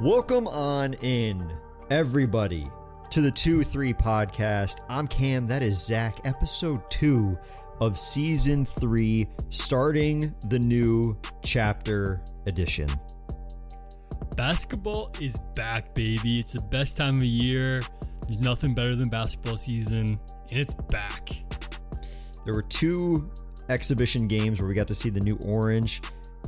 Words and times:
Welcome 0.00 0.46
on 0.46 0.94
in, 1.02 1.52
everybody, 1.90 2.70
to 3.10 3.20
the 3.20 3.32
2 3.32 3.64
3 3.64 3.92
podcast. 3.94 4.80
I'm 4.88 5.08
Cam, 5.08 5.44
that 5.48 5.60
is 5.60 5.84
Zach, 5.84 6.20
episode 6.24 6.88
2 6.88 7.36
of 7.80 7.98
season 7.98 8.64
3, 8.64 9.26
starting 9.48 10.32
the 10.50 10.58
new 10.60 11.18
chapter 11.42 12.22
edition. 12.46 12.88
Basketball 14.36 15.10
is 15.20 15.40
back, 15.56 15.96
baby. 15.96 16.38
It's 16.38 16.52
the 16.52 16.62
best 16.70 16.96
time 16.96 17.16
of 17.16 17.24
year. 17.24 17.82
There's 18.28 18.38
nothing 18.38 18.76
better 18.76 18.94
than 18.94 19.08
basketball 19.08 19.56
season, 19.56 20.20
and 20.50 20.60
it's 20.60 20.74
back. 20.74 21.28
There 22.44 22.54
were 22.54 22.62
two 22.62 23.32
exhibition 23.68 24.28
games 24.28 24.60
where 24.60 24.68
we 24.68 24.76
got 24.76 24.86
to 24.86 24.94
see 24.94 25.10
the 25.10 25.18
new 25.18 25.40
orange, 25.44 26.02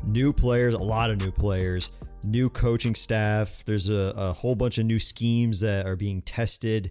new 0.05 0.33
players, 0.33 0.75
a 0.75 0.79
lot 0.79 1.11
of 1.11 1.19
new 1.19 1.33
players 1.33 1.91
new 2.25 2.51
coaching 2.51 2.95
staff. 2.95 3.65
There's 3.65 3.89
a, 3.89 4.13
a 4.17 4.33
whole 4.33 4.55
bunch 4.55 4.79
of 4.79 4.87
new 4.87 4.99
schemes 4.99 5.61
that 5.61 5.87
are 5.87 5.97
being 5.97 6.23
tested. 6.23 6.91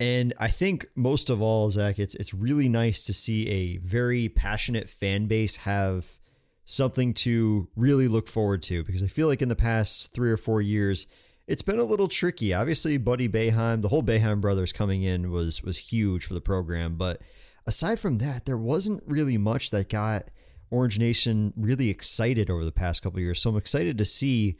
And 0.00 0.34
I 0.38 0.48
think 0.48 0.86
most 0.94 1.30
of 1.30 1.40
all, 1.40 1.70
Zach, 1.70 1.98
it's 1.98 2.14
it's 2.16 2.34
really 2.34 2.68
nice 2.68 3.04
to 3.04 3.12
see 3.12 3.48
a 3.48 3.76
very 3.78 4.28
passionate 4.28 4.88
fan 4.88 5.26
base 5.26 5.56
have 5.56 6.18
something 6.64 7.14
to 7.14 7.68
really 7.76 8.08
look 8.08 8.26
forward 8.26 8.62
to 8.62 8.82
because 8.84 9.02
I 9.02 9.06
feel 9.06 9.28
like 9.28 9.42
in 9.42 9.48
the 9.48 9.56
past 9.56 10.12
three 10.12 10.30
or 10.30 10.36
four 10.36 10.60
years, 10.60 11.06
it's 11.46 11.62
been 11.62 11.78
a 11.78 11.84
little 11.84 12.08
tricky. 12.08 12.54
Obviously, 12.54 12.96
Buddy 12.96 13.28
Boeheim, 13.28 13.82
the 13.82 13.88
whole 13.88 14.02
Boeheim 14.02 14.40
brothers 14.40 14.72
coming 14.72 15.02
in 15.02 15.30
was 15.30 15.62
was 15.62 15.78
huge 15.78 16.26
for 16.26 16.34
the 16.34 16.40
program, 16.40 16.96
but 16.96 17.20
aside 17.66 18.00
from 18.00 18.18
that, 18.18 18.46
there 18.46 18.58
wasn't 18.58 19.02
really 19.06 19.38
much 19.38 19.70
that 19.70 19.88
got 19.88 20.24
Orange 20.74 20.98
Nation 20.98 21.52
really 21.56 21.88
excited 21.88 22.50
over 22.50 22.64
the 22.64 22.72
past 22.72 23.02
couple 23.02 23.20
years. 23.20 23.40
So 23.40 23.50
I'm 23.50 23.56
excited 23.56 23.96
to 23.98 24.04
see 24.04 24.56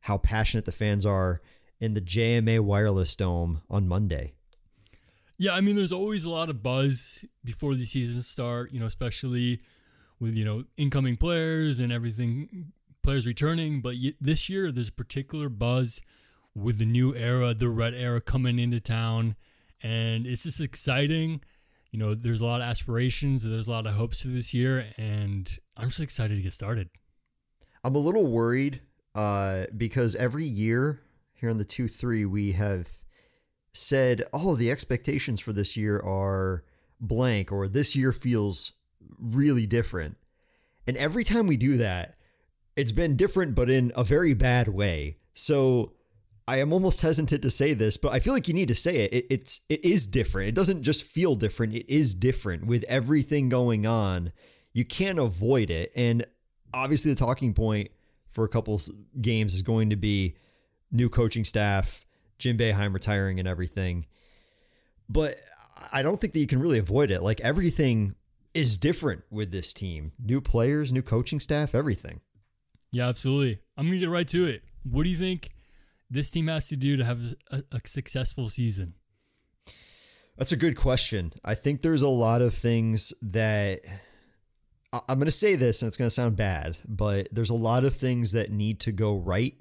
how 0.00 0.18
passionate 0.18 0.64
the 0.64 0.72
fans 0.72 1.04
are 1.04 1.40
in 1.80 1.94
the 1.94 2.00
JMA 2.00 2.60
Wireless 2.60 3.16
Dome 3.16 3.62
on 3.68 3.88
Monday. 3.88 4.34
Yeah, 5.38 5.52
I 5.52 5.60
mean, 5.60 5.76
there's 5.76 5.92
always 5.92 6.24
a 6.24 6.30
lot 6.30 6.48
of 6.48 6.62
buzz 6.62 7.24
before 7.44 7.74
the 7.74 7.84
season 7.84 8.22
start. 8.22 8.72
You 8.72 8.80
know, 8.80 8.86
especially 8.86 9.60
with 10.18 10.34
you 10.34 10.44
know 10.44 10.64
incoming 10.76 11.16
players 11.16 11.78
and 11.78 11.92
everything, 11.92 12.72
players 13.02 13.26
returning. 13.26 13.80
But 13.82 13.96
this 14.20 14.48
year, 14.48 14.72
there's 14.72 14.88
a 14.88 14.92
particular 14.92 15.48
buzz 15.48 16.00
with 16.54 16.78
the 16.78 16.86
new 16.86 17.14
era, 17.14 17.52
the 17.52 17.68
red 17.68 17.92
era 17.92 18.20
coming 18.20 18.58
into 18.58 18.80
town, 18.80 19.36
and 19.82 20.26
it's 20.26 20.44
just 20.44 20.60
exciting 20.60 21.42
you 21.96 22.02
know, 22.04 22.14
there's 22.14 22.42
a 22.42 22.44
lot 22.44 22.60
of 22.60 22.66
aspirations, 22.66 23.42
there's 23.42 23.68
a 23.68 23.70
lot 23.70 23.86
of 23.86 23.94
hopes 23.94 24.20
for 24.20 24.28
this 24.28 24.52
year, 24.52 24.86
and 24.98 25.58
I'm 25.78 25.88
just 25.88 26.00
excited 26.00 26.36
to 26.36 26.42
get 26.42 26.52
started. 26.52 26.90
I'm 27.82 27.94
a 27.94 27.98
little 27.98 28.26
worried 28.26 28.82
uh, 29.14 29.64
because 29.74 30.14
every 30.14 30.44
year 30.44 31.00
here 31.32 31.48
in 31.48 31.56
the 31.56 31.64
2 31.64 31.88
3, 31.88 32.26
we 32.26 32.52
have 32.52 32.98
said, 33.72 34.24
oh, 34.34 34.56
the 34.56 34.70
expectations 34.70 35.40
for 35.40 35.54
this 35.54 35.74
year 35.74 35.98
are 35.98 36.64
blank, 37.00 37.50
or 37.50 37.66
this 37.66 37.96
year 37.96 38.12
feels 38.12 38.72
really 39.18 39.66
different. 39.66 40.18
And 40.86 40.98
every 40.98 41.24
time 41.24 41.46
we 41.46 41.56
do 41.56 41.78
that, 41.78 42.16
it's 42.76 42.92
been 42.92 43.16
different, 43.16 43.54
but 43.54 43.70
in 43.70 43.90
a 43.96 44.04
very 44.04 44.34
bad 44.34 44.68
way. 44.68 45.16
So 45.32 45.94
I 46.48 46.58
am 46.58 46.72
almost 46.72 47.00
hesitant 47.00 47.42
to 47.42 47.50
say 47.50 47.74
this, 47.74 47.96
but 47.96 48.12
I 48.12 48.20
feel 48.20 48.32
like 48.32 48.46
you 48.46 48.54
need 48.54 48.68
to 48.68 48.74
say 48.74 48.96
it. 48.98 49.12
it. 49.12 49.26
It's 49.30 49.62
it 49.68 49.84
is 49.84 50.06
different. 50.06 50.48
It 50.48 50.54
doesn't 50.54 50.82
just 50.82 51.02
feel 51.02 51.34
different. 51.34 51.74
It 51.74 51.92
is 51.92 52.14
different 52.14 52.66
with 52.66 52.84
everything 52.84 53.48
going 53.48 53.86
on. 53.86 54.32
You 54.72 54.84
can't 54.84 55.18
avoid 55.18 55.70
it. 55.70 55.90
And 55.96 56.24
obviously, 56.72 57.12
the 57.12 57.18
talking 57.18 57.52
point 57.52 57.90
for 58.30 58.44
a 58.44 58.48
couple 58.48 58.80
games 59.20 59.54
is 59.54 59.62
going 59.62 59.90
to 59.90 59.96
be 59.96 60.36
new 60.92 61.08
coaching 61.08 61.44
staff, 61.44 62.04
Jim 62.38 62.56
Boeheim 62.56 62.94
retiring, 62.94 63.40
and 63.40 63.48
everything. 63.48 64.06
But 65.08 65.40
I 65.92 66.02
don't 66.02 66.20
think 66.20 66.32
that 66.34 66.40
you 66.40 66.46
can 66.46 66.60
really 66.60 66.78
avoid 66.78 67.10
it. 67.10 67.22
Like 67.22 67.40
everything 67.40 68.14
is 68.54 68.78
different 68.78 69.24
with 69.30 69.50
this 69.50 69.72
team. 69.72 70.12
New 70.18 70.40
players, 70.40 70.92
new 70.92 71.02
coaching 71.02 71.40
staff, 71.40 71.74
everything. 71.74 72.20
Yeah, 72.92 73.08
absolutely. 73.08 73.58
I'm 73.76 73.86
gonna 73.86 73.98
get 73.98 74.10
right 74.10 74.28
to 74.28 74.46
it. 74.46 74.62
What 74.84 75.02
do 75.02 75.08
you 75.08 75.16
think? 75.16 75.50
This 76.10 76.30
team 76.30 76.46
has 76.48 76.68
to 76.68 76.76
do 76.76 76.96
to 76.96 77.04
have 77.04 77.20
a, 77.50 77.62
a 77.72 77.80
successful 77.86 78.48
season? 78.48 78.94
That's 80.36 80.52
a 80.52 80.56
good 80.56 80.76
question. 80.76 81.32
I 81.44 81.54
think 81.54 81.82
there's 81.82 82.02
a 82.02 82.08
lot 82.08 82.42
of 82.42 82.54
things 82.54 83.14
that 83.22 83.80
I'm 84.92 85.18
going 85.18 85.24
to 85.24 85.30
say 85.30 85.56
this 85.56 85.82
and 85.82 85.88
it's 85.88 85.96
going 85.96 86.06
to 86.06 86.14
sound 86.14 86.36
bad, 86.36 86.76
but 86.86 87.28
there's 87.32 87.50
a 87.50 87.54
lot 87.54 87.84
of 87.84 87.96
things 87.96 88.32
that 88.32 88.50
need 88.50 88.80
to 88.80 88.92
go 88.92 89.16
right 89.16 89.54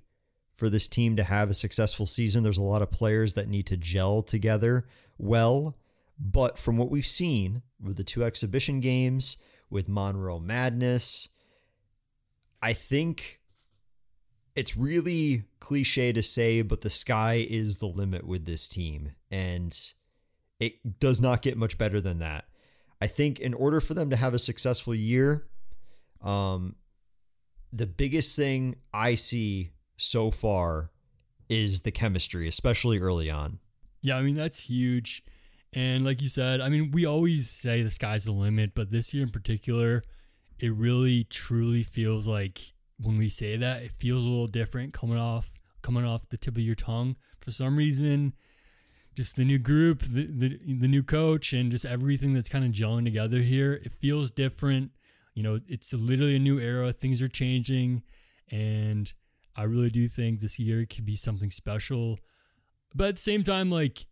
for 0.58 0.70
this 0.70 0.88
team 0.88 1.16
to 1.16 1.24
have 1.24 1.50
a 1.50 1.54
successful 1.54 2.06
season. 2.06 2.44
There's 2.44 2.58
a 2.58 2.64
lot 2.64 2.82
of 2.82 2.92
players 2.92 3.34
that 3.34 3.48
need 3.48 3.68
to 3.68 3.78
gel 3.78 4.22
together 4.22 4.86
well. 5.18 5.78
But 6.18 6.58
from 6.58 6.78
what 6.78 6.90
we've 6.90 7.06
seen 7.06 7.62
with 7.82 7.98
the 7.98 8.04
two 8.04 8.24
exhibition 8.24 8.80
games, 8.80 9.38
with 9.70 9.90
Monroe 9.90 10.40
Madness, 10.40 11.30
I 12.62 12.74
think 12.74 13.42
it's 14.56 14.78
really 14.78 15.44
cliche 15.60 16.14
to 16.14 16.22
say, 16.22 16.62
but 16.62 16.82
the 16.82 16.90
sky 16.90 17.46
is 17.50 17.78
the 17.78 17.88
limit 17.88 18.26
with 18.26 18.46
this 18.46 18.68
team. 18.68 19.12
And 19.30 19.78
it 20.60 21.00
does 21.00 21.20
not 21.20 21.42
get 21.42 21.58
much 21.58 21.78
better 21.78 22.00
than 22.00 22.20
that. 22.20 22.46
I 23.02 23.08
think 23.08 23.40
in 23.40 23.54
order 23.54 23.82
for 23.82 23.94
them 23.94 24.10
to 24.10 24.16
have 24.16 24.34
a 24.34 24.40
successful 24.40 24.96
year, 24.96 25.48
um, 26.22 26.76
the 27.74 27.86
biggest 27.86 28.36
thing 28.36 28.78
I 28.94 29.16
see 29.16 29.72
so 29.98 30.32
far 30.32 30.92
is 31.50 31.82
the 31.82 31.92
chemistry, 31.92 32.48
especially 32.48 33.00
early 33.00 33.30
on. 33.30 33.60
Yeah, 34.02 34.18
I 34.18 34.22
mean, 34.22 34.36
that's 34.36 34.62
huge. 34.62 35.24
And 35.74 36.06
like 36.06 36.22
you 36.22 36.30
said, 36.30 36.62
I 36.62 36.70
mean, 36.70 36.92
we 36.92 37.06
always 37.06 37.50
say 37.50 37.84
the 37.84 37.90
sky's 37.90 38.26
the 38.26 38.32
limit, 38.32 38.72
but 38.74 38.92
this 38.92 39.14
year 39.14 39.24
in 39.24 39.30
particular, 39.30 40.04
it 40.58 40.74
really 40.74 41.26
truly 41.26 41.84
feels 41.84 42.28
like 42.28 42.74
when 43.00 43.18
we 43.18 43.30
say 43.30 43.58
that, 43.58 43.84
it 43.84 43.92
feels 43.92 44.26
a 44.26 44.30
little 44.30 44.48
different 44.48 44.94
coming 44.94 45.18
off 45.18 45.52
coming 45.82 46.06
off 46.06 46.28
the 46.30 46.38
tip 46.38 46.58
of 46.58 46.64
your 46.64 46.76
tongue. 46.76 47.16
For 47.40 47.52
some 47.52 47.78
reason, 47.78 48.34
just 49.16 49.36
the 49.36 49.46
new 49.46 49.60
group, 49.60 50.02
the 50.02 50.26
the, 50.26 50.60
the 50.80 50.88
new 50.88 51.04
coach, 51.04 51.54
and 51.54 51.72
just 51.72 51.86
everything 51.86 52.34
that's 52.34 52.50
kind 52.50 52.66
of 52.66 52.72
gelling 52.72 53.06
together 53.06 53.40
here, 53.40 53.74
it 53.74 53.92
feels 53.92 54.32
different. 54.32 54.92
You 55.34 55.44
know, 55.44 55.60
it's 55.68 55.94
literally 55.94 56.38
a 56.38 56.40
new 56.40 56.60
era. 56.60 56.92
Things 56.92 57.22
are 57.22 57.28
changing, 57.28 58.04
and 58.50 59.12
I 59.56 59.64
really 59.64 59.90
do 59.90 60.08
think 60.08 60.40
this 60.40 60.60
year 60.60 60.86
could 60.86 61.06
be 61.06 61.16
something 61.16 61.52
special. 61.52 62.20
But 62.94 63.10
at 63.10 63.16
the 63.16 63.22
same 63.22 63.44
time, 63.44 63.70
like 63.70 64.06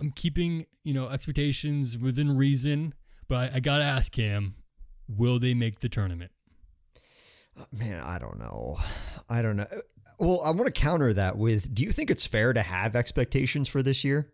I'm 0.00 0.12
keeping 0.12 0.66
you 0.84 0.94
know 0.94 1.08
expectations 1.08 1.96
within 1.96 2.36
reason. 2.36 2.94
But 3.28 3.52
I, 3.52 3.56
I 3.56 3.60
gotta 3.60 3.84
ask 3.84 4.12
Cam, 4.12 4.54
will 5.08 5.38
they 5.38 5.54
make 5.54 5.80
the 5.80 5.88
tournament? 5.88 6.32
Man, 7.72 8.02
I 8.02 8.18
don't 8.18 8.38
know. 8.38 8.78
I 9.28 9.42
don't 9.42 9.56
know. 9.56 9.66
Well, 10.18 10.40
I 10.42 10.50
want 10.50 10.66
to 10.66 10.72
counter 10.72 11.12
that 11.12 11.36
with 11.36 11.74
do 11.74 11.82
you 11.84 11.92
think 11.92 12.10
it's 12.10 12.26
fair 12.26 12.52
to 12.52 12.62
have 12.62 12.96
expectations 12.96 13.68
for 13.68 13.82
this 13.82 14.04
year? 14.04 14.32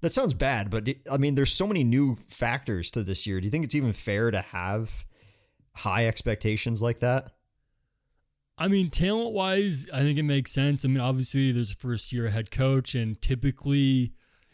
That 0.00 0.12
sounds 0.12 0.34
bad, 0.34 0.70
but 0.70 0.88
I 1.10 1.16
mean, 1.16 1.34
there's 1.34 1.52
so 1.52 1.66
many 1.66 1.82
new 1.82 2.16
factors 2.28 2.90
to 2.90 3.02
this 3.02 3.26
year. 3.26 3.40
Do 3.40 3.46
you 3.46 3.50
think 3.50 3.64
it's 3.64 3.74
even 3.74 3.92
fair 3.92 4.30
to 4.30 4.42
have 4.42 5.04
high 5.74 6.06
expectations 6.06 6.82
like 6.82 7.00
that? 7.00 7.32
I 8.56 8.68
mean, 8.68 8.90
talent 8.90 9.32
wise, 9.32 9.88
I 9.92 10.02
think 10.02 10.18
it 10.18 10.22
makes 10.22 10.52
sense. 10.52 10.84
I 10.84 10.88
mean, 10.88 11.00
obviously, 11.00 11.50
there's 11.52 11.72
a 11.72 11.76
first 11.76 12.12
year 12.12 12.28
head 12.28 12.50
coach, 12.50 12.94
and 12.94 13.20
typically, 13.20 14.12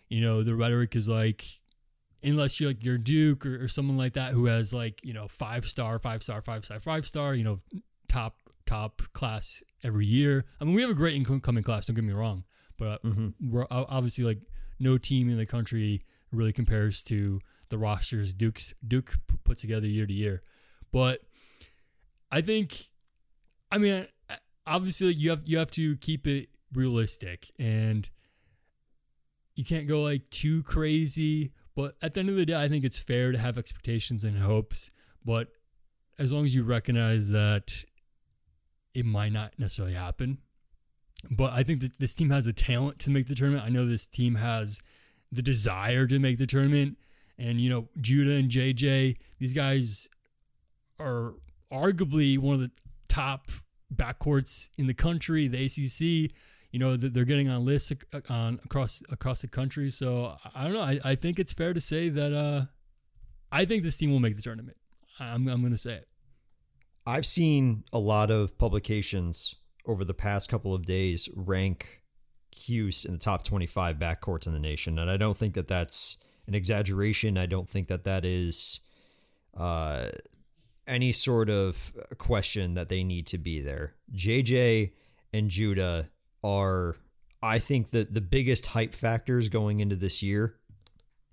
you 0.08 0.20
know, 0.20 0.42
the 0.42 0.54
rhetoric 0.54 0.96
is 0.96 1.08
like, 1.08 1.44
unless 2.22 2.60
you're 2.60 2.70
like 2.70 2.84
your 2.84 2.96
Duke 2.96 3.44
or, 3.44 3.64
or 3.64 3.68
someone 3.68 3.98
like 3.98 4.14
that 4.14 4.32
who 4.32 4.46
has 4.46 4.72
like, 4.72 5.00
you 5.02 5.12
know, 5.12 5.28
five 5.28 5.66
star, 5.66 5.98
five 5.98 6.22
star, 6.22 6.40
five 6.40 6.64
star, 6.64 6.80
five 6.80 7.06
star, 7.06 7.34
you 7.34 7.44
know, 7.44 7.58
top 8.10 8.36
top 8.66 9.02
class 9.12 9.62
every 9.82 10.06
year. 10.06 10.44
I 10.60 10.64
mean, 10.64 10.74
we 10.74 10.82
have 10.82 10.90
a 10.90 10.94
great 10.94 11.14
incoming 11.14 11.62
class. 11.64 11.86
Don't 11.86 11.94
get 11.94 12.04
me 12.04 12.12
wrong, 12.12 12.44
but 12.76 13.02
mm-hmm. 13.02 13.28
we're 13.40 13.66
obviously 13.70 14.24
like 14.24 14.38
no 14.78 14.98
team 14.98 15.30
in 15.30 15.38
the 15.38 15.46
country 15.46 16.04
really 16.32 16.52
compares 16.52 17.02
to 17.04 17.40
the 17.68 17.78
rosters 17.78 18.34
Duke's 18.34 18.74
Duke 18.86 19.18
puts 19.44 19.60
together 19.60 19.86
year 19.86 20.06
to 20.06 20.12
year. 20.12 20.42
But 20.92 21.20
I 22.30 22.40
think, 22.40 22.88
I 23.70 23.78
mean, 23.78 24.06
obviously 24.66 25.14
you 25.14 25.30
have 25.30 25.42
you 25.46 25.58
have 25.58 25.70
to 25.72 25.96
keep 25.96 26.26
it 26.26 26.48
realistic 26.72 27.50
and 27.58 28.08
you 29.54 29.64
can't 29.64 29.86
go 29.86 30.02
like 30.02 30.28
too 30.30 30.62
crazy. 30.64 31.52
But 31.76 31.96
at 32.02 32.14
the 32.14 32.20
end 32.20 32.28
of 32.30 32.36
the 32.36 32.46
day, 32.46 32.54
I 32.54 32.68
think 32.68 32.84
it's 32.84 32.98
fair 32.98 33.32
to 33.32 33.38
have 33.38 33.56
expectations 33.56 34.24
and 34.24 34.38
hopes. 34.38 34.90
But 35.24 35.48
as 36.18 36.32
long 36.32 36.44
as 36.44 36.54
you 36.54 36.62
recognize 36.62 37.28
that 37.30 37.84
it 38.94 39.04
might 39.04 39.32
not 39.32 39.52
necessarily 39.58 39.94
happen. 39.94 40.38
But 41.30 41.52
I 41.52 41.62
think 41.62 41.80
that 41.80 41.98
this 41.98 42.14
team 42.14 42.30
has 42.30 42.46
the 42.46 42.52
talent 42.52 42.98
to 43.00 43.10
make 43.10 43.26
the 43.26 43.34
tournament. 43.34 43.64
I 43.64 43.68
know 43.68 43.86
this 43.86 44.06
team 44.06 44.36
has 44.36 44.80
the 45.30 45.42
desire 45.42 46.06
to 46.06 46.18
make 46.18 46.38
the 46.38 46.46
tournament. 46.46 46.96
And, 47.38 47.60
you 47.60 47.70
know, 47.70 47.88
Judah 48.00 48.32
and 48.32 48.50
JJ, 48.50 49.16
these 49.38 49.54
guys 49.54 50.08
are 50.98 51.34
arguably 51.72 52.38
one 52.38 52.54
of 52.54 52.60
the 52.60 52.70
top 53.08 53.50
backcourts 53.94 54.70
in 54.76 54.86
the 54.86 54.94
country, 54.94 55.48
the 55.48 55.64
ACC. 55.64 56.32
You 56.72 56.78
know, 56.78 56.96
they're 56.96 57.24
getting 57.24 57.48
on 57.48 57.64
lists 57.64 57.92
on 58.28 58.60
across 58.64 59.02
across 59.10 59.42
the 59.42 59.48
country. 59.48 59.90
So 59.90 60.36
I 60.54 60.64
don't 60.64 60.72
know. 60.72 60.82
I, 60.82 61.00
I 61.04 61.14
think 61.16 61.38
it's 61.38 61.52
fair 61.52 61.74
to 61.74 61.80
say 61.80 62.08
that 62.10 62.32
uh, 62.32 62.66
I 63.50 63.64
think 63.64 63.82
this 63.82 63.96
team 63.96 64.12
will 64.12 64.20
make 64.20 64.36
the 64.36 64.42
tournament. 64.42 64.76
I'm 65.18 65.48
I'm 65.48 65.60
going 65.60 65.72
to 65.72 65.78
say 65.78 65.94
it. 65.94 66.08
I've 67.10 67.26
seen 67.26 67.82
a 67.92 67.98
lot 67.98 68.30
of 68.30 68.56
publications 68.56 69.56
over 69.84 70.04
the 70.04 70.14
past 70.14 70.48
couple 70.48 70.74
of 70.74 70.86
days 70.86 71.28
rank 71.34 72.02
Cuse 72.52 73.04
in 73.04 73.14
the 73.14 73.18
top 73.18 73.42
25 73.42 73.96
backcourts 73.96 74.46
in 74.46 74.52
the 74.52 74.60
nation, 74.60 74.96
and 74.96 75.10
I 75.10 75.16
don't 75.16 75.36
think 75.36 75.54
that 75.54 75.66
that's 75.66 76.18
an 76.46 76.54
exaggeration. 76.54 77.36
I 77.36 77.46
don't 77.46 77.68
think 77.68 77.88
that 77.88 78.04
that 78.04 78.24
is 78.24 78.78
uh, 79.56 80.10
any 80.86 81.10
sort 81.10 81.50
of 81.50 81.92
question 82.18 82.74
that 82.74 82.88
they 82.88 83.02
need 83.02 83.26
to 83.28 83.38
be 83.38 83.60
there. 83.60 83.96
JJ 84.14 84.92
and 85.32 85.50
Judah 85.50 86.10
are, 86.44 86.96
I 87.42 87.58
think, 87.58 87.90
that 87.90 88.14
the 88.14 88.20
biggest 88.20 88.66
hype 88.66 88.94
factors 88.94 89.48
going 89.48 89.80
into 89.80 89.96
this 89.96 90.22
year. 90.22 90.54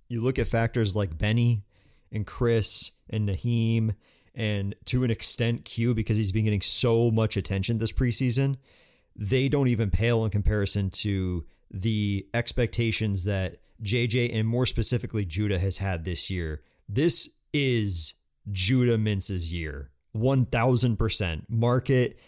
You 0.08 0.22
look 0.22 0.40
at 0.40 0.48
factors 0.48 0.96
like 0.96 1.20
Benny 1.20 1.66
and 2.12 2.26
Chris 2.26 2.92
and 3.12 3.30
Naheem, 3.30 3.94
and 4.38 4.76
to 4.86 5.04
an 5.04 5.10
extent 5.10 5.66
Q 5.66 5.96
because 5.96 6.16
he's 6.16 6.32
been 6.32 6.46
getting 6.46 6.62
so 6.62 7.10
much 7.10 7.36
attention 7.36 7.80
this 7.80 7.92
preseason. 7.92 8.58
They 9.16 9.50
don't 9.50 9.68
even 9.68 9.90
pale 9.90 10.24
in 10.24 10.30
comparison 10.30 10.92
to 10.92 11.46
the 11.72 12.28
expectations 12.36 13.26
that 13.26 13.58
JJ 13.84 14.30
and 14.34 14.48
more 14.48 14.68
specifically 14.68 15.26
Judah 15.26 15.58
has 15.58 15.80
had 15.80 16.06
this 16.06 16.30
year. 16.30 16.62
This 16.88 17.38
is 17.52 18.14
Judah 18.52 18.98
Mintz's 18.98 19.52
year. 19.52 19.90
1000%. 20.16 21.44
Mark 21.50 21.90
it, 21.90 22.20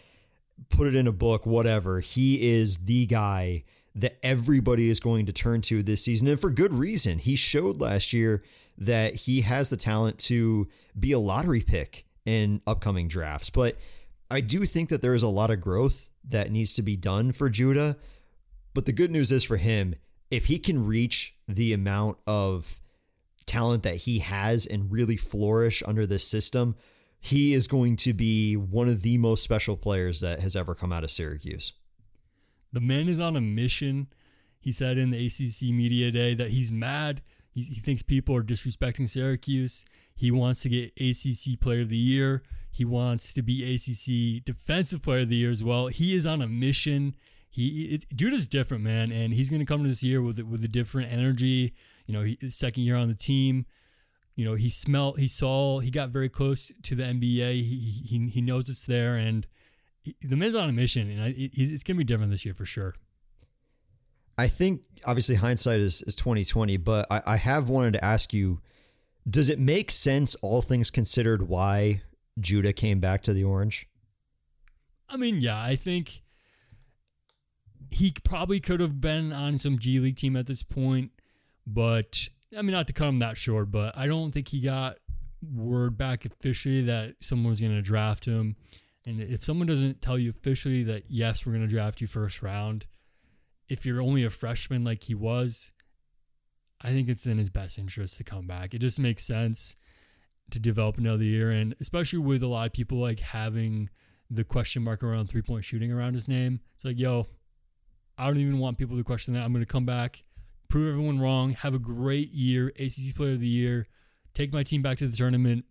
put 0.70 0.88
it 0.88 0.96
in 0.96 1.06
a 1.06 1.12
book, 1.12 1.46
whatever. 1.46 2.00
He 2.00 2.56
is 2.56 2.86
the 2.86 3.06
guy 3.06 3.64
that 3.96 4.18
everybody 4.24 4.90
is 4.90 5.00
going 5.00 5.28
to 5.28 5.34
turn 5.34 5.62
to 5.62 5.84
this 5.84 6.04
season, 6.04 6.28
and 6.28 6.40
for 6.40 6.50
good 6.50 6.74
reason. 6.74 7.20
He 7.20 7.36
showed 7.36 7.82
last 7.82 8.14
year 8.14 8.42
that 8.80 9.16
he 9.16 9.42
has 9.42 9.70
the 9.70 9.78
talent 9.78 10.18
to 10.18 10.66
be 10.98 11.12
a 11.12 11.20
lottery 11.20 11.62
pick 11.62 12.06
in 12.26 12.62
upcoming 12.66 13.08
drafts. 13.08 13.50
But 13.50 13.78
I 14.32 14.42
do 14.42 14.66
think 14.66 14.90
that 14.90 15.02
there 15.02 15.14
is 15.14 15.24
a 15.24 15.28
lot 15.28 15.52
of 15.52 15.62
growth 15.62 16.10
that 16.28 16.52
needs 16.52 16.74
to 16.76 16.82
be 16.82 16.96
done 16.96 17.32
for 17.32 17.50
Judah. 17.50 17.98
But 18.74 18.86
the 18.86 18.94
good 18.94 19.12
news 19.12 19.32
is 19.32 19.44
for 19.44 19.58
him, 19.58 19.96
if 20.32 20.46
he 20.46 20.60
can 20.60 20.86
reach 20.86 21.36
the 21.48 21.74
amount 21.74 22.18
of 22.28 22.80
talent 23.46 23.84
that 23.84 23.96
he 23.96 24.20
has 24.20 24.66
and 24.66 24.92
really 24.92 25.18
flourish 25.18 25.82
under 25.86 26.06
this 26.06 26.26
system, 26.26 26.76
he 27.20 27.54
is 27.54 27.68
going 27.68 27.98
to 27.98 28.14
be 28.14 28.56
one 28.56 28.88
of 28.88 29.02
the 29.02 29.18
most 29.18 29.44
special 29.44 29.76
players 29.76 30.22
that 30.22 30.40
has 30.40 30.56
ever 30.56 30.76
come 30.76 30.94
out 30.94 31.04
of 31.04 31.12
Syracuse. 31.12 31.74
The 32.72 32.80
man 32.80 33.10
is 33.10 33.20
on 33.20 33.36
a 33.36 33.42
mission. 33.42 34.08
He 34.60 34.72
said 34.72 34.98
in 34.98 35.10
the 35.10 35.26
ACC 35.26 35.74
media 35.74 36.12
day 36.12 36.34
that 36.36 36.52
he's 36.52 36.72
mad. 36.72 37.22
He's, 37.52 37.68
he 37.68 37.80
thinks 37.80 38.02
people 38.02 38.36
are 38.36 38.44
disrespecting 38.44 39.10
Syracuse. 39.10 39.84
He 40.16 40.32
wants 40.32 40.62
to 40.62 40.70
get 40.70 40.94
ACC 41.00 41.60
Player 41.60 41.82
of 41.82 41.90
the 41.90 41.98
Year. 41.98 42.44
He 42.72 42.86
wants 42.86 43.34
to 43.34 43.42
be 43.42 43.64
ACC 43.74 44.44
Defensive 44.44 45.02
Player 45.02 45.22
of 45.22 45.30
the 45.30 45.38
Year 45.38 45.50
as 45.50 45.64
well. 45.64 45.88
He 45.88 46.16
is 46.16 46.26
on 46.26 46.42
a 46.42 46.48
mission. 46.48 47.16
He 47.50 47.96
it, 47.96 48.06
Judah's 48.16 48.48
different, 48.48 48.84
man, 48.84 49.12
and 49.12 49.34
he's 49.34 49.50
going 49.50 49.60
to 49.60 49.66
come 49.66 49.82
to 49.84 49.90
this 49.90 50.04
year 50.04 50.22
with 50.22 50.40
with 50.40 50.64
a 50.64 50.68
different 50.68 51.12
energy. 51.12 51.74
You 52.06 52.14
know, 52.14 52.24
he, 52.24 52.38
his 52.40 52.56
second 52.56 52.84
year 52.84 52.96
on 52.96 53.08
the 53.08 53.16
team. 53.16 53.66
You 54.36 54.46
know, 54.46 54.56
he 54.56 54.70
smelled, 54.70 55.20
he 55.20 55.28
saw, 55.28 55.80
he 55.80 55.92
got 55.92 56.10
very 56.10 56.30
close 56.30 56.72
to 56.84 56.96
the 56.96 57.04
NBA. 57.04 57.56
He 57.56 58.04
he, 58.06 58.30
he 58.30 58.42
knows 58.42 58.70
it's 58.70 58.86
there, 58.86 59.16
and 59.16 59.46
he, 60.02 60.16
the 60.22 60.38
man's 60.38 60.56
on 60.56 60.70
a 60.70 60.74
mission, 60.74 61.10
and 61.10 61.22
I, 61.22 61.28
it, 61.30 61.52
it's 61.56 61.84
going 61.84 61.96
to 61.96 61.98
be 61.98 62.04
different 62.06 62.32
this 62.32 62.46
year 62.46 62.54
for 62.54 62.66
sure. 62.66 62.96
I 64.40 64.48
think 64.48 64.84
obviously 65.06 65.36
hindsight 65.36 65.82
is 65.82 66.02
is 66.04 66.16
twenty 66.16 66.46
twenty, 66.46 66.78
but 66.78 67.06
I, 67.12 67.22
I 67.26 67.36
have 67.36 67.68
wanted 67.68 67.94
to 67.94 68.06
ask 68.06 68.34
you: 68.34 68.62
Does 69.30 69.50
it 69.50 69.60
make 69.60 69.92
sense, 69.92 70.34
all 70.36 70.62
things 70.62 70.90
considered, 70.90 71.50
why 71.50 72.04
Judah 72.40 72.72
came 72.72 73.02
back 73.02 73.22
to 73.24 73.34
the 73.34 73.44
Orange? 73.44 73.86
I 75.10 75.18
mean, 75.18 75.42
yeah, 75.42 75.62
I 75.62 75.76
think 75.76 76.22
he 77.92 78.14
probably 78.24 78.62
could 78.62 78.80
have 78.80 79.02
been 79.02 79.34
on 79.34 79.58
some 79.58 79.78
G 79.78 80.00
League 80.00 80.16
team 80.16 80.38
at 80.38 80.48
this 80.48 80.64
point, 80.64 81.12
but 81.68 82.30
I 82.58 82.62
mean, 82.62 82.72
not 82.72 82.88
to 82.88 82.94
cut 82.94 83.10
him 83.10 83.18
that 83.18 83.36
short, 83.36 83.72
but 83.72 83.98
I 83.98 84.08
don't 84.08 84.32
think 84.32 84.48
he 84.48 84.62
got 84.62 85.00
word 85.42 85.98
back 85.98 86.24
officially 86.24 86.84
that 86.84 87.16
someone 87.20 87.50
was 87.50 87.60
going 87.60 87.76
to 87.76 87.82
draft 87.82 88.24
him. 88.24 88.56
And 89.06 89.20
if 89.22 89.44
someone 89.44 89.68
doesn't 89.68 90.02
tell 90.02 90.18
you 90.18 90.30
officially 90.30 90.84
that 90.84 91.04
yes, 91.10 91.46
we're 91.46 91.54
going 91.54 91.68
to 91.68 91.74
draft 91.74 92.00
you 92.00 92.08
first 92.08 92.42
round, 92.42 92.86
if 93.70 93.86
you're 93.86 94.02
only 94.02 94.24
a 94.24 94.30
freshman 94.30 94.84
like 94.84 95.04
he 95.04 95.14
was, 95.14 95.72
I 96.82 96.90
think 96.90 97.08
it's 97.08 97.26
in 97.26 97.38
his 97.38 97.50
best 97.50 97.78
interest 97.78 98.18
to 98.18 98.24
come 98.24 98.48
back. 98.48 98.74
It 98.74 98.80
just 98.80 99.00
makes 99.00 99.24
sense 99.24 99.76
to 100.52 100.60
develop 100.60 100.98
another 100.98 101.24
year, 101.24 101.52
and 101.52 101.76
especially 101.80 102.20
with 102.20 102.42
a 102.42 102.48
lot 102.48 102.66
of 102.66 102.74
people 102.74 102.98
like 102.98 103.20
having 103.20 103.90
the 104.32 104.44
question 104.44 104.84
mark 104.84 105.04
around 105.04 105.28
three 105.28 105.42
point 105.42 105.64
shooting 105.64 105.92
around 105.92 106.14
his 106.14 106.28
name. 106.28 106.60
It's 106.76 106.86
like, 106.86 107.00
yo, 107.00 107.28
I 108.18 108.26
don't 108.28 108.38
even 108.38 108.60
want 108.60 108.78
people 108.78 108.98
to 108.98 109.04
question 109.04 109.34
that. 109.36 109.44
I'm 109.44 109.54
going 109.54 109.66
to 109.66 109.72
come 109.72 109.86
back, 109.86 110.24
prove 110.68 110.90
everyone 110.90 111.20
wrong, 111.20 111.52
have 111.52 111.74
a 111.74 111.80
great 111.80 112.32
year, 112.32 112.74
ACC 112.80 113.16
Player 113.16 113.34
of 113.34 113.40
the 113.40 113.48
Year, 113.48 113.88
take 114.34 114.52
my 114.52 114.64
team 114.64 114.82
back 114.82 114.98
to 114.98 115.08
the 115.08 115.16
tournament, 115.16 115.66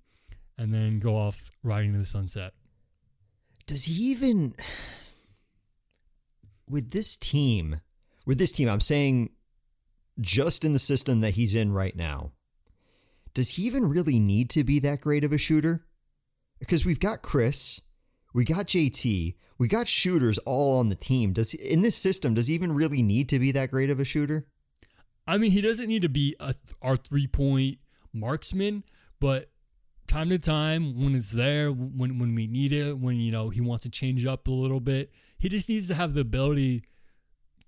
and 0.56 0.72
then 0.72 0.98
go 1.00 1.16
off 1.16 1.50
riding 1.62 1.92
to 1.92 1.98
the 1.98 2.04
sunset. 2.04 2.52
Does 3.66 3.84
he 3.84 3.94
even 4.10 4.54
with 6.68 6.90
this 6.90 7.16
team? 7.16 7.80
With 8.28 8.36
this 8.36 8.52
team, 8.52 8.68
I'm 8.68 8.78
saying 8.78 9.30
just 10.20 10.62
in 10.62 10.74
the 10.74 10.78
system 10.78 11.22
that 11.22 11.34
he's 11.34 11.54
in 11.54 11.72
right 11.72 11.96
now, 11.96 12.32
does 13.32 13.52
he 13.52 13.62
even 13.62 13.88
really 13.88 14.18
need 14.18 14.50
to 14.50 14.64
be 14.64 14.78
that 14.80 15.00
great 15.00 15.24
of 15.24 15.32
a 15.32 15.38
shooter? 15.38 15.86
Because 16.58 16.84
we've 16.84 17.00
got 17.00 17.22
Chris, 17.22 17.80
we 18.34 18.44
got 18.44 18.66
JT, 18.66 19.34
we 19.56 19.66
got 19.66 19.88
shooters 19.88 20.36
all 20.44 20.78
on 20.78 20.90
the 20.90 20.94
team. 20.94 21.32
Does 21.32 21.54
in 21.54 21.80
this 21.80 21.96
system 21.96 22.34
does 22.34 22.48
he 22.48 22.54
even 22.54 22.74
really 22.74 23.02
need 23.02 23.30
to 23.30 23.38
be 23.38 23.50
that 23.52 23.70
great 23.70 23.88
of 23.88 23.98
a 23.98 24.04
shooter? 24.04 24.46
I 25.26 25.38
mean, 25.38 25.50
he 25.50 25.62
doesn't 25.62 25.88
need 25.88 26.02
to 26.02 26.10
be 26.10 26.36
a, 26.38 26.54
our 26.82 26.98
three 26.98 27.26
point 27.26 27.78
marksman, 28.12 28.84
but 29.20 29.50
time 30.06 30.28
to 30.28 30.38
time 30.38 31.02
when 31.02 31.14
it's 31.14 31.30
there, 31.30 31.70
when 31.70 32.18
when 32.18 32.34
we 32.34 32.46
need 32.46 32.74
it, 32.74 32.98
when 32.98 33.16
you 33.16 33.30
know 33.30 33.48
he 33.48 33.62
wants 33.62 33.84
to 33.84 33.90
change 33.90 34.26
up 34.26 34.48
a 34.48 34.50
little 34.50 34.80
bit, 34.80 35.12
he 35.38 35.48
just 35.48 35.70
needs 35.70 35.88
to 35.88 35.94
have 35.94 36.12
the 36.12 36.20
ability 36.20 36.82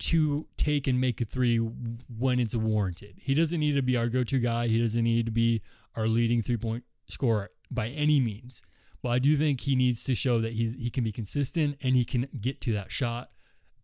to 0.00 0.46
take 0.56 0.86
and 0.86 1.00
make 1.00 1.20
a 1.20 1.24
three 1.24 1.58
when 1.58 2.40
it's 2.40 2.56
warranted. 2.56 3.14
He 3.18 3.34
doesn't 3.34 3.60
need 3.60 3.74
to 3.74 3.82
be 3.82 3.96
our 3.96 4.08
go 4.08 4.24
to 4.24 4.38
guy. 4.38 4.68
He 4.68 4.80
doesn't 4.80 5.04
need 5.04 5.26
to 5.26 5.32
be 5.32 5.62
our 5.94 6.08
leading 6.08 6.42
three 6.42 6.56
point 6.56 6.84
scorer 7.08 7.50
by 7.70 7.88
any 7.88 8.20
means. 8.20 8.62
But 9.02 9.10
I 9.10 9.18
do 9.18 9.36
think 9.36 9.62
he 9.62 9.76
needs 9.76 10.04
to 10.04 10.14
show 10.14 10.40
that 10.40 10.52
he, 10.52 10.68
he 10.78 10.90
can 10.90 11.04
be 11.04 11.12
consistent 11.12 11.76
and 11.82 11.96
he 11.96 12.04
can 12.04 12.28
get 12.38 12.60
to 12.62 12.72
that 12.72 12.90
shot 12.90 13.30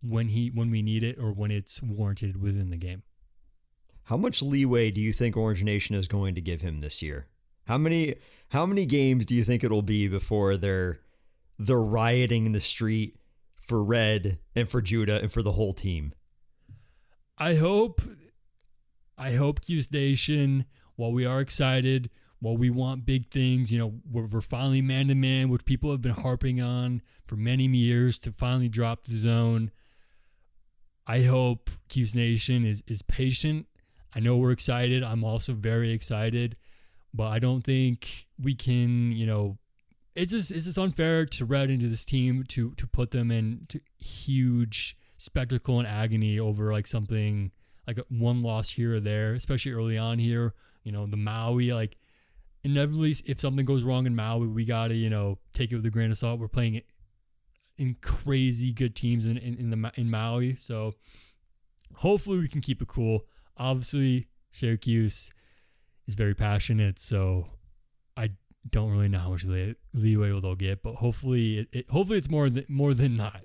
when 0.03 0.29
he 0.29 0.49
when 0.49 0.71
we 0.71 0.83
need 0.83 1.03
it 1.03 1.19
or 1.19 1.33
when 1.33 1.51
it's 1.51 1.83
warranted 1.83 2.41
within 2.41 2.71
the 2.71 2.77
game. 2.77 3.03
How 4.05 4.17
much 4.17 4.43
leeway 4.43 4.91
do 4.91 5.01
you 5.01 5.13
think 5.13 5.37
Orange 5.37 5.65
Nation 5.65 5.97
is 5.97 6.07
going 6.07 6.35
to 6.35 6.41
give 6.41 6.61
him 6.61 6.81
this 6.81 7.03
year? 7.03 7.27
How 7.67 7.79
many 7.79 8.17
how 8.51 8.65
many 8.67 8.87
games 8.87 9.27
do 9.27 9.35
you 9.35 9.45
think 9.45 9.65
it'll 9.65 9.83
be 9.83 10.09
before 10.09 10.57
they're 10.57 11.01
they're 11.59 11.81
rioting 11.81 12.47
in 12.47 12.53
the 12.53 12.61
street 12.61 13.17
for 13.67 13.83
Red 13.83 14.39
and 14.55 14.69
for 14.69 14.81
Judah 14.81 15.21
and 15.21 15.31
for 15.31 15.43
the 15.43 15.53
whole 15.53 15.73
team. 15.73 16.13
I 17.37 17.55
hope 17.55 18.01
I 19.19 19.33
hope 19.33 19.61
Cuse 19.61 19.93
Nation, 19.93 20.67
while 20.95 21.13
we 21.13 21.27
are 21.27 21.41
excited, 21.41 22.11
while 22.39 22.57
we 22.57 22.71
want 22.71 23.07
big 23.07 23.31
things, 23.31 23.73
you 23.73 23.79
know, 23.79 23.95
we're, 24.11 24.27
we're 24.27 24.41
finally 24.41 24.83
man 24.83 25.09
to 25.09 25.15
man, 25.15 25.49
which 25.49 25.65
people 25.65 25.91
have 25.91 26.03
been 26.03 26.13
harping 26.13 26.61
on 26.61 27.03
for 27.27 27.37
many 27.37 27.65
years 27.67 28.19
to 28.21 28.33
finally 28.33 28.69
drop 28.69 29.05
the 29.05 29.15
zone. 29.15 29.71
I 31.07 31.23
hope 31.23 31.71
Cuse 31.89 32.15
Nation 32.15 32.65
is 32.65 32.83
is 32.87 33.03
patient. 33.03 33.67
I 34.15 34.21
know 34.21 34.37
we're 34.37 34.53
excited. 34.53 35.03
I'm 35.03 35.25
also 35.25 35.53
very 35.53 35.93
excited, 35.93 36.57
but 37.13 37.29
I 37.29 37.39
don't 37.39 37.63
think 37.63 38.27
we 38.41 38.55
can, 38.55 39.13
you 39.13 39.27
know, 39.27 39.59
it's 40.17 40.33
just 40.33 40.51
it's 40.51 40.65
just 40.65 40.79
unfair 40.79 41.27
to 41.27 41.45
Red 41.45 41.71
into 41.71 41.89
this 41.89 42.05
team 42.05 42.43
to 42.49 42.73
to 42.73 42.87
put 42.87 43.11
them 43.11 43.31
in 43.31 43.69
huge 43.99 44.97
spectacle 45.19 45.79
and 45.79 45.87
agony 45.87 46.41
over 46.41 46.73
like 46.73 46.87
something 46.87 47.53
like 47.87 48.01
one 48.09 48.43
loss 48.43 48.71
here 48.71 48.97
or 48.97 49.01
there, 49.01 49.35
especially 49.35 49.73
early 49.73 49.99
on 49.99 50.19
here. 50.19 50.55
You 50.83 50.93
know, 50.93 51.07
the 51.07 51.19
Maui 51.19 51.73
like 51.73 51.99
inevitably 52.65 53.15
if 53.27 53.41
something 53.41 53.67
goes 53.67 53.85
wrong 53.85 54.07
in 54.07 54.17
Maui, 54.17 54.49
we 54.49 54.65
gotta 54.65 54.95
you 54.95 55.11
know 55.11 55.39
take 55.53 55.71
it 55.71 55.77
with 55.77 55.85
a 55.85 55.91
grain 55.91 56.11
of 56.11 56.19
salt. 56.19 56.41
We're 56.41 56.49
playing 56.49 56.81
in 57.77 57.97
crazy 58.01 58.73
good 58.73 58.97
teams 58.97 59.27
in 59.27 59.37
in, 59.37 59.59
in 59.59 59.71
the 59.71 59.93
in 59.97 60.11
Maui, 60.11 60.57
so 60.57 60.95
hopefully 61.97 62.39
we 62.39 62.49
can 62.49 62.63
keep 62.63 62.81
it 62.81 62.89
cool. 62.89 63.27
Obviously, 63.59 64.29
Syracuse 64.51 65.31
is 66.07 66.15
very 66.15 66.35
passionate, 66.35 66.99
so 66.99 67.49
don't 68.71 68.91
really 68.91 69.09
know 69.09 69.19
how 69.19 69.31
much 69.31 69.45
leeway 69.95 70.41
they'll 70.41 70.55
get, 70.55 70.83
but 70.83 70.97
hopefully, 70.97 71.59
it, 71.59 71.69
it 71.73 71.91
hopefully 71.91 72.19
it's 72.19 72.31
more 72.31 72.49
than 72.51 72.65
more 72.69 72.95
than 72.95 73.17
not. 73.17 73.43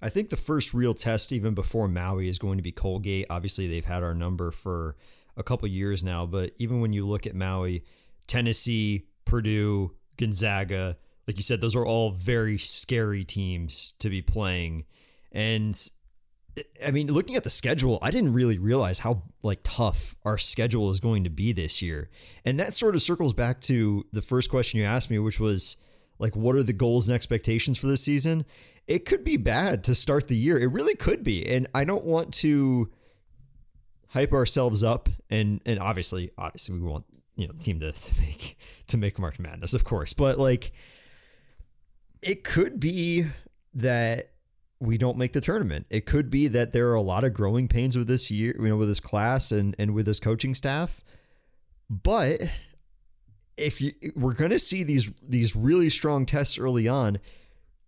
I 0.00 0.08
think 0.08 0.30
the 0.30 0.36
first 0.36 0.74
real 0.74 0.94
test, 0.94 1.32
even 1.32 1.54
before 1.54 1.86
Maui, 1.86 2.28
is 2.28 2.38
going 2.38 2.58
to 2.58 2.62
be 2.62 2.72
Colgate. 2.72 3.26
Obviously, 3.30 3.68
they've 3.68 3.84
had 3.84 4.02
our 4.02 4.14
number 4.14 4.50
for 4.50 4.96
a 5.36 5.44
couple 5.44 5.68
years 5.68 6.02
now, 6.02 6.26
but 6.26 6.52
even 6.58 6.80
when 6.80 6.92
you 6.92 7.06
look 7.06 7.26
at 7.26 7.36
Maui, 7.36 7.84
Tennessee, 8.26 9.06
Purdue, 9.24 9.94
Gonzaga, 10.16 10.96
like 11.26 11.36
you 11.36 11.42
said, 11.42 11.60
those 11.60 11.76
are 11.76 11.86
all 11.86 12.10
very 12.10 12.58
scary 12.58 13.24
teams 13.24 13.94
to 14.00 14.10
be 14.10 14.20
playing. 14.20 14.84
And 15.30 15.78
I 16.86 16.90
mean, 16.90 17.06
looking 17.12 17.36
at 17.36 17.44
the 17.44 17.50
schedule, 17.50 17.98
I 18.02 18.10
didn't 18.10 18.34
really 18.34 18.58
realize 18.58 18.98
how 18.98 19.22
like 19.42 19.60
tough 19.62 20.14
our 20.24 20.36
schedule 20.36 20.90
is 20.90 21.00
going 21.00 21.24
to 21.24 21.30
be 21.30 21.52
this 21.52 21.80
year. 21.80 22.10
And 22.44 22.60
that 22.60 22.74
sort 22.74 22.94
of 22.94 23.02
circles 23.02 23.32
back 23.32 23.60
to 23.62 24.04
the 24.12 24.22
first 24.22 24.50
question 24.50 24.78
you 24.78 24.86
asked 24.86 25.10
me, 25.10 25.18
which 25.18 25.40
was 25.40 25.76
like 26.18 26.36
what 26.36 26.54
are 26.54 26.62
the 26.62 26.72
goals 26.72 27.08
and 27.08 27.14
expectations 27.14 27.78
for 27.78 27.86
this 27.86 28.02
season? 28.02 28.44
It 28.86 29.06
could 29.06 29.24
be 29.24 29.36
bad 29.36 29.84
to 29.84 29.94
start 29.94 30.28
the 30.28 30.36
year. 30.36 30.58
It 30.58 30.70
really 30.70 30.94
could 30.94 31.24
be. 31.24 31.46
And 31.48 31.68
I 31.74 31.84
don't 31.84 32.04
want 32.04 32.34
to 32.34 32.90
hype 34.08 34.32
ourselves 34.32 34.84
up 34.84 35.08
and 35.30 35.62
and 35.64 35.78
obviously 35.78 36.30
obviously 36.36 36.78
we 36.78 36.86
want, 36.86 37.06
you 37.34 37.46
know, 37.46 37.52
the 37.54 37.62
team 37.62 37.80
to, 37.80 37.92
to 37.92 38.20
make 38.20 38.58
to 38.88 38.96
make 38.98 39.18
March 39.18 39.38
Madness, 39.38 39.72
of 39.72 39.84
course. 39.84 40.12
But 40.12 40.38
like 40.38 40.72
it 42.20 42.44
could 42.44 42.78
be 42.78 43.26
that 43.74 44.31
we 44.82 44.98
don't 44.98 45.16
make 45.16 45.32
the 45.32 45.40
tournament. 45.40 45.86
It 45.90 46.06
could 46.06 46.28
be 46.28 46.48
that 46.48 46.72
there 46.72 46.90
are 46.90 46.94
a 46.94 47.00
lot 47.00 47.22
of 47.22 47.32
growing 47.32 47.68
pains 47.68 47.96
with 47.96 48.08
this 48.08 48.32
year, 48.32 48.56
you 48.58 48.68
know, 48.68 48.76
with 48.76 48.88
this 48.88 49.00
class 49.00 49.52
and 49.52 49.76
and 49.78 49.94
with 49.94 50.06
this 50.06 50.18
coaching 50.18 50.54
staff. 50.54 51.04
But 51.88 52.40
if 53.56 53.80
you 53.80 53.92
we're 54.16 54.32
going 54.34 54.50
to 54.50 54.58
see 54.58 54.82
these 54.82 55.08
these 55.22 55.54
really 55.54 55.88
strong 55.88 56.26
tests 56.26 56.58
early 56.58 56.88
on, 56.88 57.18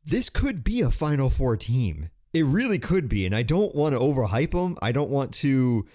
this 0.05 0.31
could 0.31 0.63
be 0.63 0.83
a 0.83 0.91
Final 0.91 1.31
Four 1.31 1.57
team. 1.57 2.11
It 2.33 2.45
really 2.45 2.79
could 2.79 3.09
be, 3.09 3.27
and 3.27 3.35
I 3.35 3.43
don't 3.43 3.75
want 3.75 3.95
to 3.95 3.99
overhype 3.99 4.53
them. 4.53 4.77
I 4.81 4.93
don't 4.93 5.11
want 5.11 5.33
to, 5.35 5.87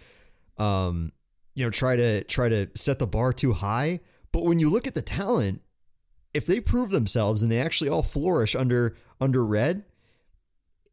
um, 0.57 1.13
you 1.55 1.65
know, 1.65 1.69
try 1.69 1.95
to 1.95 2.25
try 2.25 2.49
to 2.49 2.67
set 2.75 2.99
the 2.99 3.07
bar 3.07 3.31
too 3.31 3.53
high. 3.53 4.01
But 4.33 4.43
when 4.43 4.59
you 4.59 4.69
look 4.69 4.85
at 4.85 4.95
the 4.95 5.01
talent, 5.01 5.61
if 6.33 6.45
they 6.45 6.59
prove 6.59 6.89
themselves 6.89 7.41
and 7.41 7.49
they 7.49 7.59
actually 7.59 7.89
all 7.89 8.03
flourish 8.03 8.53
under 8.53 8.97
under 9.21 9.45
Red, 9.45 9.85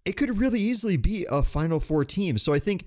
it 0.06 0.16
could 0.16 0.38
really 0.38 0.60
easily 0.60 0.96
be 0.96 1.26
a 1.30 1.42
Final 1.42 1.80
Four 1.80 2.04
team. 2.04 2.38
So 2.38 2.54
I 2.54 2.58
think 2.58 2.84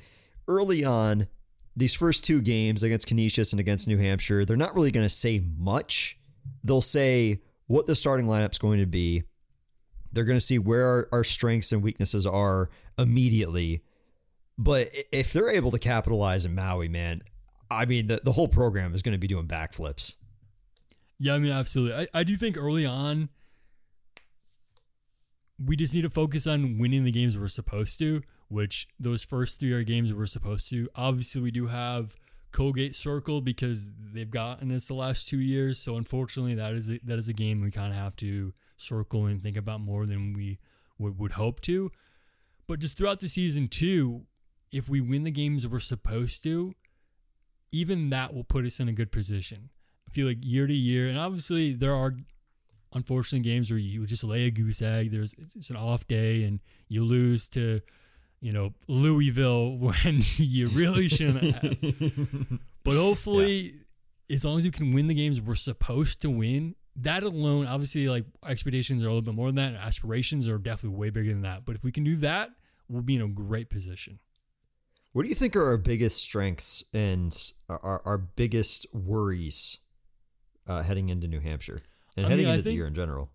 early 0.48 0.84
on, 0.84 1.28
these 1.76 1.94
first 1.94 2.24
two 2.24 2.42
games 2.42 2.82
against 2.82 3.08
Canisius 3.08 3.54
and 3.54 3.60
against 3.60 3.88
New 3.88 3.98
Hampshire, 3.98 4.46
they're 4.46 4.58
not 4.58 4.74
really 4.74 4.92
going 4.92 5.06
to 5.06 5.14
say 5.14 5.44
much. 5.58 6.18
They'll 6.64 6.82
say 6.82 7.42
what 7.68 7.86
the 7.86 7.96
starting 7.96 8.26
lineup's 8.26 8.58
going 8.58 8.80
to 8.80 8.86
be. 8.86 9.24
They're 10.12 10.24
going 10.24 10.38
to 10.40 10.46
see 10.46 10.58
where 10.58 10.86
our, 10.86 11.10
our 11.12 11.24
strengths 11.24 11.72
and 11.72 11.84
weaknesses 11.84 12.26
are 12.26 12.70
immediately. 12.98 13.84
But 14.58 14.90
if 15.12 15.32
they're 15.32 15.50
able 15.50 15.72
to 15.72 15.80
capitalize 15.80 16.46
in 16.46 16.56
Maui, 16.56 16.88
man, 16.88 17.22
I 17.70 17.86
mean, 17.86 18.08
the, 18.08 18.20
the 18.24 18.32
whole 18.32 18.48
program 18.48 18.96
is 18.96 19.02
going 19.02 19.14
to 19.14 19.20
be 19.20 19.28
doing 19.28 19.48
backflips. 19.48 20.16
Yeah, 21.20 21.36
I 21.36 21.38
mean, 21.38 21.52
absolutely. 21.52 22.08
I, 22.14 22.20
I 22.20 22.24
do 22.24 22.36
think 22.36 22.58
early 22.58 22.86
on, 22.86 23.30
we 25.64 25.76
just 25.76 25.94
need 25.94 26.04
to 26.04 26.10
focus 26.10 26.48
on 26.48 26.78
winning 26.78 27.04
the 27.04 27.12
games 27.12 27.38
we're 27.38 27.48
supposed 27.48 28.00
to, 28.00 28.22
which 28.48 28.88
those 29.00 29.24
first 29.24 29.60
three 29.60 29.74
are 29.74 29.84
games 29.84 30.14
we're 30.14 30.26
supposed 30.26 30.70
to. 30.70 30.88
Obviously, 30.96 31.42
we 31.42 31.52
do 31.52 31.68
have 31.68 32.16
Colgate 32.52 32.96
Circle 32.96 33.42
because 33.42 33.90
they've 34.14 34.30
gotten 34.30 34.72
us 34.72 34.88
the 34.88 34.94
last 34.94 35.28
two 35.28 35.40
years. 35.40 35.78
So 35.78 35.98
unfortunately, 35.98 36.56
that 36.56 36.74
is 36.74 36.90
a, 36.90 37.00
that 37.04 37.20
is 37.20 37.28
a 37.28 37.34
game 37.34 37.62
we 37.62 37.72
kind 37.72 37.92
of 37.92 38.00
have 38.00 38.16
to 38.18 38.54
circle 38.78 39.26
and 39.26 39.42
think 39.42 39.58
about 39.58 39.82
more 39.82 40.06
than 40.06 40.34
we 40.34 40.60
would, 40.98 41.20
would 41.20 41.34
hope 41.34 41.60
to. 41.62 41.92
But 42.68 42.80
just 42.80 42.98
throughout 42.98 43.20
the 43.20 43.30
season 43.30 43.68
too, 43.68 44.26
if 44.72 44.88
we 44.88 45.02
win 45.02 45.24
the 45.24 45.32
games 45.32 45.68
we're 45.68 45.80
supposed 45.80 46.44
to, 46.44 46.74
even 47.72 48.10
that 48.10 48.34
will 48.34 48.44
put 48.44 48.66
us 48.66 48.80
in 48.80 48.88
a 48.88 48.94
good 48.94 49.12
position. 49.12 49.70
I 50.08 50.12
feel 50.12 50.28
like 50.28 50.38
year 50.42 50.66
to 50.66 50.74
year, 50.74 51.08
and 51.08 51.20
obviously 51.20 51.74
there 51.74 51.94
are 51.94 52.16
unfortunate 52.94 53.44
games 53.44 53.70
where 53.70 53.80
you 53.80 54.06
just 54.06 54.24
lay 54.24 54.46
a 54.46 54.52
goose 54.52 54.82
egg. 54.82 55.12
There's 55.12 55.36
it's 55.56 55.70
an 55.70 55.76
off 55.76 56.08
day 56.08 56.44
and 56.44 56.60
you 56.88 57.04
lose 57.04 57.48
to, 57.50 57.82
you 58.42 58.52
know, 58.52 58.74
Louisville 58.88 59.78
when 59.78 60.22
you 60.38 60.68
really 60.70 61.08
shouldn't 61.08 61.56
have. 61.56 62.60
but 62.84 62.96
hopefully, 62.96 63.76
yeah. 64.28 64.36
as 64.36 64.46
long 64.46 64.58
as 64.58 64.64
we 64.64 64.72
can 64.72 64.94
win 64.94 65.08
the 65.08 65.14
games 65.14 65.42
we're 65.42 65.56
supposed 65.56 66.22
to 66.22 66.30
win, 66.30 66.76
that 66.96 67.24
alone, 67.24 67.66
obviously, 67.68 68.10
like 68.10 68.26
expectations 68.46 69.04
are 69.04 69.08
a 69.08 69.10
little 69.10 69.22
bit 69.22 69.36
more 69.36 69.48
than 69.48 69.56
that. 69.56 69.76
aspirations 69.76 70.48
are 70.48 70.58
definitely 70.58 70.98
way 70.98 71.10
bigger 71.10 71.30
than 71.30 71.44
that. 71.44 71.66
But 71.66 71.76
if 71.76 71.84
we 71.84 71.92
can 71.92 72.04
do 72.04 72.16
that, 72.18 72.50
we'll 72.90 73.02
be 73.02 73.16
in 73.16 73.22
a 73.22 73.28
great 73.28 73.70
position. 73.70 74.20
What 75.12 75.24
do 75.24 75.30
you 75.30 75.36
think 75.36 75.56
are 75.56 75.66
our 75.66 75.78
biggest 75.78 76.22
strengths 76.22 76.84
and 76.94 77.36
our, 77.68 78.02
our 78.06 78.18
biggest 78.18 78.86
worries 78.94 79.80
uh, 80.68 80.84
heading 80.84 81.10
into 81.10 81.28
New 81.28 81.40
Hampshire? 81.40 81.82
And 82.20 82.28
I 82.28 82.30
heading 82.30 82.46
mean, 82.46 82.54
into 82.54 82.64
think, 82.64 82.74
the 82.74 82.76
year 82.76 82.88
in 82.88 82.94
general. 82.94 83.32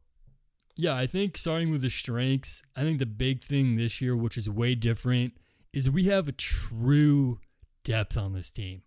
Yeah, 0.76 0.95
I 0.95 1.07
think 1.07 1.37
starting 1.37 1.71
with 1.71 1.83
the 1.83 1.91
strengths, 1.91 2.62
I 2.76 2.83
think 2.83 2.99
the 2.99 3.07
big 3.07 3.43
thing 3.43 3.76
this 3.76 4.00
year, 4.00 4.17
which 4.17 4.37
is 4.37 4.49
way 4.49 4.75
different, 4.75 5.35
is 5.73 5.88
we 5.88 6.05
have 6.05 6.29
a 6.29 6.33
true 6.33 7.38
depth 7.85 8.17
on 8.17 8.33
this 8.33 8.50
team. 8.50 8.83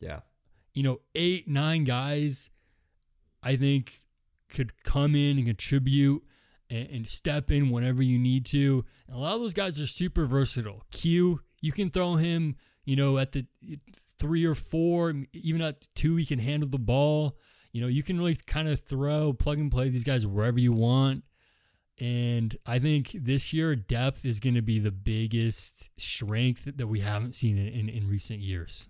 Yeah. 0.00 0.20
You 0.74 0.82
know, 0.82 1.00
eight, 1.14 1.48
nine 1.48 1.84
guys, 1.84 2.50
I 3.42 3.56
think 3.56 4.00
could 4.48 4.82
come 4.84 5.14
in 5.14 5.38
and 5.38 5.46
contribute 5.46 6.22
and, 6.68 6.88
and 6.90 7.08
step 7.08 7.50
in 7.50 7.70
whenever 7.70 8.02
you 8.02 8.18
need 8.18 8.46
to. 8.46 8.84
And 9.06 9.16
a 9.16 9.20
lot 9.20 9.34
of 9.34 9.40
those 9.40 9.54
guys 9.54 9.80
are 9.80 9.86
super 9.86 10.24
versatile. 10.24 10.84
Q, 10.90 11.40
you 11.60 11.72
can 11.72 11.90
throw 11.90 12.16
him, 12.16 12.56
you 12.84 12.96
know, 12.96 13.18
at 13.18 13.32
the 13.32 13.46
three 14.18 14.44
or 14.44 14.54
four, 14.54 15.14
even 15.32 15.60
at 15.62 15.88
two, 15.94 16.16
he 16.16 16.26
can 16.26 16.38
handle 16.38 16.68
the 16.68 16.78
ball 16.78 17.36
you 17.72 17.80
know, 17.80 17.86
you 17.86 18.02
can 18.02 18.18
really 18.18 18.36
kind 18.46 18.68
of 18.68 18.80
throw, 18.80 19.32
plug 19.32 19.58
and 19.58 19.70
play 19.70 19.88
these 19.88 20.04
guys 20.04 20.26
wherever 20.26 20.60
you 20.60 20.72
want. 20.72 21.24
And 21.98 22.56
I 22.66 22.78
think 22.78 23.12
this 23.12 23.52
year, 23.52 23.76
depth 23.76 24.24
is 24.24 24.40
going 24.40 24.54
to 24.54 24.62
be 24.62 24.78
the 24.78 24.90
biggest 24.90 25.90
strength 26.00 26.68
that 26.76 26.86
we 26.86 27.00
haven't 27.00 27.34
seen 27.34 27.58
in, 27.58 27.68
in, 27.68 27.88
in 27.88 28.08
recent 28.08 28.40
years. 28.40 28.88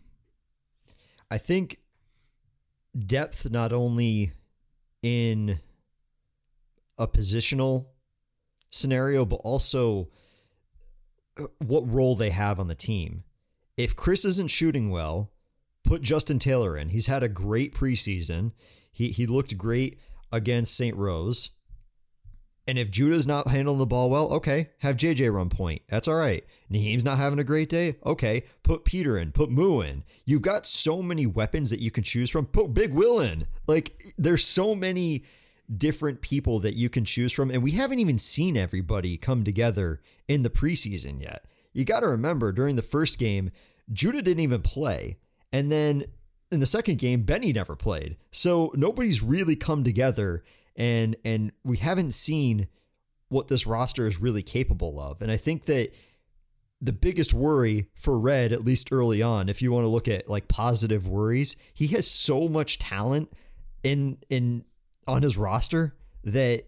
I 1.30 1.38
think 1.38 1.78
depth 3.06 3.50
not 3.50 3.72
only 3.72 4.32
in 5.02 5.58
a 6.98 7.08
positional 7.08 7.86
scenario, 8.70 9.24
but 9.24 9.40
also 9.44 10.08
uh, 11.38 11.44
what 11.58 11.92
role 11.92 12.14
they 12.14 12.30
have 12.30 12.60
on 12.60 12.68
the 12.68 12.74
team. 12.74 13.24
If 13.76 13.96
Chris 13.96 14.24
isn't 14.24 14.50
shooting 14.50 14.90
well, 14.90 15.31
put 15.92 16.00
Justin 16.00 16.38
Taylor 16.38 16.74
in. 16.74 16.88
He's 16.88 17.06
had 17.06 17.22
a 17.22 17.28
great 17.28 17.74
preseason. 17.74 18.52
He 18.90 19.10
he 19.10 19.26
looked 19.26 19.58
great 19.58 19.98
against 20.32 20.74
St. 20.74 20.96
Rose. 20.96 21.50
And 22.66 22.78
if 22.78 22.90
Judah's 22.90 23.26
not 23.26 23.48
handling 23.48 23.76
the 23.76 23.84
ball 23.84 24.08
well, 24.08 24.32
okay, 24.32 24.70
have 24.78 24.96
JJ 24.96 25.30
run 25.34 25.50
point. 25.50 25.82
That's 25.88 26.08
all 26.08 26.14
right. 26.14 26.46
Naheem's 26.72 27.04
not 27.04 27.18
having 27.18 27.38
a 27.38 27.44
great 27.44 27.68
day. 27.68 27.96
Okay, 28.06 28.44
put 28.62 28.86
Peter 28.86 29.18
in, 29.18 29.32
put 29.32 29.50
Moo 29.50 29.82
in. 29.82 30.02
You've 30.24 30.40
got 30.40 30.64
so 30.64 31.02
many 31.02 31.26
weapons 31.26 31.68
that 31.68 31.80
you 31.80 31.90
can 31.90 32.04
choose 32.04 32.30
from. 32.30 32.46
Put 32.46 32.72
Big 32.72 32.94
Will 32.94 33.20
in. 33.20 33.46
Like 33.66 34.02
there's 34.16 34.46
so 34.46 34.74
many 34.74 35.24
different 35.76 36.22
people 36.22 36.58
that 36.60 36.74
you 36.74 36.88
can 36.88 37.04
choose 37.04 37.32
from, 37.34 37.50
and 37.50 37.62
we 37.62 37.72
haven't 37.72 37.98
even 37.98 38.16
seen 38.16 38.56
everybody 38.56 39.18
come 39.18 39.44
together 39.44 40.00
in 40.26 40.42
the 40.42 40.48
preseason 40.48 41.20
yet. 41.20 41.44
You 41.74 41.84
got 41.84 42.00
to 42.00 42.08
remember 42.08 42.50
during 42.50 42.76
the 42.76 42.82
first 42.82 43.18
game, 43.18 43.50
Judah 43.92 44.22
didn't 44.22 44.40
even 44.40 44.62
play. 44.62 45.18
And 45.52 45.70
then 45.70 46.04
in 46.50 46.60
the 46.60 46.66
second 46.66 46.98
game, 46.98 47.22
Benny 47.22 47.52
never 47.52 47.76
played. 47.76 48.16
So 48.30 48.72
nobody's 48.74 49.22
really 49.22 49.56
come 49.56 49.84
together 49.84 50.42
and 50.76 51.16
and 51.24 51.52
we 51.64 51.76
haven't 51.76 52.12
seen 52.12 52.68
what 53.28 53.48
this 53.48 53.66
roster 53.66 54.06
is 54.06 54.20
really 54.20 54.42
capable 54.42 55.00
of. 55.00 55.22
And 55.22 55.30
I 55.30 55.36
think 55.36 55.64
that 55.64 55.94
the 56.80 56.92
biggest 56.92 57.32
worry 57.32 57.86
for 57.94 58.18
Red, 58.18 58.52
at 58.52 58.64
least 58.64 58.90
early 58.90 59.22
on, 59.22 59.48
if 59.48 59.62
you 59.62 59.72
want 59.72 59.84
to 59.84 59.88
look 59.88 60.08
at 60.08 60.28
like 60.28 60.48
positive 60.48 61.08
worries, 61.08 61.56
he 61.72 61.86
has 61.88 62.10
so 62.10 62.48
much 62.48 62.78
talent 62.78 63.32
in 63.82 64.18
in 64.28 64.64
on 65.06 65.22
his 65.22 65.36
roster 65.36 65.94
that 66.24 66.64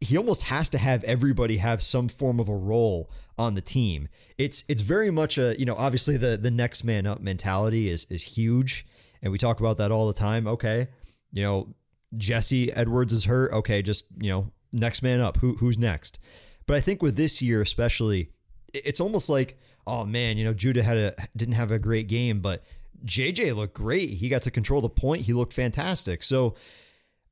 he 0.00 0.16
almost 0.16 0.44
has 0.44 0.68
to 0.70 0.78
have 0.78 1.02
everybody 1.04 1.56
have 1.56 1.82
some 1.82 2.08
form 2.08 2.38
of 2.38 2.48
a 2.48 2.56
role 2.56 3.10
on 3.38 3.54
the 3.54 3.60
team. 3.60 4.08
It's 4.38 4.64
it's 4.68 4.82
very 4.82 5.10
much 5.10 5.38
a 5.38 5.58
you 5.58 5.64
know 5.64 5.74
obviously 5.76 6.16
the 6.16 6.36
the 6.36 6.50
next 6.50 6.84
man 6.84 7.06
up 7.06 7.20
mentality 7.20 7.88
is 7.88 8.06
is 8.10 8.22
huge, 8.22 8.86
and 9.22 9.32
we 9.32 9.38
talk 9.38 9.60
about 9.60 9.76
that 9.78 9.90
all 9.90 10.06
the 10.06 10.14
time. 10.14 10.46
Okay, 10.46 10.88
you 11.32 11.42
know 11.42 11.74
Jesse 12.16 12.72
Edwards 12.72 13.12
is 13.12 13.24
hurt. 13.24 13.52
Okay, 13.52 13.82
just 13.82 14.06
you 14.18 14.30
know 14.30 14.52
next 14.72 15.02
man 15.02 15.20
up. 15.20 15.38
Who 15.38 15.56
who's 15.56 15.78
next? 15.78 16.18
But 16.66 16.76
I 16.76 16.80
think 16.80 17.02
with 17.02 17.16
this 17.16 17.40
year 17.42 17.60
especially, 17.60 18.30
it's 18.72 19.00
almost 19.00 19.28
like 19.28 19.58
oh 19.86 20.04
man, 20.04 20.36
you 20.36 20.44
know 20.44 20.54
Judah 20.54 20.82
had 20.82 20.96
a 20.96 21.14
didn't 21.36 21.54
have 21.54 21.70
a 21.70 21.78
great 21.78 22.08
game, 22.08 22.40
but 22.40 22.64
JJ 23.04 23.54
looked 23.54 23.74
great. 23.74 24.10
He 24.10 24.28
got 24.28 24.42
to 24.42 24.50
control 24.50 24.80
the 24.80 24.88
point. 24.88 25.22
He 25.22 25.32
looked 25.32 25.52
fantastic. 25.52 26.22
So 26.22 26.54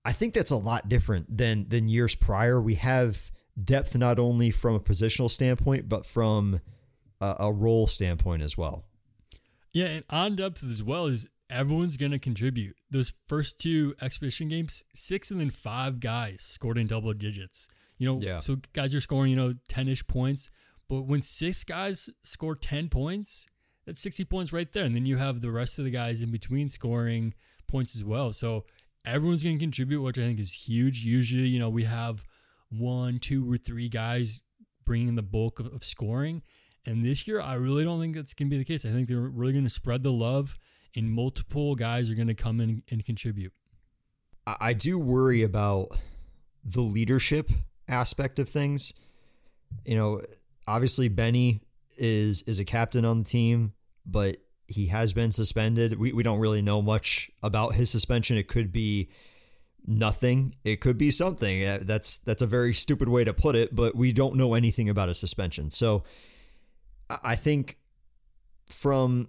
I 0.04 0.12
think 0.12 0.34
that's 0.34 0.50
a 0.50 0.56
lot 0.56 0.88
different 0.88 1.37
than 1.37 1.68
than 1.68 1.88
years 1.88 2.14
prior. 2.14 2.61
We 2.61 2.75
have 2.75 3.30
depth 3.62 3.96
not 3.96 4.18
only 4.18 4.50
from 4.50 4.75
a 4.75 4.80
positional 4.80 5.30
standpoint, 5.30 5.88
but 5.88 6.04
from 6.04 6.61
a, 7.20 7.37
a 7.40 7.52
role 7.52 7.87
standpoint 7.87 8.42
as 8.42 8.56
well. 8.58 8.84
Yeah, 9.73 9.87
and 9.87 10.04
on 10.11 10.37
depth 10.37 10.62
as 10.64 10.82
well 10.82 11.06
is 11.06 11.28
everyone's 11.50 11.96
going 11.96 12.12
to 12.12 12.18
contribute. 12.18 12.76
Those 12.90 13.12
first 13.26 13.58
two 13.61 13.94
exhibition 14.00 14.49
games, 14.49 14.84
six 14.94 15.30
and 15.30 15.40
then 15.40 15.50
five 15.50 16.00
guys 16.00 16.42
scored 16.42 16.78
in 16.78 16.87
double 16.87 17.12
digits. 17.12 17.68
You 17.99 18.06
know, 18.08 18.20
Yeah. 18.20 18.40
so 18.40 18.56
guys 18.73 18.94
are 18.94 19.00
scoring, 19.00 19.30
you 19.30 19.37
know, 19.37 19.54
10 19.68 19.88
ish 19.88 20.06
points. 20.06 20.50
But 20.88 21.02
when 21.02 21.23
six 21.23 21.64
guys 21.64 22.11
score 22.23 22.54
10 22.54 22.88
points, 22.88 23.46
that's 23.87 24.00
60 24.02 24.25
points 24.25 24.52
right 24.52 24.70
there. 24.73 24.84
And 24.84 24.94
then 24.94 25.06
you 25.06 25.16
have 25.16 25.40
the 25.40 25.50
rest 25.50 25.78
of 25.78 25.84
the 25.84 25.90
guys 25.90 26.20
in 26.23 26.30
between 26.30 26.68
scoring 26.68 27.34
points 27.66 27.94
as 27.96 28.04
well. 28.04 28.32
So 28.32 28.64
everyone's 29.04 29.42
going 29.42 29.58
to 29.58 29.64
contribute, 29.64 30.02
which 30.02 30.18
I 30.18 30.23
think 30.23 30.40
is 30.40 30.52
huge. 30.52 31.04
Usually, 31.04 31.46
you 31.46 31.58
know, 31.58 31.68
we 31.70 31.84
have 31.84 32.25
one, 32.71 33.18
two, 33.18 33.50
or 33.50 33.56
three 33.56 33.88
guys 33.88 34.42
bringing 34.85 35.14
the 35.14 35.23
bulk 35.23 35.61
of, 35.61 35.66
of 35.73 35.85
scoring. 35.85 36.42
And 36.87 37.04
this 37.04 37.26
year, 37.26 37.40
I 37.40 37.54
really 37.54 37.85
don't 37.85 38.00
think 38.00 38.14
that's 38.14 38.35
going 38.35 38.49
to 38.49 38.50
be 38.50 38.59
the 38.59 38.64
case. 38.64 38.85
I 38.85 38.90
think 38.90 39.09
they're 39.09 39.21
really 39.21 39.52
going 39.52 39.64
to 39.64 39.71
spread 39.71 40.02
the 40.02 40.12
love, 40.12 40.59
and 40.94 41.11
multiple 41.11 41.75
guys 41.75 42.11
are 42.11 42.14
going 42.14 42.28
to 42.28 42.35
come 42.35 42.61
in 42.61 42.83
and 42.90 43.04
contribute. 43.04 43.52
I, 44.47 44.75
do 44.75 44.99
worry 44.99 45.42
about 45.42 45.88
the 46.62 46.83
leadership 46.83 47.50
aspect 47.88 48.38
of 48.38 48.49
things. 48.49 48.92
You 49.87 49.97
know, 49.97 50.21
obviously 50.68 51.09
Benny 51.09 51.62
is 51.97 52.42
is 52.42 52.61
a 52.61 52.64
captain 52.64 53.06
on 53.06 53.21
the 53.21 53.25
team, 53.25 53.73
but 54.04 54.37
he 54.66 54.88
has 54.88 55.14
been 55.14 55.33
suspended. 55.33 55.99
We 55.99 56.12
we 56.12 56.23
don't 56.23 56.40
really 56.40 56.61
know 56.61 56.83
much 56.83 57.30
about 57.42 57.75
his 57.75 57.88
suspension. 57.88 58.37
It 58.37 58.49
could 58.49 58.71
be 58.71 59.09
nothing. 59.87 60.55
It 60.64 60.81
could 60.81 60.99
be 60.99 61.11
something. 61.11 61.64
Uh, 61.64 61.79
That's 61.83 62.19
that's 62.19 62.43
a 62.43 62.47
very 62.47 62.75
stupid 62.75 63.09
way 63.09 63.25
to 63.25 63.35
put 63.35 63.57
it, 63.57 63.75
but 63.75 63.95
we 63.95 64.12
don't 64.12 64.37
know 64.37 64.55
anything 64.55 64.88
about 64.88 65.09
a 65.09 65.14
suspension. 65.14 65.71
So 65.71 66.05
I 67.11 67.19
I 67.23 67.35
think 67.37 67.79
from 68.71 69.29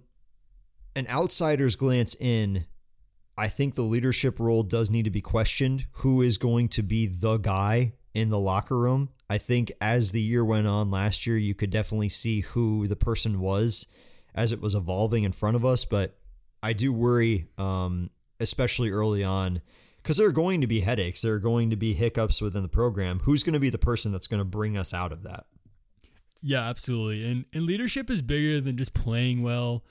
an 0.94 1.06
outsider's 1.08 1.76
glance 1.76 2.16
in, 2.18 2.64
I 3.36 3.48
think 3.48 3.74
the 3.74 3.82
leadership 3.82 4.40
role 4.40 4.62
does 4.62 4.90
need 4.90 5.04
to 5.04 5.10
be 5.10 5.20
questioned. 5.20 5.86
Who 5.92 6.22
is 6.22 6.38
going 6.38 6.68
to 6.70 6.82
be 6.82 7.06
the 7.06 7.36
guy 7.36 7.92
in 8.14 8.30
the 8.30 8.38
locker 8.38 8.78
room? 8.78 9.10
I 9.28 9.38
think 9.38 9.72
as 9.80 10.12
the 10.12 10.22
year 10.22 10.44
went 10.44 10.66
on 10.66 10.90
last 10.90 11.26
year, 11.26 11.36
you 11.36 11.54
could 11.54 11.70
definitely 11.70 12.08
see 12.08 12.40
who 12.40 12.86
the 12.86 12.96
person 12.96 13.40
was 13.40 13.86
as 14.34 14.52
it 14.52 14.60
was 14.60 14.74
evolving 14.74 15.24
in 15.24 15.32
front 15.32 15.56
of 15.56 15.66
us. 15.66 15.84
But 15.84 16.16
I 16.62 16.72
do 16.72 16.92
worry, 16.92 17.48
um, 17.58 18.08
especially 18.40 18.90
early 18.90 19.22
on, 19.22 19.60
because 20.06 20.18
there 20.18 20.28
are 20.28 20.32
going 20.32 20.60
to 20.60 20.68
be 20.68 20.82
headaches, 20.82 21.22
there 21.22 21.34
are 21.34 21.40
going 21.40 21.68
to 21.70 21.74
be 21.74 21.92
hiccups 21.92 22.40
within 22.40 22.62
the 22.62 22.68
program. 22.68 23.18
Who's 23.24 23.42
going 23.42 23.54
to 23.54 23.58
be 23.58 23.70
the 23.70 23.76
person 23.76 24.12
that's 24.12 24.28
going 24.28 24.38
to 24.38 24.44
bring 24.44 24.78
us 24.78 24.94
out 24.94 25.10
of 25.10 25.24
that? 25.24 25.46
Yeah, 26.40 26.60
absolutely. 26.60 27.28
And 27.28 27.44
and 27.52 27.64
leadership 27.64 28.08
is 28.08 28.22
bigger 28.22 28.60
than 28.60 28.76
just 28.76 28.94
playing 28.94 29.42
well. 29.42 29.82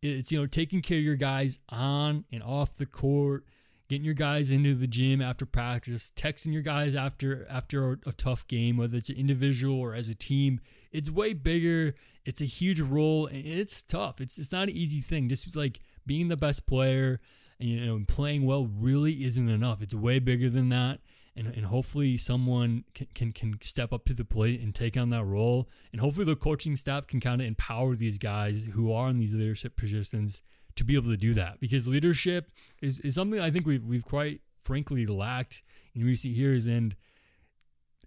It's 0.00 0.30
you 0.30 0.40
know 0.40 0.46
taking 0.46 0.80
care 0.80 0.98
of 0.98 1.02
your 1.02 1.16
guys 1.16 1.58
on 1.70 2.24
and 2.30 2.40
off 2.40 2.74
the 2.74 2.86
court, 2.86 3.46
getting 3.88 4.04
your 4.04 4.14
guys 4.14 4.52
into 4.52 4.74
the 4.76 4.86
gym 4.86 5.20
after 5.20 5.44
practice, 5.44 6.12
texting 6.14 6.52
your 6.52 6.62
guys 6.62 6.94
after 6.94 7.44
after 7.50 7.98
a, 8.06 8.12
tough 8.12 8.46
game, 8.46 8.76
whether 8.76 8.96
it's 8.96 9.10
an 9.10 9.16
individual 9.16 9.76
or 9.80 9.92
as 9.92 10.08
a 10.08 10.14
team. 10.14 10.60
It's 10.92 11.10
way 11.10 11.32
bigger. 11.32 11.96
It's 12.24 12.40
a 12.40 12.44
huge 12.44 12.80
role, 12.80 13.26
and 13.26 13.44
it's 13.44 13.82
tough. 13.82 14.20
It's 14.20 14.38
it's 14.38 14.52
not 14.52 14.68
an 14.68 14.76
easy 14.76 15.00
thing. 15.00 15.28
Just 15.28 15.56
like 15.56 15.80
being 16.06 16.28
the 16.28 16.36
best 16.36 16.64
player 16.64 17.20
and 17.58 17.68
you 17.68 17.86
know 17.86 18.04
playing 18.06 18.44
well 18.44 18.66
really 18.66 19.24
isn't 19.24 19.48
enough. 19.48 19.82
It's 19.82 19.94
way 19.94 20.18
bigger 20.18 20.48
than 20.48 20.68
that 20.70 21.00
and, 21.36 21.48
and 21.48 21.66
hopefully 21.66 22.16
someone 22.16 22.84
can, 22.94 23.06
can 23.14 23.32
can 23.32 23.58
step 23.60 23.92
up 23.92 24.04
to 24.06 24.14
the 24.14 24.24
plate 24.24 24.60
and 24.60 24.74
take 24.74 24.96
on 24.96 25.10
that 25.10 25.24
role 25.24 25.68
and 25.92 26.00
hopefully 26.00 26.26
the 26.26 26.36
coaching 26.36 26.76
staff 26.76 27.06
can 27.06 27.20
kind 27.20 27.40
of 27.40 27.46
empower 27.46 27.94
these 27.94 28.18
guys 28.18 28.68
who 28.72 28.92
are 28.92 29.08
in 29.08 29.18
these 29.18 29.34
leadership 29.34 29.76
positions 29.76 30.42
to 30.76 30.84
be 30.84 30.94
able 30.94 31.10
to 31.10 31.16
do 31.16 31.34
that 31.34 31.60
because 31.60 31.86
leadership 31.86 32.50
is, 32.80 33.00
is 33.00 33.14
something 33.14 33.40
I 33.40 33.50
think 33.50 33.66
we've 33.66 33.84
we've 33.84 34.04
quite 34.04 34.40
frankly 34.56 35.06
lacked 35.06 35.62
in 35.94 36.02
recent 36.02 36.34
years 36.34 36.66
and 36.66 36.94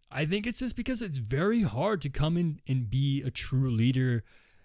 I 0.10 0.26
think 0.26 0.48
it's 0.48 0.60
just 0.60 0.78
because 0.78 1.02
it's 1.02 1.18
very 1.18 1.64
hard 1.64 2.02
to 2.04 2.10
come 2.10 2.38
in 2.38 2.62
and 2.68 2.90
be 2.90 3.22
a 3.24 3.32
true 3.32 3.70
leader 3.70 4.24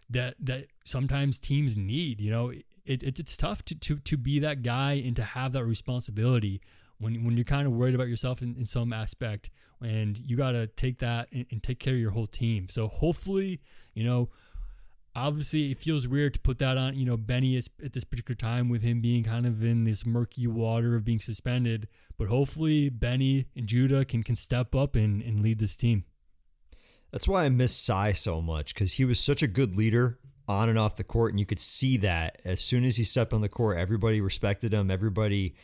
that 0.08 0.34
that 0.40 0.66
sometimes 0.84 1.38
teams 1.38 1.76
need 1.76 2.20
you 2.20 2.30
know 2.30 2.52
it, 2.84 3.02
it, 3.02 3.18
it's 3.20 3.36
tough 3.36 3.64
to, 3.66 3.74
to 3.74 3.98
to 3.98 4.16
be 4.16 4.38
that 4.40 4.62
guy 4.62 4.92
and 4.92 5.14
to 5.16 5.22
have 5.22 5.52
that 5.52 5.64
responsibility 5.64 6.60
when 6.98 7.24
when 7.24 7.36
you're 7.36 7.44
kind 7.44 7.66
of 7.66 7.72
worried 7.72 7.94
about 7.94 8.08
yourself 8.08 8.42
in, 8.42 8.54
in 8.56 8.64
some 8.64 8.92
aspect 8.92 9.50
and 9.80 10.18
you 10.18 10.36
got 10.36 10.52
to 10.52 10.66
take 10.68 10.98
that 10.98 11.28
and, 11.32 11.46
and 11.50 11.62
take 11.62 11.80
care 11.80 11.94
of 11.94 11.98
your 12.00 12.12
whole 12.12 12.26
team. 12.26 12.68
So 12.68 12.88
hopefully 12.88 13.60
you 13.94 14.04
know 14.04 14.30
obviously 15.14 15.70
it 15.70 15.78
feels 15.78 16.08
weird 16.08 16.32
to 16.34 16.40
put 16.40 16.58
that 16.58 16.78
on 16.78 16.94
you 16.94 17.04
know 17.04 17.16
benny 17.16 17.56
is 17.56 17.68
at 17.84 17.92
this 17.92 18.04
particular 18.04 18.34
time 18.34 18.68
with 18.68 18.82
him 18.82 19.00
being 19.00 19.22
kind 19.24 19.44
of 19.44 19.62
in 19.62 19.84
this 19.84 20.06
murky 20.06 20.46
water 20.46 20.94
of 20.94 21.04
being 21.04 21.20
suspended 21.20 21.86
but 22.16 22.28
hopefully 22.28 22.88
benny 22.88 23.44
and 23.54 23.66
judah 23.66 24.06
can 24.06 24.22
can 24.22 24.36
step 24.36 24.74
up 24.74 24.96
and, 24.96 25.22
and 25.22 25.40
lead 25.40 25.58
this 25.58 25.76
team. 25.76 26.04
That's 27.10 27.28
why 27.28 27.44
I 27.44 27.50
miss 27.50 27.76
Cy 27.76 28.12
so 28.12 28.40
much 28.40 28.74
because 28.74 28.94
he 28.94 29.04
was 29.04 29.20
such 29.20 29.42
a 29.42 29.46
good 29.46 29.76
leader 29.76 30.18
on 30.48 30.68
and 30.68 30.78
off 30.78 30.96
the 30.96 31.04
court, 31.04 31.32
and 31.32 31.40
you 31.40 31.46
could 31.46 31.58
see 31.58 31.96
that 31.98 32.40
as 32.44 32.60
soon 32.60 32.84
as 32.84 32.96
he 32.96 33.04
stepped 33.04 33.32
on 33.32 33.40
the 33.40 33.48
court, 33.48 33.78
everybody 33.78 34.20
respected 34.20 34.72
him, 34.72 34.90
everybody 34.90 35.54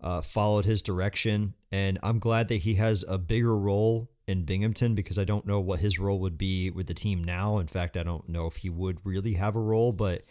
uh, 0.00 0.22
followed 0.22 0.64
his 0.64 0.82
direction, 0.82 1.54
and 1.72 1.98
I'm 2.02 2.18
glad 2.18 2.48
that 2.48 2.56
he 2.56 2.74
has 2.74 3.04
a 3.08 3.18
bigger 3.18 3.56
role 3.56 4.10
in 4.26 4.44
Binghamton 4.44 4.94
because 4.94 5.18
I 5.18 5.24
don't 5.24 5.46
know 5.46 5.60
what 5.60 5.80
his 5.80 5.98
role 5.98 6.20
would 6.20 6.36
be 6.36 6.70
with 6.70 6.86
the 6.86 6.94
team 6.94 7.24
now. 7.24 7.58
In 7.58 7.66
fact, 7.66 7.96
I 7.96 8.02
don't 8.02 8.28
know 8.28 8.46
if 8.46 8.56
he 8.56 8.68
would 8.68 8.98
really 9.02 9.34
have 9.34 9.56
a 9.56 9.60
role, 9.60 9.92
but 9.92 10.22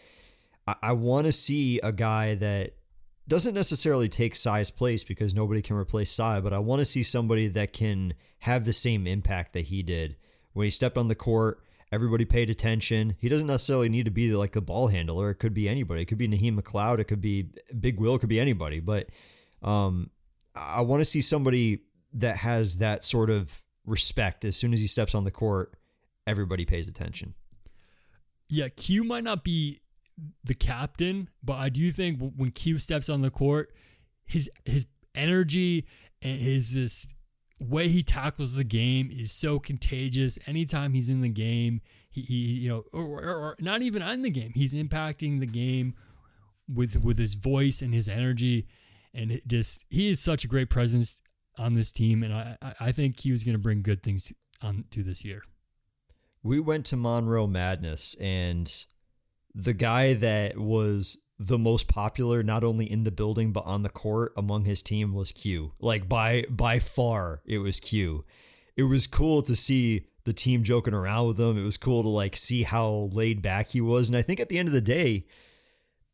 I, 0.68 0.76
I 0.84 0.92
want 0.94 1.26
to 1.26 1.32
see 1.32 1.80
a 1.80 1.92
guy 1.92 2.36
that 2.36 2.76
doesn't 3.28 3.56
necessarily 3.56 4.08
take 4.08 4.36
Cy's 4.36 4.72
place 4.72 5.04
because 5.04 5.34
nobody 5.34 5.62
can 5.62 5.76
replace 5.76 6.12
Cy, 6.12 6.40
but 6.40 6.54
I 6.54 6.60
want 6.60 6.80
to 6.80 6.86
see 6.86 7.04
somebody 7.04 7.48
that 7.48 7.74
can 7.74 8.14
have 8.40 8.66
the 8.66 8.74
same 8.74 9.06
impact 9.08 9.54
that 9.54 9.66
he 9.66 9.84
did 9.84 10.16
when 10.54 10.66
he 10.66 10.70
stepped 10.70 10.98
on 10.98 11.08
the 11.08 11.16
court. 11.16 11.62
Everybody 11.92 12.26
paid 12.26 12.50
attention. 12.50 13.16
He 13.20 13.30
doesn't 13.30 13.48
necessarily 13.48 13.88
need 13.90 14.06
to 14.06 14.12
be 14.12 14.36
like 14.36 14.52
the 14.52 14.62
ball 14.62 14.88
handler. 14.88 15.30
It 15.30 15.36
could 15.36 15.54
be 15.54 15.70
anybody. 15.70 16.02
It 16.02 16.06
could 16.06 16.18
be 16.18 16.28
Naheem 16.28 16.60
McLeod. 16.60 17.00
It 17.00 17.06
could 17.06 17.22
be 17.22 17.50
Big 17.80 18.00
Will. 18.00 18.16
It 18.16 18.20
could 18.20 18.30
be 18.30 18.40
anybody. 18.40 18.80
But 18.80 19.08
um, 19.62 20.10
I 20.56 20.82
want 20.82 21.00
to 21.02 21.06
see 21.06 21.22
somebody 21.22 21.84
that 22.14 22.38
has 22.38 22.78
that 22.78 23.04
sort 23.04 23.30
of 23.30 23.62
respect. 23.86 24.44
As 24.44 24.58
soon 24.58 24.74
as 24.74 24.82
he 24.82 24.88
steps 24.88 25.16
on 25.16 25.24
the 25.24 25.32
court, 25.32 25.76
everybody 26.26 26.66
pays 26.66 26.90
attention. 26.90 27.34
yeah 28.50 28.68
q 28.76 29.04
might 29.06 29.24
not 29.24 29.44
be 29.46 29.80
the 30.44 30.54
captain 30.54 31.30
but 31.44 31.54
i 31.58 31.70
do 31.70 31.90
think 31.92 32.20
when 32.36 32.52
q 32.52 32.78
steps 32.78 33.08
on 33.08 33.22
the 33.22 33.30
court 33.30 33.74
his 34.26 34.50
his 34.66 34.86
energy 35.16 35.86
and 36.22 36.42
his 36.42 36.74
this 36.74 37.08
way 37.60 37.88
he 37.88 38.04
tackles 38.04 38.56
the 38.56 38.64
game 38.64 39.10
is 39.12 39.32
so 39.32 39.60
contagious. 39.60 40.38
Anytime 40.46 40.94
he's 40.94 41.10
in 41.10 41.22
the 41.22 41.30
game 41.30 41.82
he, 42.10 42.22
he 42.22 42.36
you 42.36 42.70
know 42.70 42.84
or, 42.94 43.04
or, 43.04 43.36
or 43.36 43.56
not 43.60 43.82
even 43.82 44.02
on 44.02 44.22
the 44.22 44.30
game 44.30 44.52
he's 44.56 44.74
impacting 44.74 45.40
the 45.40 45.48
game 45.48 45.96
with 46.72 47.04
with 47.04 47.18
his 47.18 47.36
voice 47.36 47.82
and 47.82 47.94
his 47.94 48.08
energy. 48.08 48.68
And 49.14 49.32
it 49.32 49.48
just 49.48 49.86
he 49.90 50.10
is 50.10 50.20
such 50.20 50.44
a 50.44 50.48
great 50.48 50.70
presence 50.70 51.22
on 51.58 51.74
this 51.74 51.92
team. 51.92 52.24
And 52.24 52.34
i 52.34 52.58
i, 52.80 52.92
think 52.92 53.20
he 53.20 53.32
was 53.32 53.44
going 53.44 53.56
to 53.56 53.60
bring 53.60 53.82
good 53.82 54.04
things 54.04 54.32
on 54.62 54.86
to 54.92 55.04
this 55.04 55.24
year. 55.26 55.44
We 56.44 56.60
went 56.60 56.86
to 56.88 56.98
Monroe 56.98 57.48
Madness, 57.48 58.16
and 58.22 58.72
the 59.54 59.74
guy 59.74 60.14
that 60.14 60.58
was 60.58 61.18
the 61.40 61.58
most 61.58 61.88
popular, 61.88 62.42
not 62.42 62.64
only 62.64 62.90
in 62.90 63.04
the 63.04 63.12
building 63.12 63.52
but 63.52 63.66
on 63.66 63.84
the 63.84 63.90
court 63.90 64.34
among 64.36 64.66
his 64.66 64.82
team, 64.82 65.14
was 65.14 65.32
Q. 65.32 65.74
Like 65.80 66.10
by 66.10 66.46
by 66.50 66.80
far, 66.80 67.42
it 67.46 67.60
was 67.60 67.80
Q. 67.80 68.24
It 68.76 68.84
was 68.84 69.08
cool 69.08 69.42
to 69.44 69.56
see 69.56 70.08
the 70.24 70.34
team 70.34 70.64
joking 70.64 70.94
around 70.94 71.28
with 71.28 71.40
him. 71.40 71.58
It 71.58 71.64
was 71.64 71.78
cool 71.78 72.04
to 72.04 72.10
like 72.10 72.36
see 72.36 72.64
how 72.64 73.10
laid 73.12 73.42
back 73.42 73.70
he 73.70 73.82
was, 73.82 74.10
and 74.10 74.18
I 74.18 74.22
think 74.22 74.40
at 74.40 74.50
the 74.50 74.58
end 74.58 74.68
of 74.68 74.74
the 74.74 74.82
day. 74.82 75.24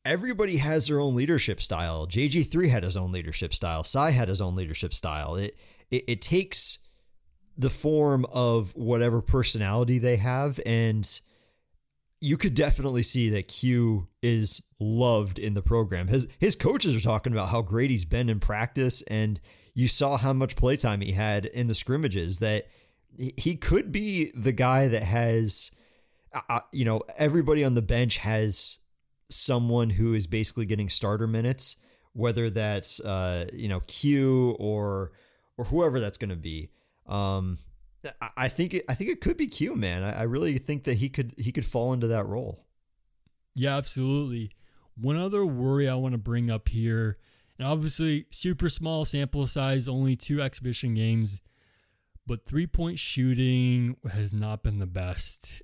Everybody 0.06 0.58
has 0.58 0.88
their 0.88 1.00
own 1.00 1.16
leadership 1.16 1.62
style. 1.62 2.08
JG3 2.08 2.70
had 2.70 2.84
his 2.84 2.98
own 2.98 3.14
leadership 3.14 3.54
style. 3.54 3.86
Cy 3.86 4.10
had 4.10 4.28
his 4.28 4.42
own 4.42 4.54
leadership 4.54 4.94
style. 4.94 5.36
It, 5.38 5.58
it 5.90 6.04
it 6.10 6.22
takes 6.22 6.80
the 7.58 7.70
form 7.70 8.26
of 8.26 8.76
whatever 8.76 9.22
personality 9.22 10.00
they 10.00 10.18
have 10.18 10.60
and 10.66 11.22
you 12.24 12.38
could 12.38 12.54
definitely 12.54 13.04
see 13.04 13.30
that 13.32 13.50
Q 13.50 14.08
is 14.22 14.62
loved 14.80 15.40
in 15.40 15.56
the 15.56 15.62
program. 15.62 16.08
His 16.08 16.26
his 16.40 16.56
coaches 16.56 16.96
are 16.96 17.02
talking 17.02 17.34
about 17.34 17.50
how 17.50 17.62
great 17.62 17.92
he's 17.92 18.06
been 18.06 18.30
in 18.30 18.40
practice 18.40 19.02
and 19.04 19.42
you 19.74 19.90
saw 19.90 20.18
how 20.18 20.32
much 20.32 20.56
playtime 20.56 21.02
he 21.02 21.12
had 21.12 21.46
in 21.46 21.68
the 21.68 21.76
scrimmages 21.76 22.40
that 22.40 22.68
he- 23.18 23.56
could 23.56 23.92
be 23.92 24.32
the 24.36 24.54
guy 24.54 24.88
that 24.88 25.04
has 25.04 25.72
uh, 26.34 26.40
uh, 26.48 26.60
you 26.72 26.86
know 26.86 27.02
everybody 27.18 27.62
on 27.62 27.74
the 27.74 27.82
bench 27.82 28.20
has 28.20 28.78
someone 29.30 29.90
who 29.90 30.14
is 30.14 30.26
basically 30.26 30.66
getting 30.66 30.88
starter 30.88 31.28
minutes 31.28 31.76
whether 32.14 32.50
that's 32.50 33.02
uh, 33.02 33.50
you 33.52 33.68
know 33.68 33.82
Q 33.82 34.56
or 34.60 35.12
or 35.58 35.66
whoever 35.66 36.00
that's 36.00 36.18
going 36.18 36.30
to 36.30 36.38
be. 36.38 36.70
Um, 37.06 37.58
I- 38.38 38.50
think 38.50 38.74
it, 38.74 38.86
I 38.90 38.94
think 38.94 39.10
it 39.10 39.22
could 39.22 39.38
be 39.38 39.48
Q, 39.48 39.76
man. 39.76 40.04
I, 40.04 40.20
I 40.20 40.24
really 40.24 40.58
think 40.58 40.84
that 40.86 40.96
he 40.96 41.10
could 41.10 41.34
he 41.38 41.52
could 41.52 41.66
fall 41.66 41.94
into 41.94 42.08
that 42.08 42.26
role. 42.26 42.66
Yeah, 43.56 43.78
absolutely. 43.78 44.52
One 44.96 45.18
other 45.18 45.46
worry 45.46 45.88
I 45.90 45.96
want 45.96 46.14
to 46.14 46.20
bring 46.20 46.50
up 46.52 46.70
here, 46.70 47.18
and 47.58 47.68
obviously 47.68 48.26
super 48.32 48.70
small 48.70 49.06
sample 49.06 49.48
size, 49.48 49.88
only 49.88 50.16
two 50.16 50.42
exhibition 50.42 50.94
games, 50.94 51.42
but 52.28 52.46
three 52.46 52.68
point 52.68 53.00
shooting 53.00 53.98
has 54.12 54.34
not 54.34 54.64
been 54.64 54.80
the 54.80 54.86
best 54.86 55.62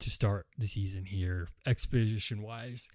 to 0.00 0.10
start 0.10 0.46
the 0.58 0.66
season 0.66 1.04
here, 1.04 1.48
exhibition 1.66 2.42
wise. 2.42 2.88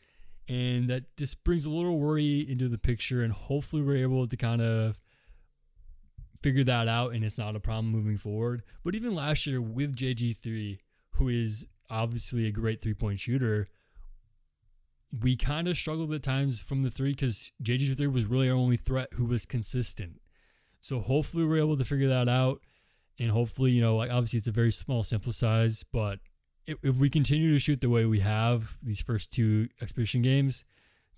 And 0.49 0.89
that 0.89 1.17
just 1.17 1.43
brings 1.43 1.65
a 1.65 1.69
little 1.69 1.99
worry 1.99 2.39
into 2.39 2.69
the 2.69 2.77
picture, 2.77 3.21
and 3.21 3.33
hopefully 3.33 3.81
we're 3.81 3.97
able 3.97 4.27
to 4.27 4.38
kind 4.38 4.62
of 4.62 4.97
figure 6.41 6.63
that 6.63 6.88
out 6.88 7.13
and 7.13 7.23
it's 7.23 7.38
not 7.38 7.56
a 7.56 7.60
problem 7.60 7.91
moving 7.91 8.17
forward. 8.17 8.63
But 8.84 8.95
even 8.95 9.15
last 9.15 9.45
year 9.47 9.62
with 9.62 9.95
JG3, 9.95 10.80
who 11.12 11.30
is 11.30 11.67
obviously 11.89 12.47
a 12.47 12.52
great 12.52 12.82
three 12.82 12.93
point 12.93 13.19
shooter, 13.19 13.67
we 15.21 15.36
kind 15.36 15.67
of 15.67 15.78
struggled 15.78 16.13
at 16.13 16.23
times 16.23 16.62
from 16.62 16.84
the 16.84 16.89
three 16.89 17.12
because 17.12 17.52
JG3 17.63 18.12
was 18.12 18.26
really 18.26 18.50
our 18.50 18.56
only 18.56 18.78
threat 18.78 19.10
who 19.13 19.26
was 19.26 19.45
consistent. 19.45 20.21
So 20.82 21.00
hopefully 21.00 21.45
we're 21.45 21.58
able 21.58 21.78
to 21.78 21.86
figure 21.86 22.10
that 22.10 22.30
out. 22.30 22.62
And 23.19 23.32
hopefully, 23.32 23.71
you 23.71 23.82
know, 23.82 23.95
like 23.95 24.12
obviously 24.12 24.38
it's 24.38 24.47
a 24.47 24.52
very 24.52 24.71
small 24.71 25.02
sample 25.04 25.32
size, 25.32 25.84
but 25.91 26.19
if, 26.67 26.78
if 26.84 26.97
we 26.97 27.10
continue 27.10 27.52
to 27.54 27.60
shoot 27.60 27.82
the 27.82 27.89
way 27.89 28.06
we 28.06 28.19
have 28.19 28.78
these 28.84 29.02
first 29.02 29.32
two 29.32 29.69
exhibition 29.82 30.21
games, 30.21 30.65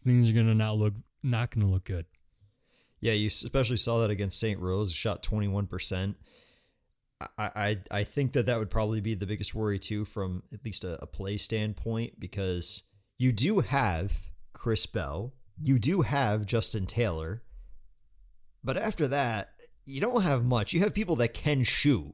things 0.04 0.30
are 0.30 0.34
gonna 0.34 0.56
not 0.56 0.78
look 0.78 0.94
not 1.24 1.50
gonna 1.50 1.70
look 1.70 1.84
good. 1.84 2.06
Yeah, 3.02 3.14
you 3.14 3.28
especially 3.28 3.78
saw 3.78 4.00
that 4.00 4.10
against 4.10 4.40
St. 4.40 4.60
Rose, 4.60 4.92
shot 4.92 5.24
21%. 5.24 6.16
I, 7.22 7.28
I, 7.38 7.78
I 7.92 8.04
think 8.04 8.34
that 8.34 8.46
that 8.46 8.60
would 8.60 8.70
probably 8.70 9.02
be 9.02 9.14
the 9.14 9.26
biggest 9.26 9.56
worry, 9.56 9.80
too, 9.80 10.06
from 10.06 10.44
at 10.54 10.64
least 10.66 10.84
a, 10.84 11.02
a 11.02 11.08
play 11.08 11.38
standpoint, 11.38 12.20
because 12.20 12.84
you 13.18 13.32
do 13.32 13.60
have 13.60 14.30
Chris 14.54 14.86
Bell, 14.86 15.34
you 15.62 15.80
do 15.80 16.02
have 16.02 16.46
Justin 16.46 16.86
Taylor, 16.86 17.44
but 18.64 18.78
after 18.78 19.08
that, 19.08 19.50
you 19.86 20.02
don't 20.02 20.24
have 20.24 20.46
much. 20.46 20.74
You 20.74 20.82
have 20.82 20.94
people 20.94 21.16
that 21.18 21.34
can 21.34 21.64
shoot. 21.64 22.14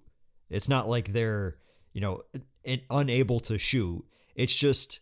It's 0.49 0.69
not 0.69 0.87
like 0.87 1.11
they're, 1.11 1.57
you 1.93 2.01
know, 2.01 2.21
unable 2.89 3.39
to 3.41 3.57
shoot. 3.57 4.05
It's 4.35 4.55
just, 4.55 5.01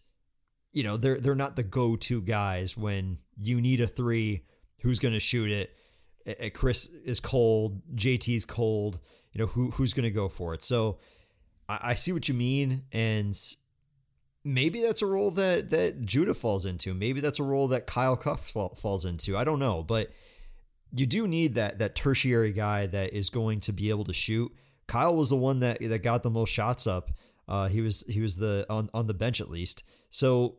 you 0.72 0.84
know, 0.84 0.98
they're 0.98 1.20
they're 1.20 1.36
not 1.36 1.56
the 1.56 1.64
go-to 1.64 2.22
guys 2.22 2.78
when 2.78 3.20
you 3.38 3.62
need 3.62 3.80
a 3.80 3.88
three 3.88 4.46
who's 4.84 5.00
going 5.00 5.14
to 5.14 5.20
shoot 5.20 5.50
it. 5.50 6.54
Chris 6.54 6.88
is 7.06 7.20
cold. 7.20 7.82
JT's 7.96 8.46
cold. 8.46 9.00
You 9.34 9.40
know 9.40 9.48
who 9.48 9.72
who's 9.72 9.94
going 9.94 10.04
to 10.04 10.12
go 10.12 10.30
for 10.30 10.54
it. 10.54 10.62
So 10.62 11.00
I, 11.68 11.96
see 11.96 12.12
what 12.12 12.28
you 12.28 12.36
mean, 12.36 12.84
and 12.92 13.36
maybe 14.44 14.82
that's 14.82 15.02
a 15.02 15.06
role 15.06 15.32
that 15.32 15.70
that 15.72 16.06
Judah 16.06 16.34
falls 16.34 16.66
into. 16.66 16.94
Maybe 16.94 17.20
that's 17.20 17.40
a 17.40 17.44
role 17.44 17.70
that 17.70 17.88
Kyle 17.88 18.16
Cuffe 18.16 18.52
fall, 18.52 18.76
falls 18.76 19.06
into. 19.06 19.38
I 19.38 19.44
don't 19.44 19.60
know, 19.60 19.82
but 19.82 20.10
you 20.94 21.06
do 21.06 21.28
need 21.28 21.56
that 21.56 21.80
that 21.80 21.96
tertiary 21.96 22.52
guy 22.52 22.86
that 22.88 23.14
is 23.14 23.30
going 23.30 23.60
to 23.62 23.74
be 23.74 23.90
able 23.90 24.04
to 24.06 24.14
shoot. 24.14 24.54
Kyle 24.88 25.16
was 25.16 25.30
the 25.30 25.38
one 25.38 25.60
that 25.62 25.80
that 25.80 26.04
got 26.04 26.24
the 26.24 26.30
most 26.30 26.52
shots 26.52 26.86
up. 26.86 27.12
Uh, 27.48 27.68
he 27.68 27.82
was 27.82 28.06
he 28.08 28.22
was 28.22 28.38
the 28.38 28.66
on 28.70 28.90
on 28.94 29.08
the 29.08 29.14
bench 29.14 29.42
at 29.42 29.50
least. 29.50 29.84
So 30.10 30.58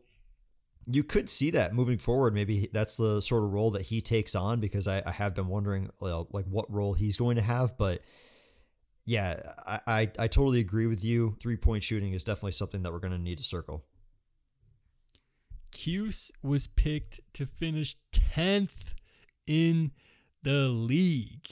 you 0.87 1.03
could 1.03 1.29
see 1.29 1.51
that 1.51 1.73
moving 1.73 1.97
forward. 1.97 2.33
Maybe 2.33 2.69
that's 2.71 2.97
the 2.97 3.21
sort 3.21 3.43
of 3.43 3.53
role 3.53 3.71
that 3.71 3.83
he 3.83 4.01
takes 4.01 4.35
on 4.35 4.59
because 4.59 4.87
I, 4.87 5.01
I 5.05 5.11
have 5.11 5.33
been 5.33 5.47
wondering 5.47 5.89
like 5.99 6.45
what 6.45 6.71
role 6.71 6.93
he's 6.93 7.17
going 7.17 7.35
to 7.37 7.41
have. 7.41 7.77
But 7.77 8.01
yeah, 9.05 9.39
I, 9.65 9.79
I, 9.87 10.11
I 10.19 10.27
totally 10.27 10.59
agree 10.59 10.87
with 10.87 11.03
you. 11.03 11.35
Three 11.41 11.57
point 11.57 11.83
shooting 11.83 12.13
is 12.13 12.23
definitely 12.23 12.53
something 12.53 12.83
that 12.83 12.93
we're 12.93 12.99
going 12.99 13.13
to 13.13 13.19
need 13.19 13.37
to 13.37 13.43
circle. 13.43 13.83
Cuse 15.71 16.31
was 16.41 16.67
picked 16.67 17.19
to 17.33 17.45
finish 17.45 17.95
10th 18.13 18.93
in 19.45 19.91
the 20.43 20.69
league. 20.69 21.47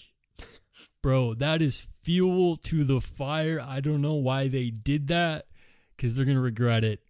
Bro, 1.01 1.35
that 1.35 1.61
is 1.61 1.87
fuel 2.03 2.55
to 2.57 2.83
the 2.83 3.01
fire. 3.01 3.61
I 3.61 3.81
don't 3.81 4.01
know 4.01 4.13
why 4.13 4.47
they 4.47 4.69
did 4.69 5.07
that 5.07 5.47
because 5.95 6.15
they're 6.15 6.25
going 6.25 6.37
to 6.37 6.41
regret 6.41 6.83
it 6.83 7.02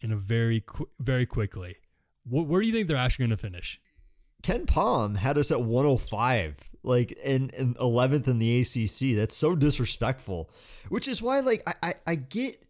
in 0.00 0.12
a 0.12 0.16
very 0.16 0.60
qu- 0.60 0.88
very 0.98 1.26
quickly. 1.26 1.76
Wh- 2.24 2.48
where 2.48 2.60
do 2.60 2.66
you 2.66 2.72
think 2.72 2.88
they're 2.88 2.96
actually 2.96 3.24
going 3.24 3.36
to 3.36 3.42
finish? 3.42 3.80
KenPom 4.42 5.16
had 5.16 5.36
us 5.36 5.50
at 5.50 5.62
105, 5.62 6.70
like 6.84 7.12
in, 7.12 7.50
in 7.50 7.74
11th 7.74 8.28
in 8.28 8.38
the 8.38 8.60
ACC. 8.60 9.16
That's 9.16 9.36
so 9.36 9.56
disrespectful. 9.56 10.48
Which 10.88 11.08
is 11.08 11.20
why, 11.20 11.40
like, 11.40 11.62
I, 11.66 11.72
I, 11.82 11.94
I 12.06 12.14
get, 12.14 12.62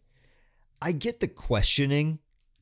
I 0.81 0.91
get 0.91 1.19
the 1.19 1.27
questioning. 1.27 2.19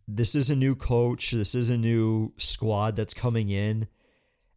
This 0.08 0.36
is 0.36 0.49
a 0.49 0.56
new 0.56 0.75
coach. 0.75 1.32
This 1.32 1.56
is 1.56 1.69
a 1.69 1.77
new 1.77 2.34
squad 2.38 2.95
that's 2.95 3.13
coming 3.13 3.49
in. 3.49 3.88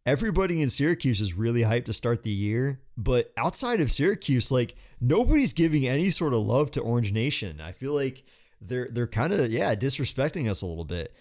Everybody 0.05 0.61
in 0.61 0.69
Syracuse 0.69 1.21
is 1.21 1.35
really 1.35 1.61
hyped 1.61 1.85
to 1.85 1.93
start 1.93 2.23
the 2.23 2.31
year, 2.31 2.81
but 2.97 3.31
outside 3.37 3.79
of 3.81 3.91
Syracuse, 3.91 4.51
like 4.51 4.75
nobody's 4.99 5.53
giving 5.53 5.87
any 5.87 6.09
sort 6.09 6.33
of 6.33 6.39
love 6.39 6.71
to 6.71 6.81
Orange 6.81 7.13
Nation. 7.13 7.61
I 7.61 7.71
feel 7.71 7.93
like 7.93 8.23
they're 8.61 8.87
they're 8.91 9.07
kind 9.07 9.33
of 9.33 9.51
yeah 9.51 9.75
disrespecting 9.75 10.49
us 10.49 10.61
a 10.61 10.65
little 10.65 10.85
bit. 10.85 11.13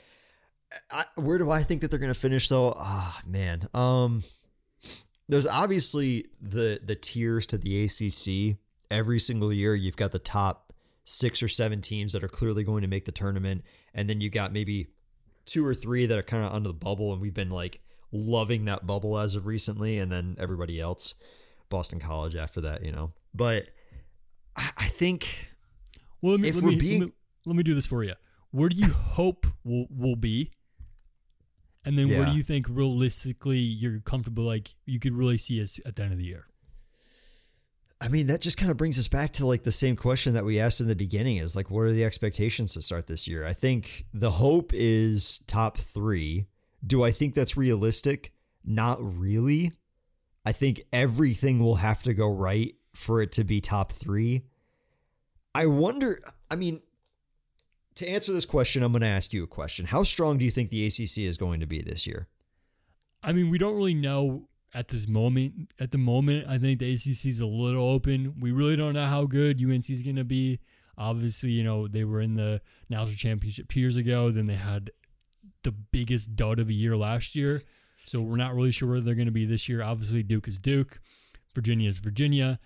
I, 0.90 1.04
where 1.16 1.38
do 1.38 1.50
I 1.50 1.62
think 1.62 1.80
that 1.80 1.90
they're 1.90 1.98
going 1.98 2.12
to 2.12 2.18
finish 2.18 2.48
though? 2.48 2.74
Ah, 2.76 3.20
oh, 3.20 3.28
man. 3.28 3.68
Um, 3.74 4.22
there's 5.28 5.46
obviously 5.46 6.26
the 6.40 6.80
the 6.84 6.94
tiers 6.94 7.46
to 7.48 7.58
the 7.58 7.84
ACC. 7.84 8.58
Every 8.90 9.20
single 9.20 9.52
year, 9.52 9.74
you've 9.74 9.96
got 9.96 10.12
the 10.12 10.18
top 10.18 10.72
six 11.04 11.42
or 11.42 11.48
seven 11.48 11.80
teams 11.80 12.12
that 12.12 12.24
are 12.24 12.28
clearly 12.28 12.64
going 12.64 12.82
to 12.82 12.88
make 12.88 13.04
the 13.04 13.12
tournament, 13.12 13.64
and 13.94 14.10
then 14.10 14.20
you 14.20 14.30
got 14.30 14.52
maybe 14.52 14.88
two 15.46 15.66
or 15.66 15.74
three 15.74 16.06
that 16.06 16.18
are 16.18 16.22
kind 16.22 16.44
of 16.44 16.52
under 16.52 16.68
the 16.68 16.74
bubble, 16.74 17.12
and 17.12 17.20
we've 17.20 17.34
been 17.34 17.50
like 17.50 17.80
loving 18.12 18.64
that 18.64 18.86
bubble 18.86 19.18
as 19.18 19.34
of 19.34 19.46
recently, 19.46 19.98
and 19.98 20.10
then 20.10 20.36
everybody 20.38 20.80
else, 20.80 21.14
Boston 21.68 22.00
College 22.00 22.34
after 22.34 22.60
that, 22.60 22.84
you 22.84 22.92
know. 22.92 23.12
But 23.32 23.68
I, 24.56 24.70
I 24.76 24.88
think 24.88 25.50
well, 26.20 26.38
me, 26.38 26.48
if 26.48 26.60
we're 26.60 26.70
me, 26.70 26.76
being 26.76 27.00
me, 27.00 27.12
let 27.46 27.56
me 27.56 27.62
do 27.62 27.74
this 27.74 27.86
for 27.86 28.04
you. 28.04 28.14
Where 28.50 28.68
do 28.68 28.76
you 28.76 28.92
hope 28.92 29.46
will 29.64 29.86
will 29.90 30.16
be? 30.16 30.50
And 31.84 31.98
then 31.98 32.08
yeah. 32.08 32.18
where 32.18 32.26
do 32.26 32.32
you 32.32 32.42
think 32.42 32.66
realistically 32.68 33.58
you're 33.58 34.00
comfortable 34.00 34.44
like 34.44 34.74
you 34.84 35.00
could 35.00 35.14
really 35.14 35.38
see 35.38 35.62
us 35.62 35.80
at 35.86 35.96
the 35.96 36.02
end 36.02 36.12
of 36.12 36.18
the 36.18 36.24
year? 36.24 36.46
I 38.02 38.08
mean, 38.08 38.28
that 38.28 38.40
just 38.40 38.56
kind 38.56 38.70
of 38.70 38.76
brings 38.76 38.98
us 38.98 39.08
back 39.08 39.32
to 39.34 39.46
like 39.46 39.62
the 39.62 39.72
same 39.72 39.94
question 39.94 40.34
that 40.34 40.44
we 40.44 40.58
asked 40.58 40.80
in 40.80 40.88
the 40.88 40.96
beginning 40.96 41.36
is 41.36 41.54
like, 41.54 41.70
what 41.70 41.82
are 41.82 41.92
the 41.92 42.04
expectations 42.04 42.72
to 42.74 42.82
start 42.82 43.06
this 43.06 43.28
year? 43.28 43.46
I 43.46 43.52
think 43.52 44.06
the 44.14 44.30
hope 44.30 44.72
is 44.74 45.38
top 45.46 45.76
three. 45.76 46.44
Do 46.86 47.04
I 47.04 47.10
think 47.10 47.34
that's 47.34 47.58
realistic? 47.58 48.32
Not 48.64 48.98
really. 49.00 49.72
I 50.46 50.52
think 50.52 50.82
everything 50.92 51.60
will 51.60 51.76
have 51.76 52.02
to 52.04 52.14
go 52.14 52.32
right 52.32 52.74
for 52.94 53.20
it 53.20 53.32
to 53.32 53.44
be 53.44 53.60
top 53.60 53.92
three. 53.92 54.44
I 55.54 55.66
wonder, 55.66 56.18
I 56.50 56.56
mean, 56.56 56.80
to 58.00 58.08
answer 58.08 58.32
this 58.32 58.44
question, 58.44 58.82
I'm 58.82 58.92
going 58.92 59.02
to 59.02 59.08
ask 59.08 59.32
you 59.32 59.44
a 59.44 59.46
question. 59.46 59.86
How 59.86 60.02
strong 60.02 60.38
do 60.38 60.44
you 60.44 60.50
think 60.50 60.70
the 60.70 60.86
ACC 60.86 61.18
is 61.18 61.36
going 61.36 61.60
to 61.60 61.66
be 61.66 61.80
this 61.80 62.06
year? 62.06 62.28
I 63.22 63.32
mean, 63.32 63.50
we 63.50 63.58
don't 63.58 63.76
really 63.76 63.94
know 63.94 64.48
at 64.74 64.88
this 64.88 65.06
moment. 65.06 65.72
At 65.78 65.92
the 65.92 65.98
moment, 65.98 66.48
I 66.48 66.56
think 66.56 66.78
the 66.78 66.92
ACC 66.92 67.26
is 67.26 67.40
a 67.40 67.46
little 67.46 67.88
open. 67.88 68.36
We 68.40 68.52
really 68.52 68.76
don't 68.76 68.94
know 68.94 69.06
how 69.06 69.26
good 69.26 69.62
UNC 69.62 69.90
is 69.90 70.02
going 70.02 70.16
to 70.16 70.24
be. 70.24 70.60
Obviously, 70.96 71.50
you 71.50 71.62
know, 71.62 71.88
they 71.88 72.04
were 72.04 72.22
in 72.22 72.34
the 72.34 72.62
national 72.88 73.16
championship 73.16 73.68
two 73.68 73.80
years 73.80 73.96
ago. 73.96 74.30
Then 74.30 74.46
they 74.46 74.54
had 74.54 74.90
the 75.62 75.72
biggest 75.72 76.36
dud 76.36 76.58
of 76.58 76.70
a 76.70 76.74
year 76.74 76.96
last 76.96 77.34
year. 77.34 77.60
So 78.06 78.22
we're 78.22 78.36
not 78.36 78.54
really 78.54 78.72
sure 78.72 78.88
where 78.88 79.00
they're 79.00 79.14
going 79.14 79.26
to 79.26 79.32
be 79.32 79.44
this 79.44 79.68
year. 79.68 79.82
Obviously, 79.82 80.22
Duke 80.22 80.48
is 80.48 80.58
Duke, 80.58 81.00
Virginia 81.54 81.88
is 81.88 81.98
Virginia. 81.98 82.58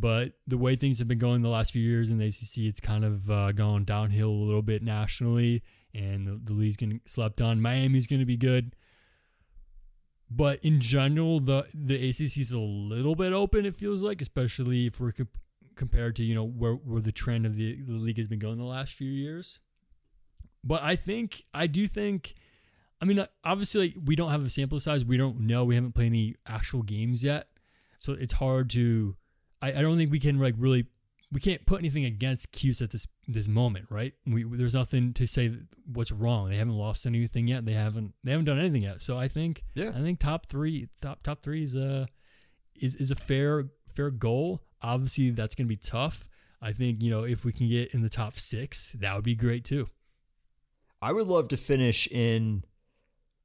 But 0.00 0.32
the 0.46 0.58
way 0.58 0.76
things 0.76 0.98
have 0.98 1.08
been 1.08 1.18
going 1.18 1.42
the 1.42 1.48
last 1.48 1.72
few 1.72 1.82
years 1.82 2.10
in 2.10 2.18
the 2.18 2.26
ACC, 2.26 2.68
it's 2.68 2.80
kind 2.80 3.04
of 3.04 3.30
uh, 3.30 3.52
gone 3.52 3.84
downhill 3.84 4.30
a 4.30 4.44
little 4.44 4.62
bit 4.62 4.82
nationally, 4.82 5.62
and 5.94 6.26
the, 6.26 6.40
the 6.44 6.52
league's 6.52 6.76
getting 6.76 7.00
slept 7.06 7.40
on. 7.40 7.60
Miami's 7.60 8.06
going 8.06 8.20
to 8.20 8.26
be 8.26 8.36
good. 8.36 8.76
But 10.30 10.62
in 10.62 10.80
general, 10.80 11.40
the 11.40 11.66
the 11.74 12.10
ACC 12.10 12.38
is 12.38 12.52
a 12.52 12.58
little 12.58 13.14
bit 13.14 13.32
open. 13.32 13.64
It 13.64 13.74
feels 13.74 14.02
like, 14.02 14.20
especially 14.20 14.86
if 14.86 15.00
we're 15.00 15.12
comp- 15.12 15.38
compared 15.74 16.16
to 16.16 16.22
you 16.22 16.34
know 16.34 16.44
where 16.44 16.74
where 16.74 17.00
the 17.00 17.12
trend 17.12 17.46
of 17.46 17.54
the, 17.54 17.80
the 17.82 17.94
league 17.94 18.18
has 18.18 18.28
been 18.28 18.38
going 18.38 18.58
the 18.58 18.64
last 18.64 18.92
few 18.92 19.10
years. 19.10 19.58
But 20.62 20.82
I 20.82 20.96
think 20.96 21.44
I 21.54 21.66
do 21.66 21.86
think, 21.86 22.34
I 23.00 23.06
mean, 23.06 23.24
obviously 23.42 23.88
like, 23.88 23.94
we 24.04 24.16
don't 24.16 24.30
have 24.30 24.44
a 24.44 24.50
sample 24.50 24.78
size. 24.78 25.04
We 25.04 25.16
don't 25.16 25.40
know. 25.40 25.64
We 25.64 25.76
haven't 25.76 25.94
played 25.94 26.08
any 26.08 26.36
actual 26.46 26.82
games 26.82 27.24
yet, 27.24 27.48
so 27.98 28.12
it's 28.12 28.34
hard 28.34 28.68
to 28.70 29.16
I, 29.62 29.68
I 29.72 29.82
don't 29.82 29.96
think 29.96 30.10
we 30.10 30.20
can 30.20 30.38
like 30.38 30.54
really 30.58 30.86
we 31.30 31.40
can't 31.40 31.64
put 31.66 31.80
anything 31.80 32.04
against 32.04 32.52
Cuse 32.52 32.80
at 32.80 32.90
this 32.90 33.06
this 33.26 33.48
moment, 33.48 33.86
right? 33.90 34.14
We 34.26 34.44
there's 34.44 34.74
nothing 34.74 35.12
to 35.14 35.26
say 35.26 35.52
what's 35.92 36.10
wrong. 36.10 36.50
They 36.50 36.56
haven't 36.56 36.74
lost 36.74 37.06
anything 37.06 37.48
yet. 37.48 37.64
They 37.64 37.74
haven't 37.74 38.14
they 38.24 38.30
haven't 38.30 38.46
done 38.46 38.58
anything 38.58 38.82
yet. 38.82 39.02
So 39.02 39.18
I 39.18 39.28
think 39.28 39.62
Yeah. 39.74 39.90
I 39.94 40.00
think 40.00 40.20
top 40.20 40.46
three 40.46 40.88
top 41.02 41.22
top 41.22 41.42
three 41.42 41.62
is 41.62 41.74
a 41.74 42.06
is 42.80 42.94
is 42.96 43.10
a 43.10 43.16
fair 43.16 43.66
fair 43.94 44.10
goal. 44.10 44.62
Obviously, 44.80 45.30
that's 45.30 45.54
going 45.54 45.66
to 45.66 45.68
be 45.68 45.76
tough. 45.76 46.26
I 46.62 46.72
think 46.72 47.02
you 47.02 47.10
know 47.10 47.24
if 47.24 47.44
we 47.44 47.52
can 47.52 47.68
get 47.68 47.92
in 47.92 48.02
the 48.02 48.08
top 48.08 48.34
six, 48.34 48.92
that 49.00 49.14
would 49.14 49.24
be 49.24 49.34
great 49.34 49.64
too. 49.64 49.88
I 51.00 51.12
would 51.12 51.26
love 51.26 51.48
to 51.48 51.56
finish 51.56 52.08
in. 52.08 52.64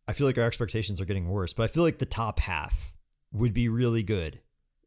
I 0.08 0.14
feel 0.14 0.28
like 0.28 0.38
our 0.38 0.44
expectations 0.46 1.00
are 1.00 1.06
getting 1.06 1.30
worse, 1.30 1.54
but 1.54 1.64
I 1.64 1.68
feel 1.68 1.84
like 1.84 2.00
the 2.00 2.06
top 2.06 2.40
half 2.40 2.94
would 3.32 3.54
be 3.54 3.70
really 3.70 4.04
good, 4.04 4.42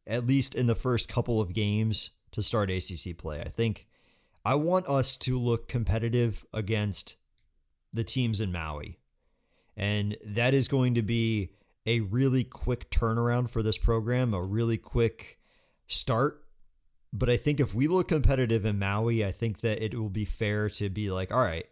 at 0.07 0.27
least 0.27 0.55
in 0.55 0.66
the 0.66 0.75
first 0.75 1.09
couple 1.09 1.40
of 1.40 1.53
games 1.53 2.11
to 2.33 2.42
start 2.42 2.71
ACC 2.71 3.16
play. 3.16 3.40
I 3.40 3.49
think 3.49 3.87
I 4.45 4.55
want 4.55 4.87
us 4.87 5.16
to 5.19 5.38
look 5.38 5.69
competitive 5.69 6.47
against 6.53 7.16
the 7.92 8.05
teams 8.05 8.40
in 8.40 8.53
Maui. 8.53 8.99
And 9.77 10.16
that 10.25 10.55
is 10.55 10.69
going 10.69 10.95
to 10.95 11.03
be 11.03 11.51
a 11.85 12.01
really 12.01 12.45
quick 12.45 12.90
turnaround 12.90 13.51
for 13.51 13.62
this 13.62 13.79
program, 13.79 14.35
a 14.35 14.42
really 14.42 14.77
quick 14.77 15.38
start. 15.87 16.45
But 17.12 17.31
I 17.31 17.37
think 17.37 17.61
if 17.61 17.75
we 17.75 17.88
look 17.88 18.09
competitive 18.09 18.64
in 18.64 18.79
Maui, 18.79 19.25
I 19.25 19.33
think 19.33 19.61
that 19.61 19.83
it 19.83 19.95
will 19.95 20.11
be 20.11 20.25
fair 20.25 20.69
to 20.71 20.88
be 20.90 21.11
like, 21.11 21.33
all 21.33 21.42
right, 21.42 21.66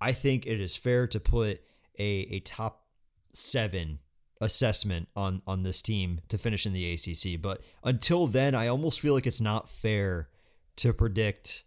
I 0.00 0.12
think 0.12 0.46
it 0.46 0.60
is 0.60 0.76
fair 0.76 1.06
to 1.08 1.20
put 1.20 1.60
a, 1.98 2.26
a 2.30 2.40
top 2.40 2.86
seven 3.34 3.98
assessment 4.40 5.08
on 5.14 5.42
on 5.46 5.62
this 5.62 5.82
team 5.82 6.20
to 6.28 6.38
finish 6.38 6.66
in 6.66 6.72
the 6.72 6.92
ACC. 6.92 7.40
But 7.40 7.62
until 7.84 8.26
then, 8.26 8.54
I 8.54 8.68
almost 8.68 9.00
feel 9.00 9.14
like 9.14 9.26
it's 9.26 9.40
not 9.40 9.68
fair 9.68 10.28
to 10.76 10.92
predict 10.92 11.64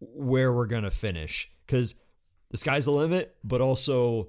where 0.00 0.52
we're 0.52 0.66
gonna 0.66 0.90
finish 0.90 1.50
because 1.66 1.94
the 2.50 2.56
sky's 2.56 2.84
the 2.84 2.92
limit, 2.92 3.36
but 3.42 3.60
also 3.60 4.28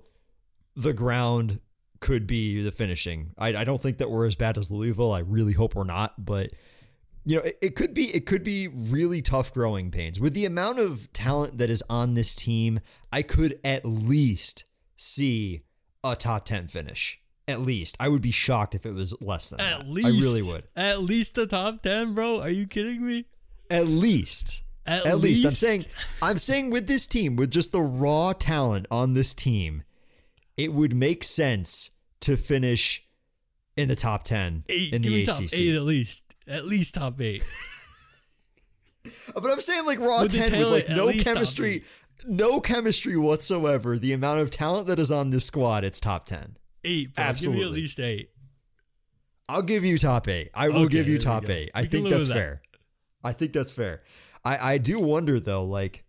the 0.75 0.93
ground 0.93 1.59
could 1.99 2.27
be 2.27 2.61
the 2.61 2.71
finishing. 2.71 3.31
I, 3.37 3.55
I 3.55 3.63
don't 3.63 3.81
think 3.81 3.97
that 3.97 4.09
we're 4.09 4.25
as 4.25 4.35
bad 4.35 4.57
as 4.57 4.71
Louisville. 4.71 5.13
I 5.13 5.19
really 5.19 5.53
hope 5.53 5.75
we're 5.75 5.83
not, 5.83 6.23
but 6.23 6.51
you 7.25 7.37
know, 7.37 7.41
it, 7.41 7.57
it 7.61 7.75
could 7.75 7.93
be 7.93 8.15
it 8.15 8.25
could 8.25 8.43
be 8.43 8.67
really 8.67 9.21
tough 9.21 9.53
growing 9.53 9.91
pains. 9.91 10.19
With 10.19 10.33
the 10.33 10.45
amount 10.45 10.79
of 10.79 11.11
talent 11.13 11.57
that 11.57 11.69
is 11.69 11.83
on 11.89 12.13
this 12.13 12.35
team, 12.35 12.79
I 13.11 13.21
could 13.21 13.59
at 13.63 13.83
least 13.83 14.65
see 14.95 15.61
a 16.03 16.15
top 16.15 16.45
10 16.45 16.67
finish. 16.67 17.19
At 17.47 17.61
least. 17.61 17.95
I 17.99 18.09
would 18.09 18.21
be 18.21 18.31
shocked 18.31 18.73
if 18.75 18.85
it 18.85 18.93
was 18.93 19.19
less 19.21 19.49
than 19.49 19.59
At 19.59 19.79
that. 19.79 19.87
least 19.87 20.07
I 20.07 20.11
really 20.11 20.41
would. 20.41 20.63
At 20.75 21.01
least 21.03 21.37
a 21.37 21.45
top 21.45 21.81
ten, 21.83 22.13
bro. 22.13 22.41
Are 22.41 22.49
you 22.49 22.65
kidding 22.65 23.05
me? 23.05 23.25
At 23.69 23.87
least. 23.87 24.63
At, 24.87 25.05
At 25.05 25.19
least. 25.19 25.45
I'm 25.45 25.51
saying 25.53 25.85
I'm 26.21 26.37
saying 26.37 26.69
with 26.69 26.87
this 26.87 27.07
team, 27.07 27.35
with 27.35 27.51
just 27.51 27.71
the 27.71 27.81
raw 27.81 28.33
talent 28.33 28.87
on 28.91 29.13
this 29.13 29.33
team, 29.33 29.83
it 30.57 30.73
would 30.73 30.95
make 30.95 31.23
sense 31.23 31.91
to 32.21 32.37
finish 32.37 33.03
in 33.75 33.87
the 33.89 33.95
top 33.95 34.23
10 34.23 34.63
eight. 34.69 34.93
in 34.93 35.01
the 35.01 35.21
ACC. 35.23 35.27
top 35.27 35.41
eight 35.53 35.75
at 35.75 35.81
least. 35.81 36.23
At 36.47 36.65
least 36.65 36.95
top 36.95 37.19
eight. 37.21 37.43
But 39.33 39.45
I'm 39.51 39.59
saying 39.59 39.85
like 39.85 39.99
raw 39.99 40.21
With 40.23 40.31
the 40.31 40.39
10 40.39 40.57
with 40.57 40.67
like 40.69 40.89
no 40.89 41.11
chemistry, 41.11 41.83
no 42.25 42.59
chemistry 42.59 43.17
whatsoever. 43.17 43.97
The 43.97 44.13
amount 44.13 44.39
of 44.39 44.49
talent 44.49 44.87
that 44.87 44.97
is 44.99 45.11
on 45.11 45.29
this 45.29 45.45
squad, 45.45 45.83
it's 45.83 45.99
top 45.99 46.25
10. 46.25 46.57
Eight. 46.85 47.15
Bro. 47.15 47.33
Give 47.33 47.51
me 47.53 47.63
at 47.63 47.71
least 47.71 47.99
eight. 47.99 48.29
I'll 49.49 49.61
give 49.61 49.83
you 49.85 49.97
top 49.99 50.27
eight. 50.27 50.49
I 50.53 50.69
will 50.69 50.83
Okay, 50.85 50.93
give 50.93 51.07
you 51.07 51.17
top 51.19 51.49
eight. 51.49 51.69
I 51.75 51.85
think 51.85 52.05
that's 52.09 52.19
with 52.19 52.27
that. 52.29 52.33
fair. 52.33 52.61
I 53.23 53.31
think 53.33 53.53
that's 53.53 53.71
fair. 53.71 54.01
I, 54.43 54.73
I 54.73 54.77
do 54.77 54.99
wonder 54.99 55.39
though, 55.39 55.63
like 55.65 56.03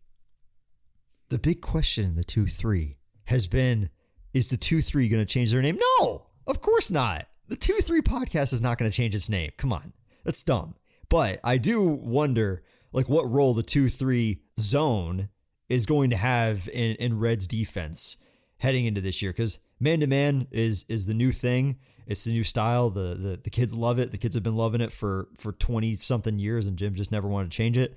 the 1.29 1.39
big 1.39 1.61
question 1.61 2.05
in 2.05 2.15
the 2.15 2.25
two 2.25 2.47
three 2.47 2.97
has 3.25 3.47
been 3.47 3.91
is 4.33 4.49
the 4.51 4.57
two 4.57 4.81
three 4.83 5.09
gonna 5.09 5.25
change 5.27 5.51
their 5.53 5.63
name? 5.63 5.79
No, 6.01 6.27
of 6.47 6.61
course 6.61 6.91
not. 6.91 7.27
The 7.49 7.57
two 7.57 7.75
three 7.83 8.01
podcast 8.03 8.53
is 8.53 8.63
not 8.63 8.79
gonna 8.79 8.91
change 8.91 9.15
its 9.15 9.29
name. 9.29 9.51
Come 9.57 9.73
on. 9.73 9.93
That's 10.25 10.43
dumb. 10.43 10.75
But 11.09 11.41
I 11.45 11.59
do 11.59 11.83
wonder 11.87 12.63
like 12.93 13.09
what 13.09 13.31
role 13.31 13.55
the 13.55 13.63
two 13.63 13.89
three 13.89 14.41
zone 14.59 15.29
is 15.69 15.85
going 15.87 16.11
to 16.11 16.17
have 16.17 16.69
in, 16.73 16.97
in 16.97 17.19
Red's 17.19 17.47
defense 17.47 18.17
heading 18.59 18.87
into 18.87 19.01
this 19.01 19.21
year 19.21 19.33
because 19.33 19.59
man 19.81 20.01
to 20.01 20.07
man 20.07 20.47
is 20.51 20.85
is 20.89 21.07
the 21.07 21.15
new 21.15 21.33
thing. 21.33 21.79
It's 22.07 22.25
the 22.25 22.33
new 22.33 22.45
style. 22.45 22.91
The, 22.91 23.15
the 23.15 23.41
the 23.43 23.51
kids 23.51 23.75
love 23.75 23.99
it. 23.99 24.11
The 24.11 24.19
kids 24.19 24.35
have 24.35 24.45
been 24.45 24.57
loving 24.57 24.81
it 24.81 24.93
for 24.93 25.29
for 25.37 25.53
twenty 25.53 25.95
something 25.95 26.39
years, 26.39 26.67
and 26.67 26.77
Jim 26.77 26.95
just 26.95 27.13
never 27.13 27.29
wanted 27.29 27.51
to 27.51 27.57
change 27.57 27.77
it. 27.79 27.97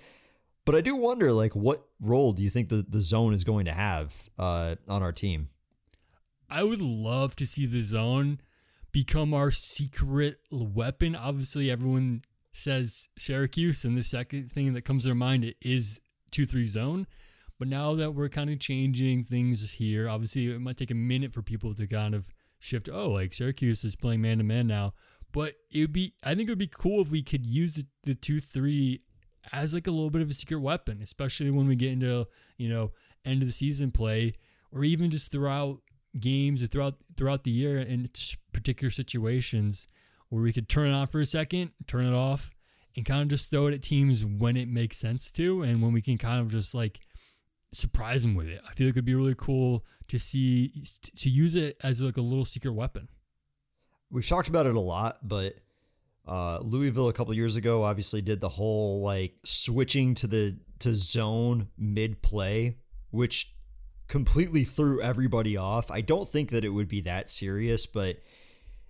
But 0.65 0.76
I 0.76 0.82
do 0.82 0.96
wonder, 0.96 1.32
like, 1.32 1.56
what 1.56 1.88
role 2.00 2.32
do 2.32 2.44
you 2.44 2.50
think 2.50 2.70
the, 2.70 2.86
the 2.88 3.02
zone 3.02 3.34
is 3.34 3.44
going 3.44 3.65
to 3.65 3.72
have 3.72 4.30
uh, 4.38 4.76
on 4.88 5.02
our 5.02 5.12
team? 5.12 5.50
I 6.48 6.63
would 6.63 6.82
love 6.82 7.36
to 7.38 7.48
see 7.48 7.65
the 7.65 7.82
zone 7.82 8.39
become 8.92 9.34
our 9.34 9.52
secret 9.52 10.39
weapon. 10.52 11.15
Obviously, 11.15 11.72
everyone 11.72 12.22
says 12.54 13.08
Syracuse, 13.18 13.86
and 13.86 13.98
the 13.98 14.04
second 14.04 14.52
thing 14.52 14.74
that 14.74 14.84
comes 14.84 15.04
to 15.04 15.08
their 15.08 15.15
mind 15.15 15.54
is 15.62 16.02
2 16.32 16.46
3 16.46 16.65
zone. 16.65 17.08
But 17.60 17.67
now 17.67 17.93
that 17.95 18.15
we're 18.15 18.30
kind 18.30 18.50
of 18.50 18.60
changing 18.60 19.24
things 19.26 19.72
here, 19.72 20.10
obviously, 20.10 20.48
it 20.48 20.62
might 20.62 20.78
take 20.78 20.91
a 20.91 20.95
minute 20.95 21.34
for 21.34 21.41
people 21.41 21.76
to 21.76 21.86
kind 21.86 22.15
of 22.15 22.30
shift. 22.58 22.89
Oh, 22.91 23.10
like 23.10 23.34
Syracuse 23.34 23.84
is 23.84 23.95
playing 23.95 24.22
man 24.22 24.39
to 24.39 24.43
man 24.43 24.65
now. 24.65 24.93
But 25.32 25.56
it 25.69 25.82
would 25.82 25.93
be, 25.93 26.13
I 26.24 26.34
think 26.34 26.48
it 26.48 26.52
would 26.52 26.58
be 26.58 26.67
cool 26.67 27.02
if 27.02 27.12
we 27.12 27.22
could 27.22 27.45
use 27.45 27.84
the, 28.04 28.15
2 28.15 28.39
3 28.39 29.02
as 29.52 29.74
like 29.74 29.88
a 29.88 29.91
little 29.91 30.10
bit 30.10 30.22
of 30.22 30.30
a 30.30 30.34
secret 30.34 30.60
weapon, 30.60 31.02
especially 31.04 31.52
when 31.52 31.67
we 31.67 31.76
get 31.76 31.91
into, 31.91 32.26
you 32.58 32.69
know, 32.69 32.91
end 33.26 33.41
of 33.41 33.48
the 33.48 33.54
season 33.54 33.91
play 33.91 34.34
or 34.72 34.84
even 34.84 35.12
just 35.12 35.32
throughout 35.32 35.82
games 36.19 36.65
throughout 36.67 36.95
throughout 37.15 37.43
the 37.43 37.52
year 37.52 37.78
in 37.78 38.08
particular 38.52 38.89
situations 38.89 39.88
where 40.30 40.41
we 40.41 40.54
could 40.54 40.69
turn 40.69 40.89
it 40.89 40.93
on 40.93 41.08
for 41.08 41.19
a 41.19 41.26
second, 41.26 41.72
turn 41.88 42.06
it 42.06 42.13
off, 42.13 42.52
and 42.95 43.06
kind 43.06 43.22
of 43.22 43.28
just 43.28 43.50
throw 43.50 43.67
it 43.67 43.74
at 43.74 43.82
teams 43.82 44.24
when 44.24 44.56
it 44.56 44.67
makes 44.67 44.98
sense 44.98 45.32
to, 45.32 45.63
and 45.63 45.82
when 45.82 45.91
we 45.91 46.02
can 46.02 46.17
kind 46.17 46.39
of 46.39 46.50
just 46.50 46.76
like 46.76 47.00
surprise 47.71 48.23
them 48.23 48.36
with 48.36 48.47
it. 48.47 48.62
I 48.67 48.73
feel 48.73 48.88
like 48.88 48.93
it'd 48.93 49.05
be 49.05 49.15
really 49.15 49.36
cool 49.38 49.86
to 50.08 50.17
see 50.19 50.84
to 51.17 51.29
use 51.29 51.55
it 51.55 51.77
as 51.84 52.01
like 52.01 52.17
a 52.17 52.21
little 52.21 52.45
secret 52.45 52.73
weapon. 52.73 53.10
We've 54.12 54.27
talked 54.27 54.47
about 54.47 54.65
it 54.65 54.75
a 54.75 54.79
lot, 54.79 55.19
but 55.21 55.53
uh, 56.27 56.60
Louisville 56.62 57.10
a 57.10 57.13
couple 57.13 57.34
years 57.34 57.55
ago 57.55 57.84
obviously 57.84 58.21
did 58.21 58.41
the 58.41 58.49
whole 58.49 59.01
like 59.03 59.36
switching 59.43 60.15
to 60.15 60.27
the 60.27 60.60
to 60.79 60.95
zone 60.95 61.67
mid 61.77 62.21
play, 62.21 62.77
which 63.12 63.53
completely 64.08 64.63
threw 64.63 65.01
everybody 65.01 65.58
off. 65.58 65.91
I 65.91 66.01
don't 66.01 66.27
think 66.27 66.49
that 66.49 66.65
it 66.65 66.69
would 66.69 66.88
be 66.88 67.01
that 67.01 67.29
serious, 67.29 67.86
but 67.86 68.17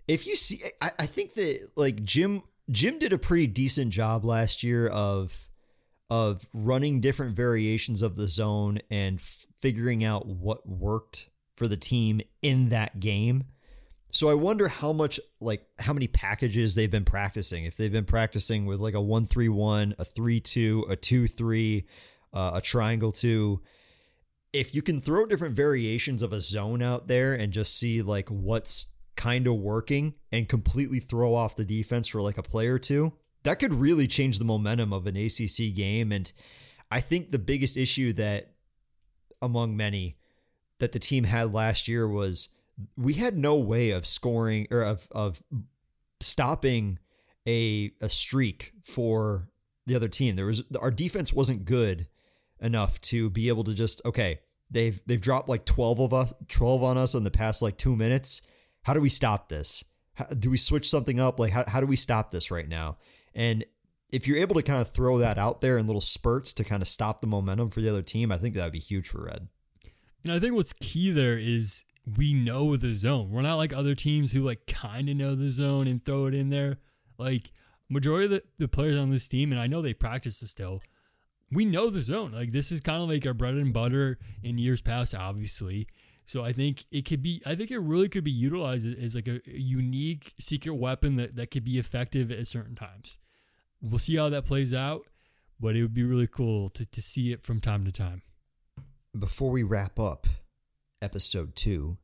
if 0.08 0.26
you 0.26 0.36
see, 0.36 0.62
I, 0.82 0.92
I 1.00 1.06
think 1.06 1.34
that 1.34 1.70
like 1.76 2.04
Jim 2.04 2.44
Jim 2.72 3.00
did 3.00 3.14
a 3.14 3.18
pretty 3.18 3.48
decent 3.48 3.92
job 3.92 4.24
last 4.24 4.64
year 4.64 4.88
of 4.88 5.50
of 6.10 6.48
running 6.54 7.02
different 7.02 7.36
variations 7.36 8.02
of 8.02 8.16
the 8.16 8.28
zone 8.28 8.80
and 8.90 9.20
f- 9.20 9.46
figuring 9.62 10.04
out 10.04 10.26
what 10.26 10.68
worked 10.68 11.30
for 11.56 11.68
the 11.68 11.78
team 11.78 12.22
in 12.42 12.70
that 12.70 13.00
game. 13.00 13.44
So 14.12 14.30
I 14.30 14.34
wonder 14.34 14.68
how 14.68 14.92
much 14.92 15.20
like 15.40 15.68
how 15.78 15.94
many 15.94 16.08
packages 16.08 16.74
they've 16.74 16.90
been 16.90 17.06
practicing. 17.06 17.66
If 17.66 17.78
they've 17.78 17.92
been 17.92 18.06
practicing 18.06 18.66
with 18.66 18.80
like 18.80 18.96
a 18.96 18.98
1-3-1, 18.98 19.94
a 20.00 20.04
3-2, 20.04 20.92
a 20.92 20.96
2-3, 20.96 21.86
uh, 22.34 22.52
a 22.56 22.62
triangle 22.62 23.12
2. 23.12 23.62
If 24.52 24.74
you 24.74 24.82
can 24.82 25.00
throw 25.00 25.28
different 25.28 25.56
variations 25.56 26.24
of 26.24 26.34
a 26.34 26.42
zone 26.42 26.82
out 26.82 27.08
there 27.08 27.34
and 27.36 27.54
just 27.54 27.78
see 27.78 28.02
like 28.02 28.30
what's 28.30 28.88
kind 29.16 29.46
of 29.48 29.56
working 29.56 30.16
and 30.32 30.48
completely 30.48 31.00
throw 31.00 31.36
off 31.36 31.56
the 31.56 31.66
defense 31.66 32.08
for 32.08 32.22
like 32.22 32.38
a 32.38 32.44
play 32.44 32.68
or 32.68 32.80
two, 32.80 33.14
that 33.44 33.60
could 33.60 33.74
really 33.74 34.08
change 34.08 34.40
the 34.40 34.46
momentum 34.46 34.94
of 34.94 35.08
an 35.08 35.16
ACC 35.16 35.74
game 35.76 36.12
and 36.12 36.32
I 36.92 37.02
think 37.02 37.32
the 37.32 37.40
biggest 37.40 37.78
issue 37.78 38.14
that 38.14 38.54
among 39.42 39.78
many 39.78 40.18
that 40.80 40.92
the 40.92 41.00
team 41.00 41.24
had 41.24 41.54
last 41.54 41.88
year 41.88 42.08
was 42.08 42.50
we 42.98 43.14
had 43.14 43.38
no 43.38 43.56
way 43.56 43.92
of 43.92 44.06
scoring 44.06 44.68
or 44.72 44.82
of 44.82 45.08
of 45.12 45.44
stopping 46.20 47.00
a 47.48 47.92
a 48.02 48.10
streak 48.10 48.74
for 48.84 49.50
the 49.86 49.96
other 49.96 50.08
team. 50.08 50.36
There 50.36 50.46
was 50.46 50.64
our 50.80 50.92
defense 50.92 51.34
wasn't 51.34 51.66
good 51.66 52.08
enough 52.62 53.00
to 53.02 53.30
be 53.30 53.50
able 53.50 53.64
to 53.66 53.74
just 53.74 54.02
okay, 54.06 54.40
they've 54.72 55.00
they've 55.06 55.22
dropped 55.22 55.50
like 55.50 55.66
12 55.66 56.00
of 56.00 56.14
us 56.14 56.34
12 56.48 56.84
on 56.84 56.98
us 56.98 57.14
in 57.16 57.24
the 57.24 57.32
past 57.32 57.62
like 57.62 57.78
2 57.78 57.96
minutes. 57.96 58.42
How 58.84 58.94
do 58.94 59.02
we 59.02 59.10
stop 59.10 59.50
this? 59.50 59.84
How, 60.14 60.26
do 60.26 60.50
we 60.50 60.58
switch 60.58 60.90
something 60.90 61.20
up? 61.20 61.40
Like 61.40 61.52
how 61.52 61.66
how 61.68 61.82
do 61.82 61.88
we 61.88 61.96
stop 61.96 62.32
this 62.32 62.50
right 62.50 62.68
now? 62.68 62.98
And 63.40 63.64
if 64.12 64.28
you're 64.28 64.38
able 64.38 64.56
to 64.56 64.62
kind 64.62 64.82
of 64.82 64.90
throw 64.90 65.18
that 65.20 65.38
out 65.38 65.62
there 65.62 65.78
in 65.78 65.88
little 65.88 66.02
spurts 66.02 66.52
to 66.54 66.66
kind 66.66 66.82
of 66.82 66.90
stop 66.90 67.22
the 67.22 67.28
momentum 67.28 67.70
for 67.70 67.80
the 67.80 67.88
other 67.88 68.02
team, 68.02 68.34
I 68.34 68.38
think 68.38 68.54
that 68.54 68.66
would 68.66 68.74
be 68.74 68.80
huge 68.80 69.08
for 69.08 69.24
Red. 69.24 69.48
And 70.26 70.34
I 70.34 70.40
think 70.40 70.56
what's 70.56 70.74
key 70.74 71.10
there 71.10 71.38
is 71.38 71.86
we 72.18 72.34
know 72.34 72.76
the 72.76 72.92
zone. 72.92 73.32
We're 73.32 73.42
not 73.42 73.56
like 73.56 73.72
other 73.72 73.96
teams 73.96 74.34
who 74.34 74.44
like 74.44 74.68
kind 74.68 75.08
of 75.08 75.16
know 75.16 75.36
the 75.36 75.52
zone 75.52 75.88
and 75.88 76.04
throw 76.04 76.26
it 76.26 76.34
in 76.34 76.50
there. 76.50 76.80
Like 77.18 77.52
majority 77.88 78.26
of 78.26 78.32
the, 78.32 78.44
the 78.58 78.68
players 78.68 79.00
on 79.00 79.10
this 79.10 79.30
team, 79.30 79.54
and 79.54 79.62
I 79.62 79.68
know 79.68 79.82
they 79.82 79.94
practice 79.94 80.42
this 80.42 80.50
still, 80.50 80.82
we 81.50 81.64
know 81.64 81.90
the 81.90 82.02
zone. 82.02 82.34
Like 82.34 82.52
this 82.52 82.74
is 82.74 82.82
kind 82.82 83.02
of 83.02 83.08
like 83.08 83.26
our 83.26 83.34
bread 83.34 83.54
and 83.54 83.72
butter 83.72 84.20
in 84.44 84.58
years 84.58 84.82
past, 84.82 85.16
obviously. 85.16 85.88
So 86.26 86.44
I 86.44 86.52
think 86.52 86.84
it 86.92 87.06
could 87.06 87.24
be. 87.24 87.42
I 87.46 87.56
think 87.56 87.72
it 87.72 87.80
really 87.80 88.10
could 88.10 88.26
be 88.26 88.32
utilized 88.32 88.86
as 89.02 89.16
like 89.16 89.28
a, 89.28 89.42
a 89.48 89.58
unique 89.58 90.34
secret 90.40 90.76
weapon 90.76 91.16
that 91.16 91.38
that 91.38 91.52
could 91.52 91.64
be 91.64 91.80
effective 91.80 92.32
at 92.32 92.46
certain 92.46 92.76
times. 92.76 93.18
We'll 93.82 94.00
see 94.00 94.18
how 94.18 94.30
that 94.30 94.46
plays 94.46 94.74
out, 94.74 95.06
but 95.60 95.76
it 95.76 95.82
would 95.82 95.94
be 95.94 96.04
really 96.04 96.28
cool 96.28 96.70
to 96.70 96.86
to 96.86 97.02
see 97.02 97.32
it 97.32 97.42
from 97.42 97.62
time 97.62 97.86
to 97.86 97.92
time. 97.92 98.22
Before 99.18 99.52
we 99.52 99.64
wrap 99.64 100.00
up 100.00 100.28
episode 101.02 101.56
two, 101.56 101.98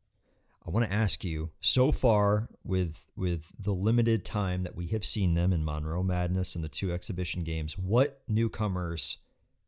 I 0.65 0.71
want 0.71 0.85
to 0.85 0.93
ask 0.93 1.23
you 1.23 1.51
so 1.59 1.91
far 1.91 2.49
with 2.63 3.05
with 3.15 3.51
the 3.59 3.73
limited 3.73 4.25
time 4.25 4.63
that 4.63 4.75
we 4.75 4.87
have 4.87 5.05
seen 5.05 5.35
them 5.35 5.53
in 5.53 5.63
Monroe 5.63 6.01
Madness 6.01 6.55
and 6.55 6.63
the 6.63 6.69
two 6.69 6.91
exhibition 6.91 7.43
games, 7.43 7.77
what 7.77 8.21
newcomers 8.27 9.17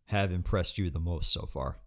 have 0.06 0.32
impressed 0.32 0.78
you 0.78 0.90
the 0.90 1.00
most 1.00 1.32
so 1.32 1.46
far? 1.46 1.78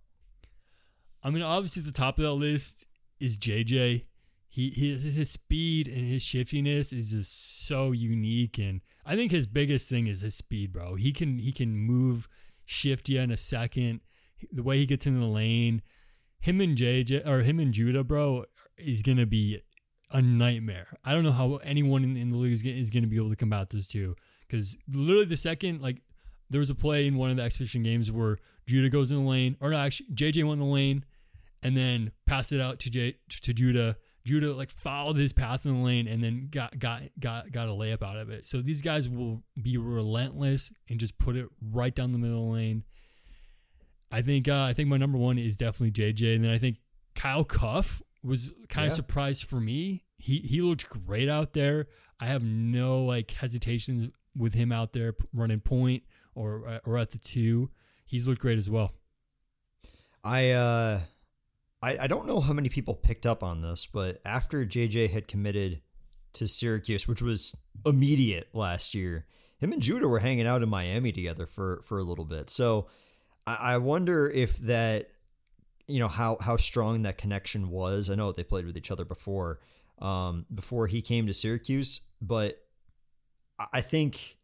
I 1.23 1.31
mean, 1.31 1.43
obviously, 1.43 1.81
at 1.81 1.87
the 1.87 1.93
top 1.93 2.19
of 2.19 2.25
that 2.25 2.35
list 2.35 2.87
is 3.19 3.39
JJ. 3.39 4.05
He, 4.49 4.71
his, 4.71 5.15
his 5.15 5.31
speed 5.31 5.87
and 5.87 6.07
his 6.07 6.23
shiftiness 6.23 6.93
is 6.93 7.13
just 7.13 7.67
so 7.67 7.93
unique, 7.93 8.59
and 8.59 8.81
I 9.05 9.17
think 9.17 9.31
his 9.31 9.47
biggest 9.47 9.89
thing 9.89 10.07
is 10.07 10.21
his 10.21 10.35
speed, 10.35 10.73
bro. 10.73 10.95
He 10.95 11.13
can 11.13 11.39
he 11.39 11.53
can 11.53 11.77
move, 11.77 12.29
shift 12.65 13.09
you 13.09 13.21
in 13.21 13.31
a 13.31 13.37
second. 13.37 14.01
The 14.53 14.63
way 14.63 14.79
he 14.79 14.87
gets 14.87 15.07
in 15.07 15.19
the 15.21 15.27
lane, 15.27 15.83
him 16.41 16.61
and 16.61 16.77
JJ 16.77 17.27
or 17.27 17.43
him 17.43 17.59
and 17.59 17.73
Judah, 17.73 18.05
bro, 18.05 18.45
is 18.79 19.03
gonna 19.03 19.27
be 19.27 19.63
a 20.11 20.21
nightmare. 20.21 20.89
I 21.05 21.13
don't 21.13 21.23
know 21.23 21.33
how 21.33 21.57
anyone 21.57 22.05
in, 22.17 22.29
the 22.29 22.37
league 22.37 22.53
is, 22.53 22.63
is 22.63 22.91
gonna 22.91 23.07
be 23.07 23.17
able 23.17 23.31
to 23.31 23.37
combat 23.37 23.69
those 23.71 23.87
two 23.87 24.17
because 24.47 24.77
literally 24.93 25.27
the 25.27 25.37
second 25.37 25.81
like 25.81 26.03
there 26.49 26.59
was 26.59 26.71
a 26.71 26.75
play 26.75 27.07
in 27.07 27.17
one 27.17 27.31
of 27.31 27.37
the 27.37 27.43
exhibition 27.43 27.83
games 27.83 28.11
where 28.11 28.39
Judah 28.67 28.91
goes 28.91 29.11
in 29.11 29.25
the 29.25 29.29
lane, 29.29 29.57
or 29.61 29.71
no, 29.71 29.77
actually 29.77 30.09
JJ 30.15 30.45
went 30.45 30.61
in 30.61 30.67
the 30.67 30.73
lane, 30.73 31.05
and 31.63 31.77
then 31.77 32.13
passed 32.27 32.53
it 32.53 32.61
out 32.61 32.79
to 32.81 32.91
J 32.91 33.17
to 33.29 33.53
Judah. 33.53 33.97
Judah 34.25 34.53
like 34.53 34.71
followed 34.71 35.17
his 35.17 35.33
path 35.33 35.65
in 35.65 35.79
the 35.79 35.85
lane 35.85 36.07
and 36.07 36.23
then 36.23 36.49
got 36.51 36.79
got 36.79 37.03
got 37.19 37.51
got 37.53 37.69
a 37.69 37.73
layup 37.73 38.03
out 38.03 38.17
of 38.17 38.31
it. 38.31 38.47
So 38.47 38.61
these 38.61 38.83
guys 38.83 39.09
will 39.09 39.43
be 39.61 39.77
relentless 39.77 40.73
and 40.89 41.01
just 41.01 41.19
put 41.19 41.37
it 41.37 41.47
right 41.73 41.95
down 41.95 42.13
the 42.13 42.19
middle 42.19 42.43
of 42.43 42.49
the 42.49 42.53
lane. 42.53 42.85
I 44.13 44.23
think 44.23 44.49
uh, 44.49 44.63
I 44.63 44.73
think 44.73 44.89
my 44.89 44.97
number 44.97 45.19
one 45.19 45.39
is 45.39 45.57
definitely 45.57 45.93
JJ, 45.93 46.37
and 46.37 46.45
then 46.45 46.51
I 46.51 46.59
think 46.59 46.79
Kyle 47.15 47.45
Cuffe 47.45 48.03
was 48.23 48.53
kind 48.69 48.87
of 48.87 48.93
surprised 48.93 49.45
for 49.45 49.61
me. 49.61 50.05
He 50.19 50.39
he 50.39 50.61
looked 50.61 50.89
great 50.89 51.29
out 51.29 51.53
there. 51.53 51.87
I 52.19 52.27
have 52.27 52.43
no 52.43 53.05
like 53.05 53.31
hesitations 53.31 54.09
with 54.37 54.55
him 54.55 54.73
out 54.73 54.93
there 54.93 55.15
running 55.33 55.61
point 55.61 56.03
or 56.35 56.67
uh, 56.69 56.79
or 56.85 56.99
at 56.99 57.11
the 57.11 57.19
two. 57.19 57.71
He's 58.05 58.27
looked 58.29 58.41
great 58.41 58.59
as 58.59 58.69
well. 58.69 58.93
I 60.25 60.51
uh 60.51 61.01
I, 61.83 61.99
I 62.03 62.07
don't 62.07 62.27
know 62.27 62.41
how 62.41 62.53
many 62.53 62.69
people 62.69 62.95
picked 62.95 63.27
up 63.27 63.43
on 63.43 63.63
this, 63.63 63.87
but 63.87 64.21
after 64.25 64.67
JJ 64.67 65.11
had 65.11 65.29
committed 65.29 65.81
to 66.35 66.47
Syracuse, 66.47 67.09
which 67.09 67.23
was 67.23 67.57
immediate 67.87 68.49
last 68.53 68.95
year, 68.95 69.27
him 69.59 69.73
and 69.73 69.83
Judah 69.83 70.09
were 70.09 70.19
hanging 70.19 70.47
out 70.47 70.63
in 70.63 70.69
Miami 70.69 71.13
together 71.13 71.47
for 71.47 71.83
for 71.85 71.99
a 71.99 72.03
little 72.03 72.25
bit. 72.25 72.51
So 72.51 72.89
I, 73.47 73.57
I 73.61 73.79
wonder 73.79 74.29
if 74.29 74.59
that 74.59 75.11
you 75.87 75.99
know 75.99 76.09
how 76.09 76.37
how 76.41 76.57
strong 76.57 77.03
that 77.03 77.19
connection 77.19 77.71
was. 77.71 78.11
I 78.11 78.15
know 78.15 78.33
they 78.33 78.45
played 78.45 78.67
with 78.67 78.77
each 78.77 78.91
other 78.91 79.05
before 79.05 79.61
um, 80.01 80.47
before 80.55 80.87
he 80.87 81.03
came 81.03 81.27
to 81.27 81.35
Syracuse, 81.35 82.01
but 82.21 82.63
I 83.73 83.81
think 83.81 84.39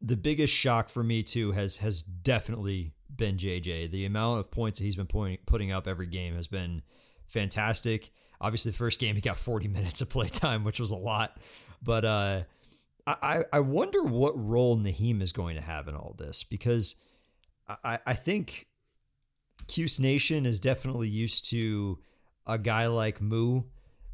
the 0.00 0.16
biggest 0.16 0.54
shock 0.54 0.88
for 0.88 1.02
me 1.02 1.22
too 1.22 1.52
has 1.52 1.78
has 1.78 2.02
definitely 2.02 2.92
been 3.18 3.36
JJ. 3.36 3.90
The 3.90 4.06
amount 4.06 4.40
of 4.40 4.50
points 4.50 4.78
that 4.78 4.86
he's 4.86 4.96
been 4.96 5.06
point, 5.06 5.44
putting 5.44 5.70
up 5.70 5.86
every 5.86 6.06
game 6.06 6.34
has 6.34 6.48
been 6.48 6.82
fantastic. 7.26 8.10
Obviously, 8.40 8.70
the 8.70 8.78
first 8.78 8.98
game 9.00 9.14
he 9.14 9.20
got 9.20 9.36
40 9.36 9.68
minutes 9.68 10.00
of 10.00 10.08
play 10.08 10.28
time, 10.28 10.64
which 10.64 10.80
was 10.80 10.90
a 10.90 10.96
lot. 10.96 11.36
But 11.82 12.04
uh, 12.06 12.42
I 13.06 13.42
I 13.52 13.60
wonder 13.60 14.02
what 14.02 14.32
role 14.34 14.78
Naheem 14.78 15.20
is 15.20 15.32
going 15.32 15.56
to 15.56 15.62
have 15.62 15.86
in 15.86 15.94
all 15.94 16.14
this 16.16 16.42
because 16.42 16.96
I 17.68 17.98
I 18.06 18.14
think 18.14 18.66
Cuse 19.66 20.00
Nation 20.00 20.46
is 20.46 20.58
definitely 20.58 21.08
used 21.08 21.50
to 21.50 21.98
a 22.46 22.58
guy 22.58 22.86
like 22.86 23.20
Moo. 23.20 23.64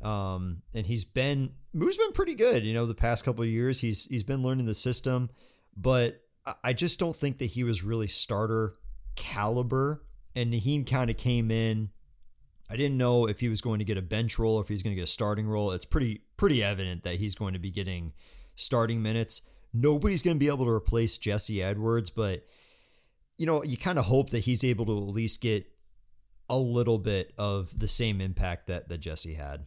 Um, 0.02 0.62
and 0.74 0.86
he's 0.86 1.04
been 1.04 1.52
Moo's 1.72 1.96
been 1.96 2.12
pretty 2.12 2.34
good, 2.34 2.64
you 2.64 2.74
know, 2.74 2.84
the 2.84 2.94
past 2.94 3.24
couple 3.24 3.42
of 3.42 3.48
years. 3.48 3.80
He's 3.80 4.06
he's 4.06 4.24
been 4.24 4.42
learning 4.42 4.66
the 4.66 4.74
system 4.74 5.30
but 5.76 6.20
I 6.62 6.72
just 6.72 6.98
don't 6.98 7.16
think 7.16 7.38
that 7.38 7.46
he 7.46 7.64
was 7.64 7.82
really 7.82 8.06
starter 8.06 8.76
caliber. 9.16 10.02
And 10.34 10.52
Naheem 10.52 10.88
kind 10.88 11.10
of 11.10 11.16
came 11.16 11.50
in. 11.50 11.90
I 12.70 12.76
didn't 12.76 12.96
know 12.96 13.26
if 13.28 13.40
he 13.40 13.48
was 13.48 13.60
going 13.60 13.78
to 13.78 13.84
get 13.84 13.98
a 13.98 14.02
bench 14.02 14.38
role 14.38 14.56
or 14.56 14.62
if 14.62 14.68
he's 14.68 14.82
going 14.82 14.92
to 14.92 14.96
get 14.96 15.04
a 15.04 15.10
starting 15.10 15.46
role. 15.46 15.70
It's 15.72 15.84
pretty 15.84 16.22
pretty 16.36 16.62
evident 16.62 17.04
that 17.04 17.16
he's 17.16 17.34
going 17.34 17.52
to 17.52 17.58
be 17.58 17.70
getting 17.70 18.12
starting 18.56 19.02
minutes. 19.02 19.42
Nobody's 19.72 20.22
going 20.22 20.36
to 20.36 20.40
be 20.40 20.48
able 20.48 20.64
to 20.64 20.70
replace 20.70 21.18
Jesse 21.18 21.62
Edwards, 21.62 22.10
but 22.10 22.46
you 23.36 23.46
know, 23.46 23.62
you 23.64 23.76
kind 23.76 23.98
of 23.98 24.06
hope 24.06 24.30
that 24.30 24.40
he's 24.40 24.64
able 24.64 24.86
to 24.86 24.96
at 24.96 25.08
least 25.08 25.40
get 25.40 25.66
a 26.48 26.56
little 26.56 26.98
bit 26.98 27.32
of 27.38 27.78
the 27.78 27.88
same 27.88 28.20
impact 28.20 28.66
that 28.68 28.88
that 28.88 28.98
Jesse 28.98 29.34
had. 29.34 29.66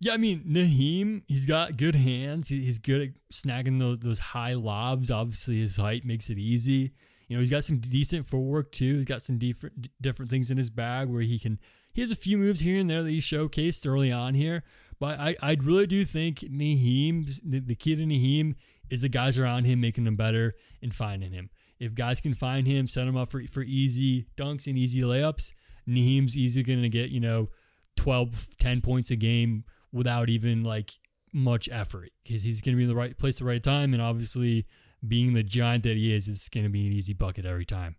Yeah, 0.00 0.14
I 0.14 0.16
mean 0.16 0.44
Naheem, 0.48 1.22
he's 1.28 1.46
got 1.46 1.76
good 1.76 1.94
hands. 1.94 2.48
He's 2.48 2.78
good 2.78 3.02
at 3.02 3.08
snagging 3.32 3.78
those, 3.78 3.98
those 3.98 4.18
high 4.18 4.54
lobs. 4.54 5.10
Obviously, 5.10 5.60
his 5.60 5.76
height 5.76 6.04
makes 6.04 6.30
it 6.30 6.38
easy. 6.38 6.92
You 7.30 7.36
know, 7.36 7.40
he's 7.42 7.50
got 7.50 7.62
some 7.62 7.78
decent 7.78 8.26
footwork 8.26 8.72
too. 8.72 8.96
He's 8.96 9.04
got 9.04 9.22
some 9.22 9.38
different 9.38 9.88
different 10.00 10.32
things 10.32 10.50
in 10.50 10.58
his 10.58 10.68
bag 10.68 11.08
where 11.08 11.22
he 11.22 11.38
can. 11.38 11.60
He 11.92 12.00
has 12.00 12.10
a 12.10 12.16
few 12.16 12.36
moves 12.36 12.58
here 12.58 12.80
and 12.80 12.90
there 12.90 13.04
that 13.04 13.10
he 13.10 13.18
showcased 13.18 13.86
early 13.86 14.10
on 14.10 14.34
here. 14.34 14.64
But 14.98 15.20
I, 15.20 15.36
I 15.40 15.56
really 15.62 15.86
do 15.86 16.04
think 16.04 16.40
Naheem, 16.40 17.40
the, 17.44 17.60
the 17.60 17.76
key 17.76 17.94
to 17.94 18.02
Naheem, 18.02 18.56
is 18.90 19.02
the 19.02 19.08
guys 19.08 19.38
around 19.38 19.64
him 19.64 19.80
making 19.80 20.08
him 20.08 20.16
better 20.16 20.54
and 20.82 20.92
finding 20.92 21.32
him. 21.32 21.50
If 21.78 21.94
guys 21.94 22.20
can 22.20 22.34
find 22.34 22.66
him, 22.66 22.88
set 22.88 23.06
him 23.06 23.16
up 23.16 23.30
for, 23.30 23.44
for 23.46 23.62
easy 23.62 24.26
dunks 24.36 24.66
and 24.66 24.76
easy 24.76 25.00
layups, 25.00 25.52
Naheem's 25.88 26.36
easily 26.36 26.64
going 26.64 26.82
to 26.82 26.88
get, 26.88 27.10
you 27.10 27.20
know, 27.20 27.48
12, 27.96 28.56
10 28.58 28.80
points 28.80 29.12
a 29.12 29.16
game 29.16 29.64
without 29.92 30.28
even 30.28 30.64
like 30.64 30.92
much 31.32 31.68
effort 31.70 32.10
because 32.24 32.42
he's 32.42 32.60
going 32.60 32.74
to 32.74 32.76
be 32.76 32.82
in 32.82 32.88
the 32.88 32.96
right 32.96 33.16
place 33.16 33.36
at 33.36 33.38
the 33.40 33.44
right 33.44 33.62
time. 33.62 33.94
And 33.94 34.02
obviously, 34.02 34.66
being 35.06 35.32
the 35.32 35.42
giant 35.42 35.84
that 35.84 35.96
he 35.96 36.14
is, 36.14 36.28
it's 36.28 36.48
going 36.48 36.64
to 36.64 36.70
be 36.70 36.86
an 36.86 36.92
easy 36.92 37.12
bucket 37.12 37.44
every 37.44 37.64
time. 37.64 37.96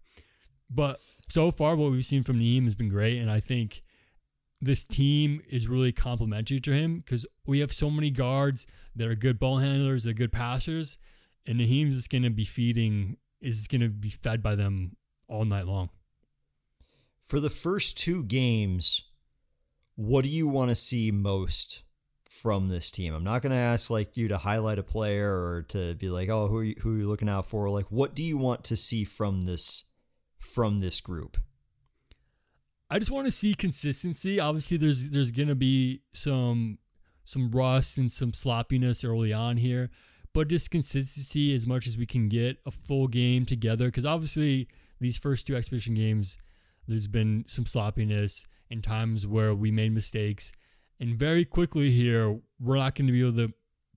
But 0.70 1.00
so 1.28 1.52
far, 1.52 1.76
what 1.76 1.92
we've 1.92 2.06
seen 2.06 2.24
from 2.24 2.40
Naheem 2.40 2.64
has 2.64 2.76
been 2.76 2.90
great. 2.90 3.20
And 3.20 3.30
I 3.30 3.40
think 3.40 3.84
this 4.62 4.86
team 4.86 5.42
is 5.50 5.68
really 5.68 5.92
complimentary 5.92 6.60
to 6.62 6.72
him 6.72 7.00
because 7.00 7.26
we 7.46 7.60
have 7.60 7.74
so 7.74 7.90
many 7.90 8.12
guards 8.12 8.68
that 8.96 9.08
are 9.08 9.16
good 9.16 9.40
ball 9.40 9.58
handlers, 9.58 10.04
they're 10.04 10.14
good 10.14 10.32
passers. 10.32 10.98
And 11.46 11.60
Naheem's 11.60 11.96
just 11.96 12.12
going 12.12 12.24
to 12.24 12.30
be 12.30 12.46
feeding, 12.46 13.18
is 13.42 13.68
going 13.68 13.82
to 13.82 13.90
be 13.90 14.10
fed 14.10 14.44
by 14.44 14.56
them 14.56 14.96
all 15.28 15.46
night 15.46 15.66
long. 15.66 15.90
For 17.24 17.40
the 17.40 17.50
first 17.50 17.98
two 17.98 18.24
games, 18.24 19.04
what 19.96 20.24
do 20.24 20.30
you 20.30 20.48
want 20.48 20.70
to 20.70 20.76
see 20.76 21.12
most 21.12 21.84
from 22.32 22.70
this 22.70 22.92
team? 22.92 23.14
I'm 23.14 23.26
not 23.26 23.42
going 23.42 23.52
to 23.52 23.58
ask 23.58 23.90
like 23.90 24.16
you 24.16 24.30
to 24.30 24.38
highlight 24.38 24.80
a 24.80 24.84
player 24.84 25.30
or 25.30 25.66
to 25.70 25.96
be 25.96 26.10
like, 26.10 26.30
oh, 26.30 26.48
who 26.48 26.58
are 26.58 26.64
you, 26.64 26.76
who 26.82 26.96
are 26.96 26.98
you 27.00 27.08
looking 27.08 27.30
out 27.30 27.46
for? 27.46 27.70
Like, 27.70 27.92
what 27.92 28.16
do 28.16 28.24
you 28.24 28.38
want 28.38 28.64
to 28.66 28.76
see 28.76 29.04
from 29.04 29.42
this 29.42 29.84
from 30.40 30.80
this 30.80 31.02
group? 31.02 31.38
I 32.90 33.00
just 33.00 33.12
want 33.12 33.26
to 33.26 33.32
see 33.32 33.54
consistency. 33.54 34.40
Obviously, 34.40 34.78
there's 34.78 35.10
there's 35.10 35.32
going 35.32 35.50
to 35.50 35.56
be 35.56 36.02
some 36.14 36.78
some 37.26 37.52
rust 37.52 37.98
and 37.98 38.12
some 38.12 38.34
sloppiness 38.34 39.04
early 39.04 39.34
on 39.34 39.58
here, 39.58 39.90
but 40.34 40.48
just 40.48 40.72
consistency 40.72 41.54
as 41.54 41.68
much 41.68 41.86
as 41.86 41.98
we 41.98 42.06
can 42.06 42.30
get 42.30 42.58
a 42.66 42.72
full 42.72 43.08
game 43.08 43.46
together. 43.46 43.86
Because 43.86 44.06
obviously, 44.06 44.68
these 45.00 45.18
first 45.18 45.48
two 45.48 45.56
exhibition 45.56 45.94
games, 45.94 46.38
there's 46.88 47.08
been 47.08 47.44
some 47.48 47.66
sloppiness 47.66 48.46
and 48.70 48.84
times 48.84 49.28
where 49.28 49.54
we 49.54 49.70
made 49.70 49.94
mistakes. 49.94 50.54
And 51.02 51.18
very 51.18 51.46
quickly 51.46 51.90
here, 51.90 52.40
we're 52.60 52.78
not 52.78 52.94
going 52.94 53.08
to 53.08 53.12
be 53.12 53.22
able 53.22 53.34
to, 53.34 53.54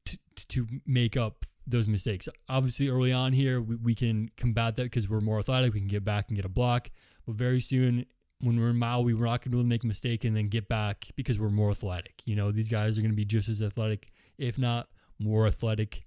to, 0.06 0.48
to 0.48 0.66
make 0.86 1.18
up 1.18 1.44
those 1.66 1.86
mistakes. 1.86 2.30
Obviously, 2.48 2.88
early 2.88 3.12
on 3.12 3.34
here, 3.34 3.60
we, 3.60 3.76
we 3.76 3.94
can 3.94 4.30
combat 4.38 4.76
that 4.76 4.84
because 4.84 5.06
we're 5.06 5.20
more 5.20 5.38
athletic. 5.38 5.74
We 5.74 5.80
can 5.80 5.88
get 5.88 6.02
back 6.02 6.28
and 6.28 6.36
get 6.36 6.46
a 6.46 6.48
block. 6.48 6.88
But 7.26 7.34
very 7.34 7.60
soon, 7.60 8.06
when 8.40 8.58
we're 8.58 8.70
in 8.70 8.78
Maui, 8.78 9.12
we're 9.12 9.26
not 9.26 9.42
going 9.42 9.42
to 9.42 9.48
be 9.50 9.56
able 9.58 9.64
to 9.64 9.68
make 9.68 9.84
a 9.84 9.86
mistake 9.86 10.24
and 10.24 10.34
then 10.34 10.46
get 10.46 10.66
back 10.66 11.04
because 11.14 11.38
we're 11.38 11.50
more 11.50 11.70
athletic. 11.70 12.22
You 12.24 12.36
know, 12.36 12.50
these 12.50 12.70
guys 12.70 12.96
are 12.96 13.02
going 13.02 13.12
to 13.12 13.16
be 13.16 13.26
just 13.26 13.50
as 13.50 13.60
athletic, 13.60 14.10
if 14.38 14.58
not 14.58 14.88
more 15.18 15.46
athletic. 15.46 16.06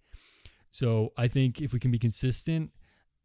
So 0.71 1.13
I 1.15 1.27
think 1.27 1.61
if 1.61 1.73
we 1.73 1.79
can 1.79 1.91
be 1.91 1.99
consistent 1.99 2.71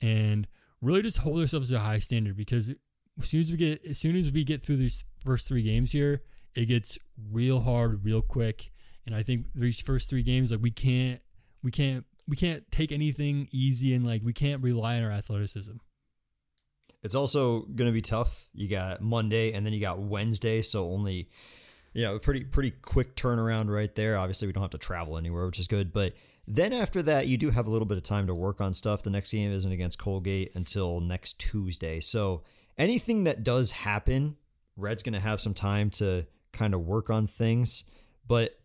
and 0.02 0.46
really 0.82 1.00
just 1.00 1.18
hold 1.18 1.40
ourselves 1.40 1.70
to 1.70 1.76
a 1.76 1.80
high 1.80 1.98
standard 1.98 2.36
because 2.36 2.70
as 3.18 3.28
soon 3.28 3.40
as 3.40 3.50
we 3.50 3.56
get 3.56 3.84
as 3.86 3.98
soon 3.98 4.16
as 4.16 4.30
we 4.30 4.44
get 4.44 4.62
through 4.62 4.76
these 4.76 5.06
first 5.24 5.48
three 5.48 5.62
games 5.62 5.92
here, 5.92 6.22
it 6.54 6.66
gets 6.66 6.98
real 7.30 7.60
hard 7.60 8.04
real 8.04 8.22
quick. 8.22 8.70
And 9.06 9.14
I 9.14 9.22
think 9.22 9.46
these 9.54 9.80
first 9.80 10.08
three 10.08 10.22
games, 10.22 10.50
like 10.50 10.60
we 10.62 10.70
can't 10.70 11.20
we 11.62 11.70
can't 11.70 12.04
we 12.28 12.36
can't 12.36 12.70
take 12.70 12.92
anything 12.92 13.48
easy 13.50 13.94
and 13.94 14.06
like 14.06 14.22
we 14.24 14.32
can't 14.32 14.62
rely 14.62 14.96
on 14.96 15.04
our 15.04 15.10
athleticism. 15.10 15.76
It's 17.02 17.16
also 17.16 17.62
going 17.62 17.88
to 17.88 17.92
be 17.92 18.00
tough. 18.00 18.48
You 18.54 18.68
got 18.68 19.00
Monday 19.00 19.52
and 19.52 19.66
then 19.66 19.72
you 19.72 19.80
got 19.80 19.98
Wednesday, 19.98 20.62
so 20.62 20.90
only 20.90 21.28
you 21.94 22.02
know, 22.02 22.16
a 22.16 22.20
pretty 22.20 22.44
pretty 22.44 22.70
quick 22.70 23.16
turnaround 23.16 23.68
right 23.68 23.94
there. 23.94 24.16
Obviously, 24.16 24.46
we 24.46 24.52
don't 24.52 24.62
have 24.62 24.70
to 24.70 24.78
travel 24.78 25.18
anywhere, 25.18 25.46
which 25.46 25.58
is 25.58 25.68
good, 25.68 25.92
but 25.92 26.14
then 26.46 26.72
after 26.72 27.02
that, 27.02 27.28
you 27.28 27.36
do 27.36 27.50
have 27.50 27.66
a 27.66 27.70
little 27.70 27.86
bit 27.86 27.98
of 27.98 28.02
time 28.02 28.26
to 28.26 28.34
work 28.34 28.60
on 28.60 28.74
stuff. 28.74 29.02
The 29.02 29.10
next 29.10 29.32
game 29.32 29.52
isn't 29.52 29.70
against 29.70 29.98
Colgate 29.98 30.52
until 30.54 31.00
next 31.00 31.38
Tuesday. 31.38 32.00
So, 32.00 32.42
anything 32.78 33.24
that 33.24 33.44
does 33.44 33.72
happen, 33.72 34.36
Red's 34.76 35.02
going 35.02 35.12
to 35.12 35.20
have 35.20 35.40
some 35.40 35.54
time 35.54 35.90
to 35.90 36.26
kind 36.52 36.74
of 36.74 36.80
work 36.80 37.10
on 37.10 37.26
things, 37.26 37.84
but 38.26 38.58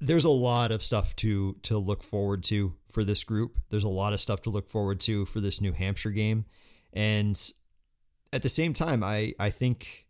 there's 0.00 0.24
a 0.24 0.30
lot 0.30 0.72
of 0.72 0.82
stuff 0.82 1.14
to 1.16 1.54
to 1.62 1.78
look 1.78 2.02
forward 2.02 2.42
to 2.44 2.74
for 2.86 3.04
this 3.04 3.22
group. 3.22 3.58
There's 3.70 3.84
a 3.84 3.88
lot 3.88 4.12
of 4.12 4.20
stuff 4.20 4.42
to 4.42 4.50
look 4.50 4.68
forward 4.68 4.98
to 5.00 5.24
for 5.26 5.40
this 5.40 5.60
New 5.60 5.72
Hampshire 5.72 6.10
game. 6.10 6.44
And 6.92 7.40
at 8.32 8.42
the 8.42 8.48
same 8.48 8.72
time, 8.72 9.04
I 9.04 9.34
I 9.38 9.50
think 9.50 10.06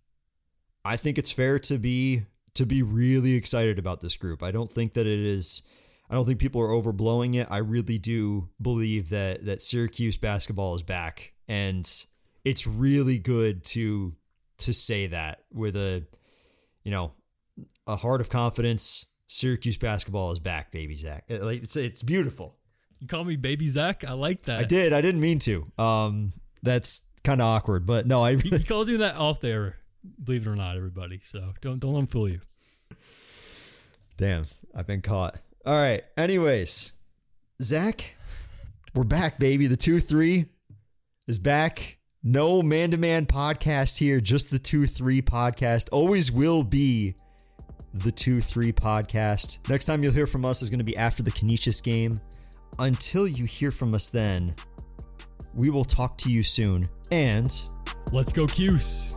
I 0.85 0.97
think 0.97 1.19
it's 1.19 1.31
fair 1.31 1.59
to 1.59 1.79
be 1.79 2.23
to 2.55 2.65
be 2.65 2.83
really 2.83 3.35
excited 3.35 3.79
about 3.79 4.01
this 4.01 4.17
group. 4.17 4.43
I 4.43 4.51
don't 4.51 4.71
think 4.71 4.95
that 4.95 5.07
it 5.07 5.21
is 5.21 5.63
I 6.09 6.15
don't 6.15 6.27
think 6.27 6.39
people 6.39 6.61
are 6.63 6.69
overblowing 6.69 7.35
it. 7.35 7.49
I 7.51 7.59
really 7.59 7.99
do 7.99 8.49
believe 8.61 9.11
that 9.11 9.45
that 9.45 9.63
Syracuse 9.63 10.17
basketball 10.17 10.75
is 10.75 10.83
back 10.83 11.35
and 11.49 11.87
it's 12.45 12.67
really 12.67 13.19
good 13.19 13.63
to 13.65 14.15
to 14.59 14.73
say 14.73 15.07
that 15.09 15.45
with 15.53 15.77
a 15.77 16.05
you 16.85 16.91
know, 16.91 17.12
a 17.87 17.97
heart 17.97 18.20
of 18.20 18.28
confidence. 18.30 19.07
Syracuse 19.26 19.78
basketball 19.78 20.30
is 20.33 20.39
back, 20.39 20.70
baby 20.70 20.95
Zach. 20.95 21.24
Like 21.28 21.62
it's 21.62 21.76
it's 21.76 22.03
beautiful. 22.03 22.57
You 23.01 23.07
call 23.07 23.24
me 23.24 23.37
baby 23.37 23.66
Zach? 23.68 24.05
I 24.05 24.12
like 24.12 24.43
that. 24.43 24.61
I 24.61 24.64
did. 24.64 24.93
I 24.93 25.01
didn't 25.01 25.20
mean 25.20 25.39
to. 25.41 25.70
Um 25.78 26.33
that's 26.62 27.11
kind 27.24 27.41
of 27.41 27.47
awkward, 27.47 27.87
but 27.87 28.07
no, 28.07 28.22
I 28.22 28.37
He, 28.37 28.51
he 28.51 28.64
calls 28.68 28.89
you 28.89 28.99
that 28.99 29.16
off 29.16 29.41
there, 29.41 29.76
believe 30.22 30.47
it 30.47 30.51
or 30.51 30.57
not, 30.57 30.76
everybody. 30.76 31.20
So 31.22 31.55
don't 31.62 31.80
don't 31.80 31.95
let 31.95 32.01
him 32.01 32.07
fool 32.07 32.28
you. 32.28 32.41
Damn, 34.18 34.45
I've 34.74 34.87
been 34.87 35.01
caught. 35.01 35.41
All 35.64 35.74
right. 35.74 36.03
Anyways, 36.16 36.93
Zach, 37.61 38.16
we're 38.95 39.05
back, 39.05 39.39
baby. 39.39 39.66
The 39.66 39.76
2 39.76 40.01
3 40.01 40.45
is 41.28 41.39
back. 41.39 41.99
No 42.25 42.62
man 42.62 42.93
to 42.93 42.97
man 42.97 43.27
podcast 43.27 43.99
here, 43.99 44.20
just 44.20 44.51
the 44.51 44.59
2 44.59 44.87
3 44.87 45.23
podcast. 45.23 45.89
Always 45.91 46.31
will 46.31 46.62
be 46.62 47.14
the 47.95 48.12
2 48.12 48.41
3 48.41 48.73
podcast. 48.73 49.68
Next 49.68 49.87
time 49.87 50.03
you'll 50.03 50.12
hear 50.12 50.27
from 50.27 50.45
us 50.45 50.62
is 50.62 50.70
going 50.70 50.79
to 50.79 50.85
be 50.85 50.97
after 50.97 51.23
the 51.23 51.33
Canisius 51.33 51.81
game. 51.81 52.20
Until 52.79 53.27
you 53.27 53.45
hear 53.45 53.70
from 53.70 53.93
us 53.95 54.09
then, 54.09 54.55
we 55.55 55.68
will 55.68 55.85
talk 55.85 56.16
to 56.18 56.31
you 56.31 56.43
soon. 56.43 56.87
And 57.11 57.53
Let's 58.12 58.33
go, 58.33 58.47
Cuse. 58.47 59.16